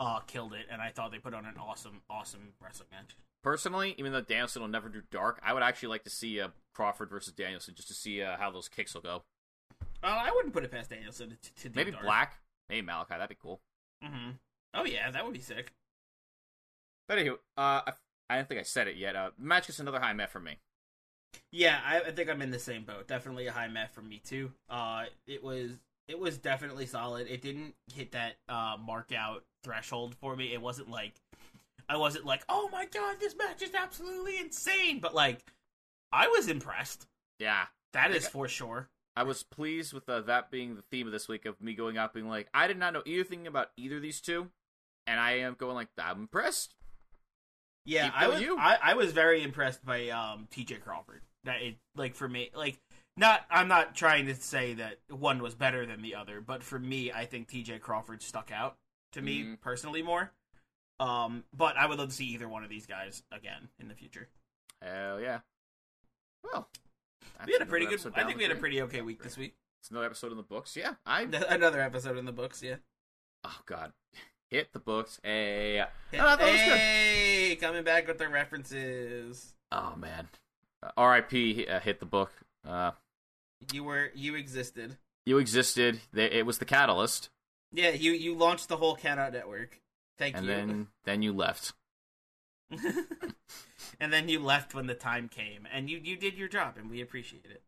uh, 0.00 0.20
killed 0.20 0.54
it, 0.54 0.66
and 0.70 0.80
I 0.80 0.90
thought 0.90 1.10
they 1.12 1.18
put 1.18 1.34
on 1.34 1.44
an 1.44 1.54
awesome, 1.60 2.00
awesome 2.08 2.52
wrestling 2.62 2.88
match. 2.92 3.16
Personally, 3.42 3.94
even 3.98 4.12
though 4.12 4.20
Danielson 4.22 4.62
will 4.62 4.68
never 4.68 4.88
do 4.88 5.02
dark, 5.10 5.40
I 5.44 5.52
would 5.52 5.62
actually 5.62 5.90
like 5.90 6.04
to 6.04 6.10
see 6.10 6.40
uh, 6.40 6.48
Crawford 6.74 7.10
versus 7.10 7.32
Danielson 7.32 7.74
just 7.74 7.88
to 7.88 7.94
see 7.94 8.22
uh, 8.22 8.36
how 8.38 8.50
those 8.50 8.68
kicks 8.68 8.94
will 8.94 9.02
go. 9.02 9.22
Uh, 10.02 10.06
I 10.06 10.30
wouldn't 10.34 10.52
put 10.52 10.64
it 10.64 10.70
past 10.72 10.90
Danielson 10.90 11.36
to, 11.40 11.54
to 11.62 11.68
do 11.68 11.76
Maybe 11.76 11.90
dark. 11.92 12.04
Black, 12.04 12.38
maybe 12.68 12.86
Malakai. 12.86 13.10
That'd 13.10 13.28
be 13.28 13.36
cool. 13.40 13.60
Mm-hmm. 14.04 14.30
Oh 14.74 14.84
yeah, 14.84 15.10
that 15.10 15.24
would 15.24 15.32
be 15.34 15.40
sick. 15.40 15.72
But 17.08 17.18
anyway, 17.18 17.36
uh, 17.56 17.82
I, 17.86 17.92
I 18.28 18.36
don't 18.36 18.48
think 18.48 18.60
I 18.60 18.64
said 18.64 18.88
it 18.88 18.96
yet. 18.96 19.16
Uh, 19.16 19.30
match 19.38 19.66
gets 19.66 19.78
another 19.78 20.00
high 20.00 20.12
met 20.12 20.30
from 20.30 20.44
me. 20.44 20.58
Yeah, 21.52 21.78
I, 21.84 22.00
I 22.00 22.10
think 22.10 22.28
I'm 22.28 22.42
in 22.42 22.50
the 22.50 22.58
same 22.58 22.84
boat. 22.84 23.06
Definitely 23.06 23.46
a 23.46 23.52
high 23.52 23.68
met 23.68 23.92
from 23.92 24.08
me 24.08 24.20
too. 24.24 24.52
Uh, 24.68 25.04
it 25.26 25.42
was 25.42 25.72
it 26.08 26.18
was 26.18 26.38
definitely 26.38 26.86
solid. 26.86 27.28
It 27.28 27.42
didn't 27.42 27.74
hit 27.94 28.12
that 28.12 28.36
uh 28.48 28.76
mark 28.84 29.12
out 29.16 29.44
threshold 29.62 30.14
for 30.14 30.36
me. 30.36 30.52
It 30.52 30.60
wasn't 30.60 30.90
like 30.90 31.14
I 31.88 31.96
wasn't 31.96 32.26
like, 32.26 32.44
oh 32.48 32.68
my 32.72 32.86
god, 32.86 33.16
this 33.20 33.36
match 33.36 33.62
is 33.62 33.74
absolutely 33.74 34.38
insane. 34.38 34.98
But 35.00 35.14
like, 35.14 35.52
I 36.12 36.28
was 36.28 36.48
impressed. 36.48 37.06
Yeah, 37.38 37.66
that 37.92 38.10
is 38.10 38.26
I 38.26 38.30
for 38.30 38.48
sure. 38.48 38.88
I 39.16 39.22
was 39.22 39.42
pleased 39.42 39.92
with 39.94 40.08
uh, 40.08 40.20
that 40.22 40.50
being 40.50 40.74
the 40.74 40.82
theme 40.82 41.06
of 41.06 41.12
this 41.12 41.28
week 41.28 41.46
of 41.46 41.60
me 41.60 41.74
going 41.74 41.96
out 41.96 42.12
being 42.12 42.28
like, 42.28 42.48
I 42.52 42.66
did 42.66 42.78
not 42.78 42.92
know 42.92 43.02
anything 43.06 43.46
about 43.46 43.70
either 43.76 43.96
of 43.96 44.02
these 44.02 44.20
two, 44.20 44.48
and 45.06 45.18
I 45.18 45.38
am 45.38 45.54
going 45.58 45.74
like, 45.74 45.88
I'm 45.96 46.20
impressed. 46.20 46.74
Yeah, 47.86 48.10
I 48.14 48.28
was. 48.28 48.42
I, 48.58 48.78
I 48.82 48.94
was 48.94 49.12
very 49.12 49.42
impressed 49.42 49.84
by 49.84 50.08
um 50.10 50.46
TJ 50.52 50.80
Crawford. 50.82 51.22
That 51.44 51.62
it 51.62 51.76
like 51.94 52.14
for 52.14 52.28
me 52.28 52.50
like 52.54 52.78
not 53.16 53.46
I'm 53.50 53.68
not 53.68 53.94
trying 53.94 54.26
to 54.26 54.34
say 54.34 54.74
that 54.74 54.98
one 55.08 55.40
was 55.42 55.54
better 55.54 55.86
than 55.86 56.02
the 56.02 56.14
other, 56.16 56.40
but 56.40 56.62
for 56.62 56.78
me 56.78 57.12
I 57.12 57.24
think 57.24 57.48
TJ 57.48 57.80
Crawford 57.80 58.22
stuck 58.22 58.50
out 58.52 58.76
to 59.12 59.22
me 59.22 59.42
Mhm. 59.44 59.60
personally 59.60 60.02
more. 60.02 60.32
Um 61.00 61.44
but 61.56 61.76
I 61.76 61.86
would 61.86 61.98
love 61.98 62.08
to 62.08 62.14
see 62.14 62.26
either 62.26 62.48
one 62.48 62.64
of 62.64 62.68
these 62.70 62.86
guys 62.86 63.22
again 63.30 63.68
in 63.78 63.88
the 63.88 63.94
future. 63.94 64.28
Hell 64.82 65.20
yeah. 65.20 65.40
Well, 66.42 66.68
We 67.46 67.52
had 67.52 67.62
a 67.62 67.66
pretty 67.66 67.86
good 67.86 68.00
I 68.14 68.24
think 68.24 68.36
we 68.36 68.42
had 68.42 68.52
a 68.52 68.56
pretty 68.56 68.82
okay 68.82 69.02
week 69.02 69.22
this 69.22 69.36
week. 69.36 69.54
It's 69.80 69.90
another 69.90 70.06
episode 70.06 70.32
in 70.32 70.36
the 70.36 70.42
books. 70.42 70.76
Yeah, 70.76 70.94
I. 71.06 71.22
Another 71.48 71.80
episode 71.80 72.16
in 72.16 72.24
the 72.24 72.32
books, 72.32 72.60
yeah. 72.62 72.76
Oh 73.44 73.60
God, 73.66 73.92
hit 74.50 74.72
the 74.72 74.78
books. 74.78 75.20
Hey. 75.22 75.82
Hey, 76.10 76.18
No, 76.18 76.26
I 76.26 76.30
thought 76.30 76.38
good. 76.40 76.48
hey, 76.50 77.56
coming 77.60 77.84
back 77.84 78.06
with 78.06 78.18
the 78.18 78.28
references. 78.28 79.54
Oh 79.72 79.94
man. 79.96 80.28
Uh, 80.82 80.90
R.I.P. 80.96 81.66
Uh, 81.66 81.80
hit 81.80 82.00
the 82.00 82.06
book. 82.06 82.30
Uh, 82.66 82.92
You 83.72 83.84
were 83.84 84.10
you 84.14 84.34
existed. 84.34 84.96
you 85.24 85.38
existed. 85.38 86.00
They, 86.12 86.30
it 86.30 86.46
was 86.46 86.58
the 86.58 86.64
catalyst, 86.64 87.30
Yeah, 87.72 87.90
you 87.90 88.12
you 88.12 88.34
launched 88.34 88.68
the 88.68 88.76
whole 88.76 88.98
Out 89.04 89.32
Network. 89.32 89.80
Thank 90.18 90.36
and 90.36 90.46
you. 90.46 90.52
then 90.52 90.86
then 91.04 91.22
you 91.22 91.32
left. 91.32 91.72
and 94.00 94.12
then 94.12 94.28
you 94.28 94.40
left 94.40 94.74
when 94.74 94.86
the 94.86 94.94
time 94.94 95.28
came, 95.28 95.66
and 95.72 95.88
you 95.88 95.98
you 96.02 96.16
did 96.16 96.34
your 96.34 96.48
job, 96.48 96.74
and 96.76 96.90
we 96.90 97.00
appreciate 97.00 97.46
it. 97.46 97.62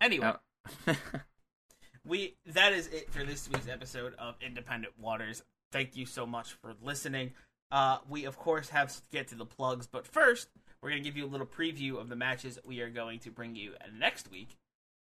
Anyway, 0.00 0.32
Uh, 0.86 0.94
we 2.04 2.36
that 2.46 2.72
is 2.72 2.86
it 2.88 3.10
for 3.12 3.24
this 3.24 3.48
week's 3.50 3.68
episode 3.68 4.14
of 4.18 4.34
Independent 4.40 4.94
Waters. 4.98 5.42
Thank 5.72 5.96
you 5.96 6.06
so 6.06 6.26
much 6.26 6.52
for 6.54 6.74
listening. 6.82 7.32
Uh, 7.70 7.98
we 8.08 8.24
of 8.24 8.36
course 8.36 8.70
have 8.70 8.92
to 8.92 9.00
get 9.12 9.28
to 9.28 9.34
the 9.36 9.46
plugs, 9.46 9.86
but 9.86 10.06
first 10.06 10.48
we're 10.82 10.90
gonna 10.90 11.02
give 11.02 11.16
you 11.16 11.24
a 11.24 11.28
little 11.28 11.46
preview 11.46 12.00
of 12.00 12.08
the 12.08 12.16
matches 12.16 12.58
we 12.64 12.80
are 12.80 12.90
going 12.90 13.20
to 13.20 13.30
bring 13.30 13.54
you 13.54 13.74
next 13.96 14.30
week. 14.30 14.56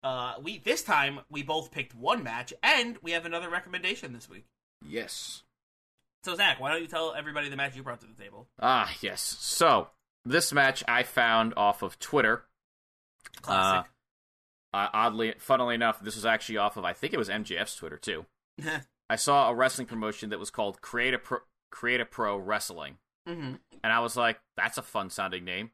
Uh, 0.02 0.34
we 0.42 0.58
this 0.58 0.82
time 0.82 1.20
we 1.30 1.42
both 1.42 1.70
picked 1.70 1.94
one 1.94 2.22
match, 2.22 2.52
and 2.62 2.98
we 3.02 3.12
have 3.12 3.24
another 3.24 3.48
recommendation 3.48 4.12
this 4.12 4.28
week. 4.28 4.44
yes. 4.86 5.42
So 6.24 6.36
Zach, 6.36 6.60
why 6.60 6.70
don't 6.70 6.82
you 6.82 6.86
tell 6.86 7.14
everybody 7.14 7.48
the 7.48 7.56
match 7.56 7.74
you 7.74 7.82
brought 7.82 8.00
to 8.02 8.06
the 8.06 8.22
table? 8.22 8.46
Ah, 8.60 8.92
yes. 9.00 9.20
So 9.40 9.88
this 10.24 10.52
match 10.52 10.84
I 10.86 11.02
found 11.02 11.54
off 11.56 11.82
of 11.82 11.98
Twitter. 11.98 12.44
Classic. 13.40 13.90
Uh, 14.72 14.88
oddly, 14.92 15.34
funnily 15.38 15.74
enough, 15.74 16.00
this 16.00 16.14
was 16.14 16.24
actually 16.24 16.58
off 16.58 16.76
of 16.76 16.84
I 16.84 16.92
think 16.92 17.12
it 17.12 17.18
was 17.18 17.28
MJF's 17.28 17.76
Twitter 17.76 17.96
too. 17.96 18.26
I 19.12 19.16
saw 19.16 19.50
a 19.50 19.54
wrestling 19.54 19.86
promotion 19.86 20.30
that 20.30 20.38
was 20.38 20.50
called 20.50 20.80
Create 20.80 21.12
a 21.14 21.18
Pro, 21.18 21.38
Create 21.70 22.00
a 22.00 22.06
Pro 22.06 22.36
Wrestling, 22.38 22.96
hmm 23.26 23.54
and 23.84 23.92
I 23.92 24.00
was 24.00 24.16
like, 24.16 24.40
"That's 24.56 24.78
a 24.78 24.82
fun 24.82 25.10
sounding 25.10 25.44
name." 25.44 25.72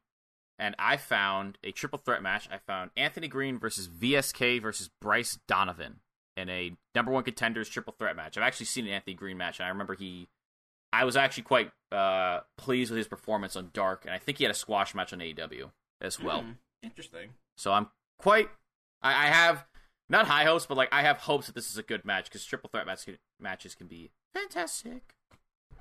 And 0.59 0.75
I 0.79 0.97
found 0.97 1.57
a 1.63 1.71
triple 1.71 1.99
threat 2.01 2.21
match. 2.23 2.49
I 2.51 2.59
found 2.59 2.91
Anthony 2.97 3.29
Green 3.29 3.59
versus 3.61 3.87
VSK 3.87 4.61
versus 4.61 4.91
Bryce 5.01 5.39
Donovan 5.47 6.01
in 6.37 6.49
a 6.51 6.77
number 6.97 7.13
one 7.13 7.23
contenders 7.23 7.69
triple 7.69 7.95
threat 7.97 8.17
match. 8.17 8.37
I've 8.37 8.43
actually 8.43 8.67
seen 8.67 8.87
an 8.87 8.93
Anthony 8.93 9.15
Green 9.15 9.37
match, 9.37 9.61
and 9.61 9.67
I 9.67 9.69
remember 9.71 9.95
he. 9.95 10.29
I 10.93 11.05
was 11.05 11.17
actually 11.17 11.45
quite 11.45 11.71
uh, 11.93 12.41
pleased 12.57 12.91
with 12.91 12.99
his 12.99 13.07
performance 13.09 13.55
on 13.55 13.71
Dark, 13.73 14.05
and 14.05 14.13
I 14.15 14.19
think 14.19 14.39
he 14.39 14.45
had 14.45 14.51
a 14.51 14.55
squash 14.55 14.95
match 14.97 15.13
on 15.13 15.21
AEW 15.21 15.71
as 16.01 16.19
well. 16.19 16.43
Mhm. 16.43 16.57
Interesting. 16.83 17.35
So 17.57 17.73
I'm 17.73 17.89
quite. 18.19 18.49
I, 19.01 19.11
I 19.11 19.27
have 19.27 19.65
not 20.09 20.27
high 20.27 20.45
hopes, 20.45 20.67
but 20.67 20.77
like 20.77 20.89
I 20.93 21.03
have 21.03 21.19
hopes 21.19 21.47
that 21.47 21.55
this 21.55 21.71
is 21.71 21.79
a 21.79 21.83
good 21.83 22.05
match 22.05 22.25
because 22.27 22.45
triple 22.45 22.71
threat 22.71 22.87
match, 22.87 23.07
matches 23.41 23.75
can 23.75 23.87
be 23.87 24.11
fantastic. 24.35 25.15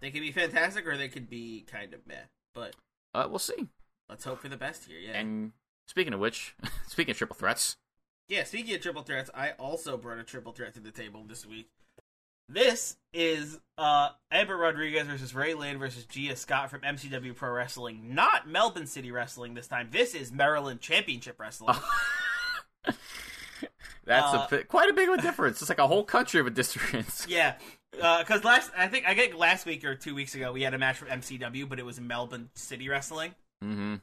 They 0.01 0.11
can 0.11 0.21
be 0.21 0.31
fantastic 0.31 0.85
or 0.87 0.97
they 0.97 1.07
could 1.09 1.29
be 1.29 1.65
kind 1.71 1.93
of 1.93 2.05
meh. 2.05 2.15
But 2.53 2.75
Uh, 3.13 3.27
we'll 3.29 3.39
see. 3.39 3.67
let's 4.09 4.23
hope 4.25 4.39
for 4.41 4.49
the 4.49 4.57
best 4.57 4.85
here. 4.85 4.99
Yeah. 4.99 5.17
And 5.17 5.53
speaking 5.87 6.13
of 6.13 6.19
which, 6.19 6.55
speaking 6.87 7.11
of 7.11 7.17
triple 7.17 7.35
threats, 7.35 7.77
Yeah, 8.27 8.43
speaking 8.43 8.75
of 8.75 8.81
triple 8.81 9.03
threats, 9.03 9.29
I 9.33 9.51
also 9.51 9.97
brought 9.97 10.19
a 10.19 10.23
triple 10.23 10.51
threat 10.51 10.73
to 10.75 10.79
the 10.79 10.91
table 10.91 11.23
this 11.27 11.45
week. 11.45 11.69
This 12.49 12.95
is 13.13 13.59
uh 13.77 14.09
Amber 14.31 14.55
Rodriguez 14.55 15.07
versus 15.07 15.33
Ray 15.35 15.53
Lyn 15.53 15.79
versus 15.79 16.05
Gia 16.05 16.35
Scott 16.35 16.69
from 16.69 16.81
MCW 16.81 17.35
Pro 17.35 17.51
Wrestling, 17.51 18.13
not 18.15 18.47
Melbourne 18.47 18.87
City 18.87 19.11
Wrestling 19.11 19.53
this 19.53 19.67
time. 19.67 19.89
This 19.91 20.13
is 20.15 20.31
Maryland 20.31 20.79
Championship 20.79 21.39
Wrestling. 21.39 21.75
that's 24.05 24.33
Uh, 24.33 24.47
a 24.57 24.63
quite 24.63 24.89
a 24.89 24.93
big 24.93 25.09
of 25.09 25.15
a 25.19 25.21
difference. 25.21 25.61
It's 25.61 25.69
like 25.69 25.79
a 25.79 25.87
whole 25.87 26.03
country 26.03 26.39
of 26.39 26.47
a 26.47 26.49
difference. 26.49 27.25
yeah, 27.29 27.55
because 27.91 28.43
last 28.43 28.71
I 28.77 28.87
think 28.87 29.05
I 29.07 29.15
think 29.15 29.35
last 29.37 29.65
week 29.65 29.83
or 29.85 29.95
two 29.95 30.15
weeks 30.15 30.35
ago 30.35 30.51
we 30.51 30.61
had 30.63 30.73
a 30.73 30.77
match 30.77 30.97
from 30.97 31.07
MCW, 31.09 31.67
but 31.69 31.79
it 31.79 31.85
was 31.85 31.99
Melbourne 31.99 32.49
City 32.55 32.89
Wrestling, 32.89 33.33
Mm-hmm. 33.63 33.95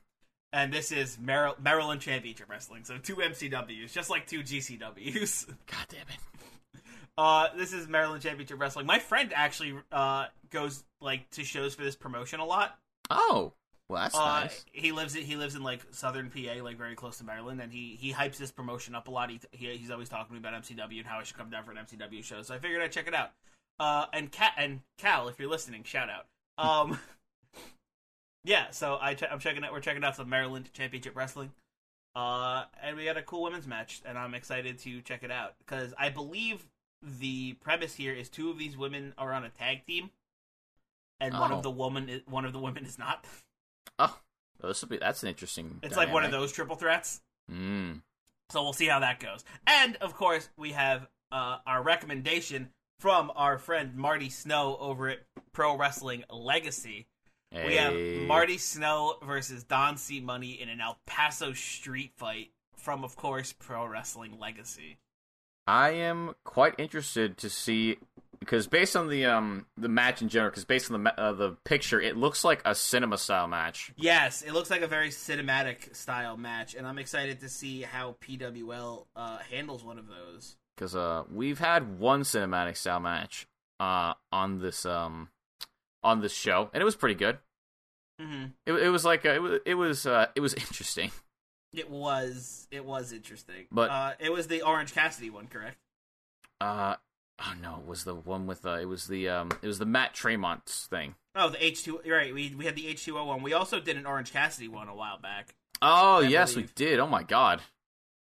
and 0.52 0.72
this 0.72 0.90
is 0.92 1.18
Mar- 1.18 1.57
Maryland 1.62 2.00
Championship 2.00 2.48
Wrestling. 2.50 2.84
So 2.84 2.98
two 2.98 3.16
MCWs, 3.16 3.92
just 3.92 4.11
like 4.11 4.26
two 4.26 4.40
GCWs. 4.42 5.46
God 5.66 5.86
damn 5.88 6.00
it. 6.09 6.80
Uh, 7.16 7.46
this 7.57 7.72
is 7.72 7.86
Maryland 7.86 8.22
Championship 8.22 8.61
Wrestling. 8.61 8.86
My 8.86 8.98
friend 8.98 9.32
actually 9.34 9.74
uh 9.92 10.26
goes 10.50 10.82
like 11.00 11.30
to 11.30 11.44
shows 11.44 11.74
for 11.74 11.82
this 11.84 11.94
promotion 11.96 12.40
a 12.40 12.44
lot. 12.44 12.76
Oh, 13.11 13.52
well, 13.89 14.03
that's 14.03 14.14
Uh, 14.14 14.41
nice. 14.41 14.64
he 14.72 14.93
lives 14.93 15.14
he 15.14 15.37
lives 15.37 15.55
in 15.55 15.62
like 15.62 15.80
southern 15.91 16.30
PA, 16.30 16.62
like 16.62 16.76
very 16.78 16.95
close 16.95 17.18
to 17.18 17.24
Maryland, 17.24 17.61
and 17.61 17.72
he 17.72 17.97
he 18.01 18.12
hypes 18.12 18.37
this 18.39 18.51
promotion 18.51 18.95
up 18.95 19.09
a 19.09 19.11
lot. 19.11 19.30
He, 19.30 19.41
he 19.53 19.76
he's 19.76 19.91
always 19.91 20.09
talking 20.09 20.28
to 20.28 20.32
me 20.32 20.39
about 20.39 20.55
MCW 20.62 20.99
and 20.99 21.07
how 21.07 21.18
I 21.18 21.22
should 21.22 21.37
come 21.37 21.51
down 21.51 21.64
for 21.64 21.70
an 21.72 21.78
MCW 21.78 22.22
show. 22.24 22.43
So 22.43 22.55
I 22.55 22.59
figured 22.59 22.80
I'd 22.82 22.93
check 22.93 23.07
it 23.09 23.14
out. 23.14 23.32
Uh, 23.78 24.07
and 24.12 24.30
Cat 24.32 24.53
and 24.57 24.80
Cal, 24.99 25.28
if 25.28 25.39
you're 25.39 25.51
listening, 25.51 25.82
shout 25.85 26.09
out. 26.09 26.26
Um, 26.57 26.99
yeah. 28.45 28.70
So 28.70 28.99
I 29.01 29.14
che- 29.14 29.26
I'm 29.30 29.39
checking 29.39 29.64
out. 29.64 29.72
We're 29.72 29.80
checking 29.80 30.05
out 30.05 30.16
some 30.16 30.28
Maryland 30.28 30.70
Championship 30.72 31.16
Wrestling. 31.16 31.53
Uh, 32.16 32.64
and 32.82 32.97
we 32.97 33.05
got 33.05 33.16
a 33.16 33.22
cool 33.22 33.43
women's 33.43 33.66
match, 33.66 34.01
and 34.07 34.16
I'm 34.16 34.35
excited 34.35 34.78
to 34.80 35.01
check 35.03 35.24
it 35.24 35.32
out 35.32 35.55
because 35.59 35.93
I 35.99 36.11
believe 36.11 36.68
the 37.03 37.55
premise 37.55 37.97
here 37.97 38.12
is 38.14 38.28
two 38.28 38.51
of 38.51 38.59
these 38.59 38.76
women 38.76 39.14
are 39.18 39.32
on 39.32 39.45
a 39.45 39.51
tag 39.51 39.85
team, 39.85 40.11
and 41.18 41.35
one 41.35 41.51
Oh. 41.53 41.57
of 41.57 41.62
the 41.64 41.70
woman 41.72 42.09
is, 42.09 42.22
one 42.26 42.45
of 42.45 42.53
the 42.53 42.61
women 42.61 42.85
is 42.87 42.99
not. 42.99 43.26
Oh, 43.99 44.18
this 44.62 44.82
will 44.82 44.88
be. 44.88 44.99
That's 44.99 45.22
an 45.22 45.28
interesting. 45.28 45.78
It's 45.82 45.97
like 45.97 46.12
one 46.12 46.24
of 46.24 46.30
those 46.30 46.53
triple 46.53 46.76
threats. 46.76 47.20
Mm. 47.51 48.03
So 48.51 48.62
we'll 48.62 48.72
see 48.72 48.86
how 48.86 49.01
that 49.01 49.20
goes. 49.20 49.45
And 49.66 49.97
of 49.97 50.14
course, 50.14 50.49
we 50.57 50.72
have 50.72 51.09
uh, 51.32 51.59
our 51.66 51.82
recommendation 51.82 52.70
from 53.01 53.32
our 53.34 53.59
friend 53.59 53.97
Marty 53.97 54.30
Snow 54.30 54.76
over 54.80 55.09
at 55.09 55.18
Pro 55.53 55.76
Wrestling 55.76 56.24
Legacy. 56.30 57.07
We 57.53 57.76
have 57.76 57.95
Marty 58.26 58.59
Snow 58.59 59.14
versus 59.24 59.62
Don 59.62 59.97
C. 59.97 60.18
Money 60.18 60.61
in 60.61 60.68
an 60.68 60.80
El 60.80 60.99
Paso 61.07 61.53
street 61.53 62.11
fight 62.16 62.51
from, 62.76 63.05
of 63.05 63.14
course, 63.14 63.53
Pro 63.53 63.86
Wrestling 63.86 64.40
Legacy. 64.40 64.99
I 65.66 65.90
am 65.90 66.34
quite 66.45 66.74
interested 66.78 67.36
to 67.38 67.49
see 67.49 67.99
because 68.45 68.66
based 68.66 68.95
on 68.97 69.09
the 69.09 69.24
um 69.26 69.66
the 69.76 69.88
match 69.88 70.22
in 70.22 70.28
general, 70.28 70.51
because 70.51 70.64
based 70.64 70.90
on 70.90 71.03
the 71.03 71.20
uh, 71.20 71.32
the 71.32 71.53
picture, 71.64 72.01
it 72.01 72.16
looks 72.16 72.45
like 72.45 72.61
a 72.64 72.74
cinema 72.74 73.18
style 73.18 73.49
match. 73.49 73.92
Yes, 73.97 74.42
it 74.42 74.53
looks 74.53 74.70
like 74.70 74.82
a 74.82 74.86
very 74.86 75.09
cinematic 75.11 75.95
style 75.97 76.36
match, 76.36 76.74
and 76.74 76.86
I'm 76.86 76.99
excited 76.99 77.40
to 77.40 77.49
see 77.49 77.82
how 77.82 78.16
PWL 78.20 79.07
uh, 79.16 79.38
handles 79.51 79.84
one 79.84 79.99
of 79.99 80.07
those. 80.09 80.57
Because 80.76 80.95
uh 80.97 81.24
we've 81.32 81.59
had 81.59 81.99
one 81.99 82.22
cinematic 82.22 82.76
style 82.76 83.01
match 83.01 83.47
uh 83.80 84.14
on 84.32 84.59
this 84.61 84.84
um 84.86 85.28
on 86.03 86.20
this 86.20 86.34
show, 86.34 86.70
and 86.72 86.80
it 86.80 86.84
was 86.84 86.97
pretty 86.97 87.14
good. 87.14 87.38
hmm 88.20 88.47
It, 88.66 88.72
it 88.72 88.88
was 88.90 89.05
like 89.05 89.24
uh, 89.24 89.30
it 89.30 89.42
was 89.42 89.61
it 89.64 89.74
was 89.74 90.07
uh, 90.07 90.26
it 90.34 90.40
was 90.40 90.55
interesting. 90.64 91.11
It 91.72 91.90
was 91.90 92.68
it 92.70 92.84
was 92.84 93.12
interesting, 93.12 93.66
But- 93.72 93.90
uh, 93.90 94.12
it 94.20 94.32
was 94.32 94.47
the 94.49 94.62
Orange 94.62 94.92
Cassidy 94.95 95.30
one, 95.30 95.47
correct? 95.49 95.76
Uh 96.61 96.97
oh 97.41 97.53
no, 97.61 97.78
it 97.80 97.87
was 97.87 98.05
the 98.05 98.14
one 98.14 98.47
with 98.47 98.64
uh 98.66 98.78
it 98.80 98.87
was 98.87 99.07
the 99.07 99.28
um 99.28 99.51
it 99.62 99.66
was 99.66 99.78
the 99.78 99.87
Matt 99.87 100.14
Tremont 100.14 100.66
thing. 100.66 101.14
Oh, 101.35 101.49
the 101.51 101.64
H 101.64 101.85
two. 101.85 102.01
Right, 102.07 102.32
we 102.32 102.55
we 102.55 102.64
had 102.64 102.76
the 102.76 102.87
H 102.89 103.05
two 103.05 103.18
O 103.18 103.24
one. 103.24 103.43
We 103.43 103.53
also 103.53 103.80
did 103.80 103.97
an 103.97 104.07
Orange 104.07 104.32
Cassidy 104.32 104.68
one 104.68 104.89
a 104.89 104.95
while 104.95 105.18
back 105.18 105.55
Oh 105.82 106.18
I 106.22 106.28
yes, 106.28 106.53
believe. 106.53 106.72
we 106.78 106.85
did. 106.87 107.01
Oh 107.01 107.07
my 107.07 107.22
god. 107.22 107.62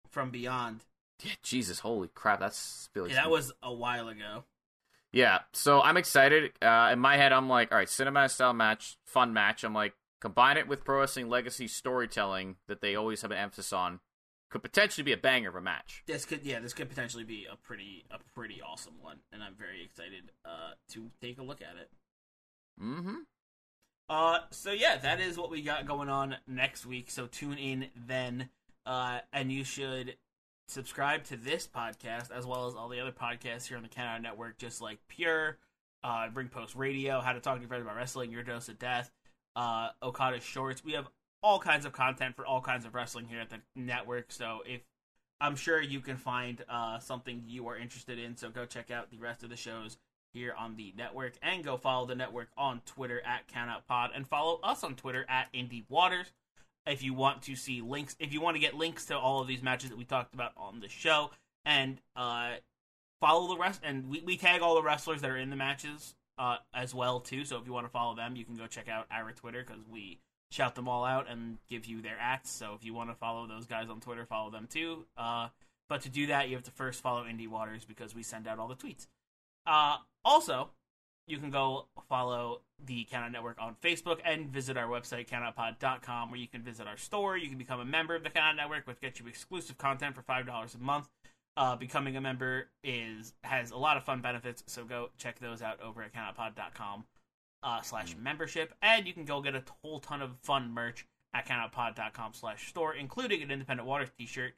from 0.09 0.29
Beyond. 0.31 0.85
Yeah, 1.23 1.33
Jesus, 1.43 1.79
holy 1.79 2.07
crap, 2.13 2.39
that's 2.39 2.89
really 2.95 3.11
Yeah, 3.11 3.17
that 3.17 3.29
was 3.29 3.51
a 3.61 3.71
while 3.73 4.07
ago. 4.07 4.45
Yeah, 5.13 5.39
so 5.53 5.81
I'm 5.81 5.97
excited. 5.97 6.53
Uh, 6.61 6.89
in 6.93 6.99
my 6.99 7.17
head, 7.17 7.31
I'm 7.33 7.49
like, 7.49 7.71
all 7.71 7.77
right, 7.77 7.87
cinematic 7.87 8.31
style 8.31 8.53
match, 8.53 8.97
fun 9.05 9.33
match. 9.33 9.63
I'm 9.63 9.73
like, 9.73 9.93
combine 10.21 10.57
it 10.57 10.67
with 10.67 10.83
Pro 10.85 10.99
Wrestling 11.01 11.29
Legacy 11.29 11.67
storytelling 11.67 12.55
that 12.67 12.81
they 12.81 12.95
always 12.95 13.21
have 13.21 13.31
an 13.31 13.37
emphasis 13.37 13.73
on. 13.73 13.99
Could 14.51 14.63
potentially 14.63 15.03
be 15.03 15.13
a 15.13 15.17
banger 15.17 15.49
of 15.49 15.55
a 15.55 15.61
match. 15.61 16.03
This 16.05 16.25
could 16.25 16.43
yeah, 16.43 16.59
this 16.59 16.73
could 16.73 16.89
potentially 16.89 17.23
be 17.23 17.47
a 17.51 17.55
pretty 17.55 18.03
a 18.11 18.17
pretty 18.35 18.61
awesome 18.61 18.95
one, 19.01 19.19
and 19.31 19.41
I'm 19.41 19.55
very 19.55 19.81
excited 19.81 20.31
uh, 20.45 20.73
to 20.89 21.09
take 21.21 21.39
a 21.39 21.43
look 21.43 21.61
at 21.61 21.77
it. 21.81 21.89
Mm-hmm. 22.81 23.15
Uh, 24.09 24.39
so 24.49 24.73
yeah, 24.73 24.97
that 24.97 25.21
is 25.21 25.37
what 25.37 25.49
we 25.49 25.61
got 25.61 25.87
going 25.87 26.09
on 26.09 26.35
next 26.45 26.85
week. 26.85 27.09
So 27.09 27.27
tune 27.27 27.57
in 27.57 27.87
then, 27.95 28.49
uh, 28.85 29.19
and 29.31 29.49
you 29.49 29.63
should 29.63 30.17
subscribe 30.67 31.23
to 31.25 31.37
this 31.37 31.65
podcast 31.65 32.29
as 32.29 32.45
well 32.45 32.67
as 32.67 32.75
all 32.75 32.89
the 32.89 32.99
other 32.99 33.13
podcasts 33.13 33.67
here 33.67 33.77
on 33.77 33.83
the 33.83 33.89
Countout 33.89 34.21
Network, 34.21 34.57
just 34.57 34.81
like 34.81 34.99
Pure, 35.07 35.59
uh, 36.03 36.27
Bring 36.29 36.49
Post 36.49 36.75
Radio, 36.75 37.21
How 37.21 37.31
to 37.31 37.39
Talk 37.39 37.55
to 37.55 37.61
Your 37.61 37.69
Friends 37.69 37.83
About 37.83 37.95
Wrestling, 37.95 38.31
Your 38.31 38.43
Dose 38.43 38.67
of 38.67 38.79
Death, 38.79 39.11
uh, 39.55 39.89
Okada 40.03 40.41
Shorts. 40.41 40.83
We 40.83 40.91
have 40.93 41.07
all 41.43 41.59
kinds 41.59 41.85
of 41.85 41.91
content 41.91 42.35
for 42.35 42.45
all 42.45 42.61
kinds 42.61 42.85
of 42.85 42.93
wrestling 42.93 43.25
here 43.27 43.39
at 43.39 43.49
the 43.49 43.59
network. 43.75 44.31
So 44.31 44.59
if 44.65 44.81
I'm 45.39 45.55
sure 45.55 45.81
you 45.81 45.99
can 45.99 46.17
find 46.17 46.63
uh, 46.69 46.99
something 46.99 47.43
you 47.47 47.67
are 47.67 47.77
interested 47.77 48.19
in, 48.19 48.37
so 48.37 48.49
go 48.49 48.65
check 48.65 48.91
out 48.91 49.09
the 49.09 49.17
rest 49.17 49.43
of 49.43 49.49
the 49.49 49.55
shows 49.55 49.97
here 50.33 50.53
on 50.57 50.75
the 50.75 50.93
network 50.97 51.33
and 51.41 51.63
go 51.63 51.77
follow 51.77 52.05
the 52.05 52.15
network 52.15 52.49
on 52.57 52.81
Twitter 52.85 53.21
at 53.25 53.47
CountOutPod 53.47 54.09
and 54.15 54.27
follow 54.27 54.59
us 54.63 54.83
on 54.83 54.95
Twitter 54.95 55.25
at 55.27 55.51
Indie 55.53 55.83
Waters 55.89 56.31
if 56.85 57.03
you 57.03 57.13
want 57.13 57.41
to 57.43 57.55
see 57.55 57.81
links 57.81 58.15
if 58.19 58.33
you 58.33 58.41
want 58.41 58.55
to 58.55 58.59
get 58.59 58.75
links 58.75 59.05
to 59.05 59.17
all 59.17 59.41
of 59.41 59.47
these 59.47 59.61
matches 59.61 59.89
that 59.89 59.97
we 59.97 60.03
talked 60.03 60.33
about 60.33 60.51
on 60.57 60.79
the 60.79 60.89
show 60.89 61.31
and 61.65 61.99
uh 62.15 62.53
follow 63.19 63.47
the 63.47 63.57
rest 63.57 63.81
and 63.83 64.09
we, 64.09 64.21
we 64.21 64.35
tag 64.35 64.61
all 64.61 64.75
the 64.75 64.81
wrestlers 64.81 65.21
that 65.21 65.29
are 65.29 65.37
in 65.37 65.49
the 65.49 65.55
matches 65.55 66.15
uh 66.39 66.57
as 66.73 66.93
well 66.95 67.19
too 67.19 67.45
so 67.45 67.57
if 67.57 67.67
you 67.67 67.73
want 67.73 67.85
to 67.85 67.91
follow 67.91 68.15
them 68.15 68.35
you 68.35 68.43
can 68.43 68.55
go 68.55 68.65
check 68.65 68.89
out 68.89 69.05
our 69.11 69.31
twitter 69.31 69.63
because 69.65 69.83
we 69.91 70.19
shout 70.51 70.75
them 70.75 70.87
all 70.87 71.03
out 71.03 71.29
and 71.29 71.57
give 71.69 71.85
you 71.85 72.01
their 72.01 72.17
acts 72.19 72.51
so 72.51 72.73
if 72.75 72.85
you 72.85 72.93
want 72.93 73.09
to 73.09 73.15
follow 73.15 73.47
those 73.47 73.65
guys 73.65 73.89
on 73.89 73.99
twitter 73.99 74.25
follow 74.25 74.51
them 74.51 74.67
too 74.69 75.05
uh 75.17 75.47
but 75.89 76.01
to 76.01 76.09
do 76.09 76.27
that 76.27 76.49
you 76.49 76.55
have 76.55 76.63
to 76.63 76.71
first 76.71 77.01
follow 77.01 77.23
indie 77.23 77.47
waters 77.47 77.85
because 77.85 78.13
we 78.13 78.21
send 78.21 78.47
out 78.47 78.59
all 78.59 78.67
the 78.67 78.75
tweets 78.75 79.07
uh 79.65 79.97
also 80.23 80.69
you 81.27 81.37
can 81.37 81.49
go 81.49 81.87
follow 82.09 82.61
the 82.83 83.07
Countout 83.11 83.31
Network 83.31 83.57
on 83.59 83.75
Facebook 83.81 84.19
and 84.25 84.49
visit 84.49 84.75
our 84.75 84.87
website, 84.87 85.29
countoutpod.com, 85.29 86.31
where 86.31 86.39
you 86.39 86.47
can 86.47 86.61
visit 86.61 86.87
our 86.87 86.97
store. 86.97 87.37
You 87.37 87.47
can 87.47 87.57
become 87.57 87.79
a 87.79 87.85
member 87.85 88.15
of 88.15 88.23
the 88.23 88.29
Countout 88.29 88.57
Network, 88.57 88.87
which 88.87 88.99
gets 88.99 89.19
you 89.19 89.27
exclusive 89.27 89.77
content 89.77 90.15
for 90.15 90.23
$5 90.23 90.75
a 90.75 90.77
month. 90.79 91.09
Uh, 91.57 91.75
becoming 91.75 92.15
a 92.15 92.21
member 92.21 92.69
is 92.83 93.33
has 93.43 93.71
a 93.71 93.77
lot 93.77 93.97
of 93.97 94.05
fun 94.05 94.21
benefits, 94.21 94.63
so 94.67 94.85
go 94.85 95.09
check 95.17 95.37
those 95.39 95.61
out 95.61 95.81
over 95.81 96.01
at 96.01 96.13
countoutpod.com 96.13 97.03
uh, 97.63 97.81
slash 97.81 98.15
membership. 98.17 98.73
And 98.81 99.07
you 99.07 99.13
can 99.13 99.25
go 99.25 99.41
get 99.41 99.55
a 99.55 99.63
whole 99.83 99.99
ton 99.99 100.21
of 100.21 100.37
fun 100.41 100.71
merch 100.71 101.05
at 101.33 101.47
countoutpod.com 101.47 102.33
slash 102.33 102.69
store, 102.69 102.93
including 102.93 103.41
an 103.41 103.51
Independent 103.51 103.87
Waters 103.87 104.09
t-shirt, 104.17 104.53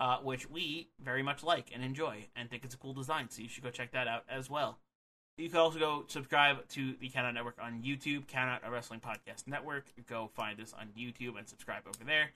uh, 0.00 0.18
which 0.18 0.50
we 0.50 0.88
very 1.02 1.22
much 1.22 1.42
like 1.44 1.70
and 1.72 1.84
enjoy 1.84 2.26
and 2.34 2.50
think 2.50 2.64
it's 2.64 2.74
a 2.74 2.78
cool 2.78 2.94
design, 2.94 3.30
so 3.30 3.42
you 3.42 3.48
should 3.48 3.62
go 3.62 3.70
check 3.70 3.92
that 3.92 4.08
out 4.08 4.24
as 4.28 4.50
well. 4.50 4.78
You 5.38 5.50
can 5.50 5.58
also 5.58 5.78
go 5.78 6.04
subscribe 6.08 6.66
to 6.68 6.94
the 6.98 7.10
Count 7.10 7.26
Out 7.26 7.34
Network 7.34 7.58
on 7.60 7.82
YouTube, 7.82 8.26
Count 8.26 8.50
Out 8.50 8.66
a 8.66 8.70
Wrestling 8.70 9.00
Podcast 9.00 9.46
Network. 9.46 9.84
Go 10.08 10.30
find 10.34 10.58
us 10.60 10.72
on 10.72 10.88
YouTube 10.98 11.36
and 11.36 11.46
subscribe 11.46 11.82
over 11.86 12.04
there. 12.04 12.30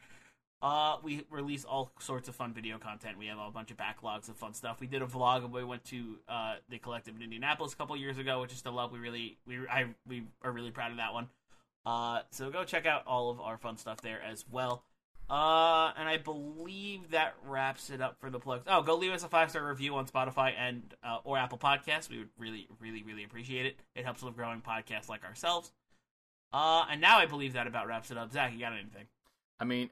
Uh, 0.62 0.96
we 1.02 1.24
release 1.30 1.64
all 1.64 1.90
sorts 2.00 2.28
of 2.28 2.34
fun 2.34 2.52
video 2.52 2.78
content. 2.78 3.16
We 3.16 3.26
have 3.26 3.38
a 3.38 3.50
bunch 3.50 3.70
of 3.70 3.78
backlogs 3.78 4.28
of 4.28 4.36
fun 4.36 4.52
stuff. 4.52 4.78
We 4.78 4.86
did 4.86 5.00
a 5.00 5.06
vlog 5.06 5.44
of 5.44 5.52
we 5.52 5.64
went 5.64 5.84
to 5.86 6.18
uh, 6.28 6.56
the 6.68 6.78
collective 6.78 7.16
in 7.16 7.22
Indianapolis 7.22 7.72
a 7.72 7.76
couple 7.76 7.96
years 7.96 8.18
ago, 8.18 8.42
which 8.42 8.52
is 8.52 8.58
still 8.58 8.78
up. 8.78 8.92
We 8.92 8.98
really 8.98 9.38
we 9.46 9.66
I 9.68 9.86
we 10.06 10.24
are 10.42 10.52
really 10.52 10.70
proud 10.70 10.90
of 10.90 10.98
that 10.98 11.14
one. 11.14 11.28
Uh, 11.86 12.20
so 12.30 12.50
go 12.50 12.64
check 12.64 12.84
out 12.84 13.06
all 13.06 13.30
of 13.30 13.40
our 13.40 13.56
fun 13.56 13.78
stuff 13.78 14.02
there 14.02 14.20
as 14.22 14.44
well. 14.50 14.84
Uh, 15.30 15.92
and 15.96 16.08
I 16.08 16.18
believe 16.18 17.12
that 17.12 17.36
wraps 17.46 17.88
it 17.88 18.02
up 18.02 18.18
for 18.20 18.30
the 18.30 18.40
plugs. 18.40 18.64
Oh, 18.66 18.82
go 18.82 18.96
leave 18.96 19.12
us 19.12 19.22
a 19.22 19.28
five 19.28 19.48
star 19.48 19.66
review 19.66 19.94
on 19.94 20.06
Spotify 20.06 20.52
and 20.58 20.82
uh, 21.04 21.18
or 21.24 21.38
Apple 21.38 21.56
Podcasts. 21.56 22.10
We 22.10 22.18
would 22.18 22.30
really, 22.36 22.68
really, 22.80 23.02
really 23.02 23.24
appreciate 23.24 23.64
it. 23.64 23.76
It 23.94 24.04
helps 24.04 24.22
with 24.22 24.36
growing 24.36 24.60
podcasts 24.60 25.08
like 25.08 25.24
ourselves. 25.24 25.72
Uh, 26.52 26.84
and 26.90 27.00
now 27.00 27.18
I 27.18 27.26
believe 27.26 27.52
that 27.52 27.68
about 27.68 27.86
wraps 27.86 28.10
it 28.10 28.18
up. 28.18 28.32
Zach, 28.32 28.52
you 28.52 28.58
got 28.58 28.72
anything? 28.72 29.06
I 29.60 29.64
mean, 29.64 29.90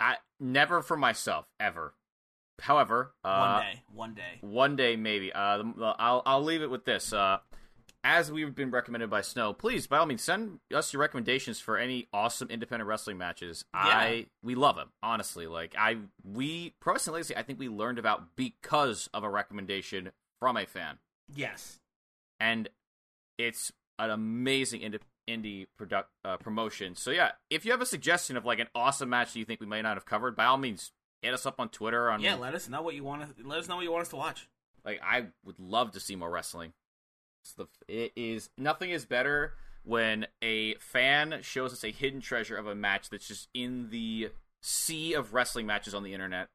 I 0.00 0.16
never 0.40 0.82
for 0.82 0.96
myself 0.96 1.46
ever. 1.60 1.94
However, 2.60 3.14
uh, 3.24 3.38
one 3.38 3.60
day, 3.62 3.82
one 3.92 4.14
day. 4.14 4.38
One 4.40 4.76
day, 4.76 4.96
maybe. 4.96 5.32
Uh, 5.32 5.62
I'll 5.98 6.22
I'll 6.24 6.42
leave 6.42 6.62
it 6.62 6.70
with 6.70 6.84
this. 6.84 7.12
Uh, 7.12 7.38
as 8.04 8.30
we've 8.30 8.54
been 8.54 8.70
recommended 8.70 9.08
by 9.10 9.22
Snow, 9.22 9.52
please 9.54 9.86
by 9.86 9.96
all 9.98 10.06
means 10.06 10.22
send 10.22 10.60
us 10.72 10.92
your 10.92 11.00
recommendations 11.00 11.58
for 11.58 11.78
any 11.78 12.06
awesome 12.12 12.48
independent 12.50 12.86
wrestling 12.86 13.18
matches. 13.18 13.64
I 13.72 14.26
we 14.42 14.54
love 14.54 14.76
them 14.76 14.90
honestly. 15.02 15.46
Like 15.46 15.74
I 15.78 15.96
we 16.22 16.74
Pro 16.80 16.92
Wrestling 16.94 17.14
Legacy, 17.14 17.36
I 17.36 17.42
think 17.42 17.58
we 17.58 17.68
learned 17.68 17.98
about 17.98 18.36
because 18.36 19.08
of 19.14 19.24
a 19.24 19.30
recommendation 19.30 20.12
from 20.38 20.56
a 20.56 20.66
fan, 20.66 20.98
Yes. 21.34 21.80
and 22.38 22.68
it's 23.38 23.72
an 23.98 24.10
amazing 24.10 24.82
indie 24.82 25.00
indie 25.28 25.66
product 25.76 26.10
uh, 26.24 26.36
promotion. 26.36 26.94
So 26.96 27.10
yeah, 27.10 27.32
if 27.50 27.64
you 27.64 27.70
have 27.72 27.80
a 27.80 27.86
suggestion 27.86 28.36
of 28.36 28.44
like 28.44 28.58
an 28.58 28.68
awesome 28.74 29.08
match 29.08 29.32
that 29.32 29.38
you 29.38 29.44
think 29.44 29.60
we 29.60 29.66
may 29.66 29.82
not 29.82 29.96
have 29.96 30.04
covered, 30.06 30.36
by 30.36 30.44
all 30.44 30.56
means 30.58 30.92
hit 31.22 31.32
us 31.34 31.46
up 31.46 31.58
on 31.58 31.68
Twitter 31.70 32.10
on 32.10 32.20
Yeah, 32.20 32.34
let 32.34 32.54
us 32.54 32.68
know 32.68 32.82
what 32.82 32.94
you 32.94 33.04
want 33.04 33.36
to. 33.36 33.46
Let 33.46 33.58
us 33.58 33.68
know 33.68 33.76
what 33.76 33.84
you 33.84 33.92
want 33.92 34.02
us 34.02 34.08
to 34.10 34.16
watch. 34.16 34.48
Like 34.84 35.00
I 35.02 35.26
would 35.44 35.58
love 35.58 35.92
to 35.92 36.00
see 36.00 36.16
more 36.16 36.30
wrestling. 36.30 36.72
It's 37.42 37.52
the 37.54 37.66
it 37.88 38.12
is 38.16 38.50
nothing 38.58 38.90
is 38.90 39.04
better 39.04 39.54
when 39.82 40.26
a 40.42 40.74
fan 40.76 41.38
shows 41.42 41.72
us 41.72 41.84
a 41.84 41.90
hidden 41.90 42.20
treasure 42.20 42.56
of 42.56 42.66
a 42.66 42.74
match 42.74 43.10
that's 43.10 43.28
just 43.28 43.48
in 43.52 43.90
the 43.90 44.30
sea 44.62 45.12
of 45.12 45.34
wrestling 45.34 45.66
matches 45.66 45.94
on 45.94 46.02
the 46.02 46.14
internet 46.14 46.48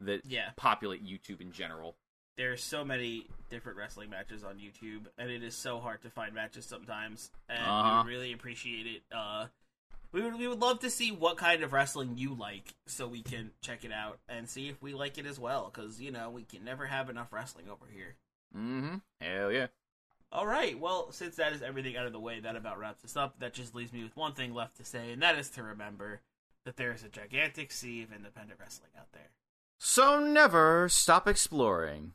that 0.00 0.22
Yeah. 0.26 0.50
populate 0.56 1.02
YouTube 1.02 1.40
in 1.40 1.50
general. 1.52 1.96
There's 2.36 2.62
so 2.64 2.84
many 2.84 3.26
different 3.48 3.78
wrestling 3.78 4.10
matches 4.10 4.42
on 4.42 4.56
YouTube, 4.56 5.06
and 5.18 5.30
it 5.30 5.42
is 5.42 5.54
so 5.56 5.78
hard 5.78 6.02
to 6.02 6.10
find 6.10 6.34
matches 6.34 6.66
sometimes. 6.66 7.30
And 7.48 7.58
Uh-huh. 7.64 8.02
we 8.04 8.10
really 8.12 8.32
appreciate 8.32 8.86
it. 8.86 9.02
Uh, 9.14 9.46
we 10.10 10.22
would 10.22 10.34
we 10.38 10.48
would 10.48 10.60
love 10.60 10.80
to 10.80 10.90
see 10.90 11.10
what 11.12 11.36
kind 11.36 11.62
of 11.62 11.72
wrestling 11.72 12.16
you 12.16 12.34
like, 12.34 12.74
so 12.86 13.06
we 13.06 13.22
can 13.22 13.52
check 13.60 13.84
it 13.84 13.92
out 13.92 14.18
and 14.28 14.48
see 14.48 14.68
if 14.68 14.80
we 14.82 14.94
like 14.94 15.16
it 15.18 15.26
as 15.26 15.38
well. 15.38 15.70
Because 15.72 16.00
you 16.00 16.10
know 16.10 16.30
we 16.30 16.42
can 16.44 16.64
never 16.64 16.86
have 16.86 17.08
enough 17.10 17.32
wrestling 17.32 17.68
over 17.68 17.86
here. 17.92 18.14
Mm-hmm. 18.56 18.96
Hell 19.20 19.52
yeah. 19.52 19.66
All 20.32 20.46
right. 20.46 20.76
Well, 20.78 21.12
since 21.12 21.36
that 21.36 21.52
is 21.52 21.62
everything 21.62 21.96
out 21.96 22.06
of 22.06 22.12
the 22.12 22.18
way, 22.20 22.40
that 22.40 22.56
about 22.56 22.78
wraps 22.78 23.04
us 23.04 23.16
up. 23.16 23.38
That 23.38 23.54
just 23.54 23.74
leaves 23.76 23.92
me 23.92 24.02
with 24.02 24.16
one 24.16 24.32
thing 24.34 24.52
left 24.54 24.76
to 24.78 24.84
say, 24.84 25.12
and 25.12 25.22
that 25.22 25.38
is 25.38 25.48
to 25.50 25.62
remember 25.62 26.20
that 26.64 26.76
there 26.76 26.92
is 26.92 27.04
a 27.04 27.08
gigantic 27.08 27.70
sea 27.70 28.02
of 28.02 28.12
independent 28.12 28.58
wrestling 28.58 28.90
out 28.98 29.12
there. 29.12 29.30
So 29.78 30.18
never 30.18 30.88
stop 30.88 31.28
exploring. 31.28 32.14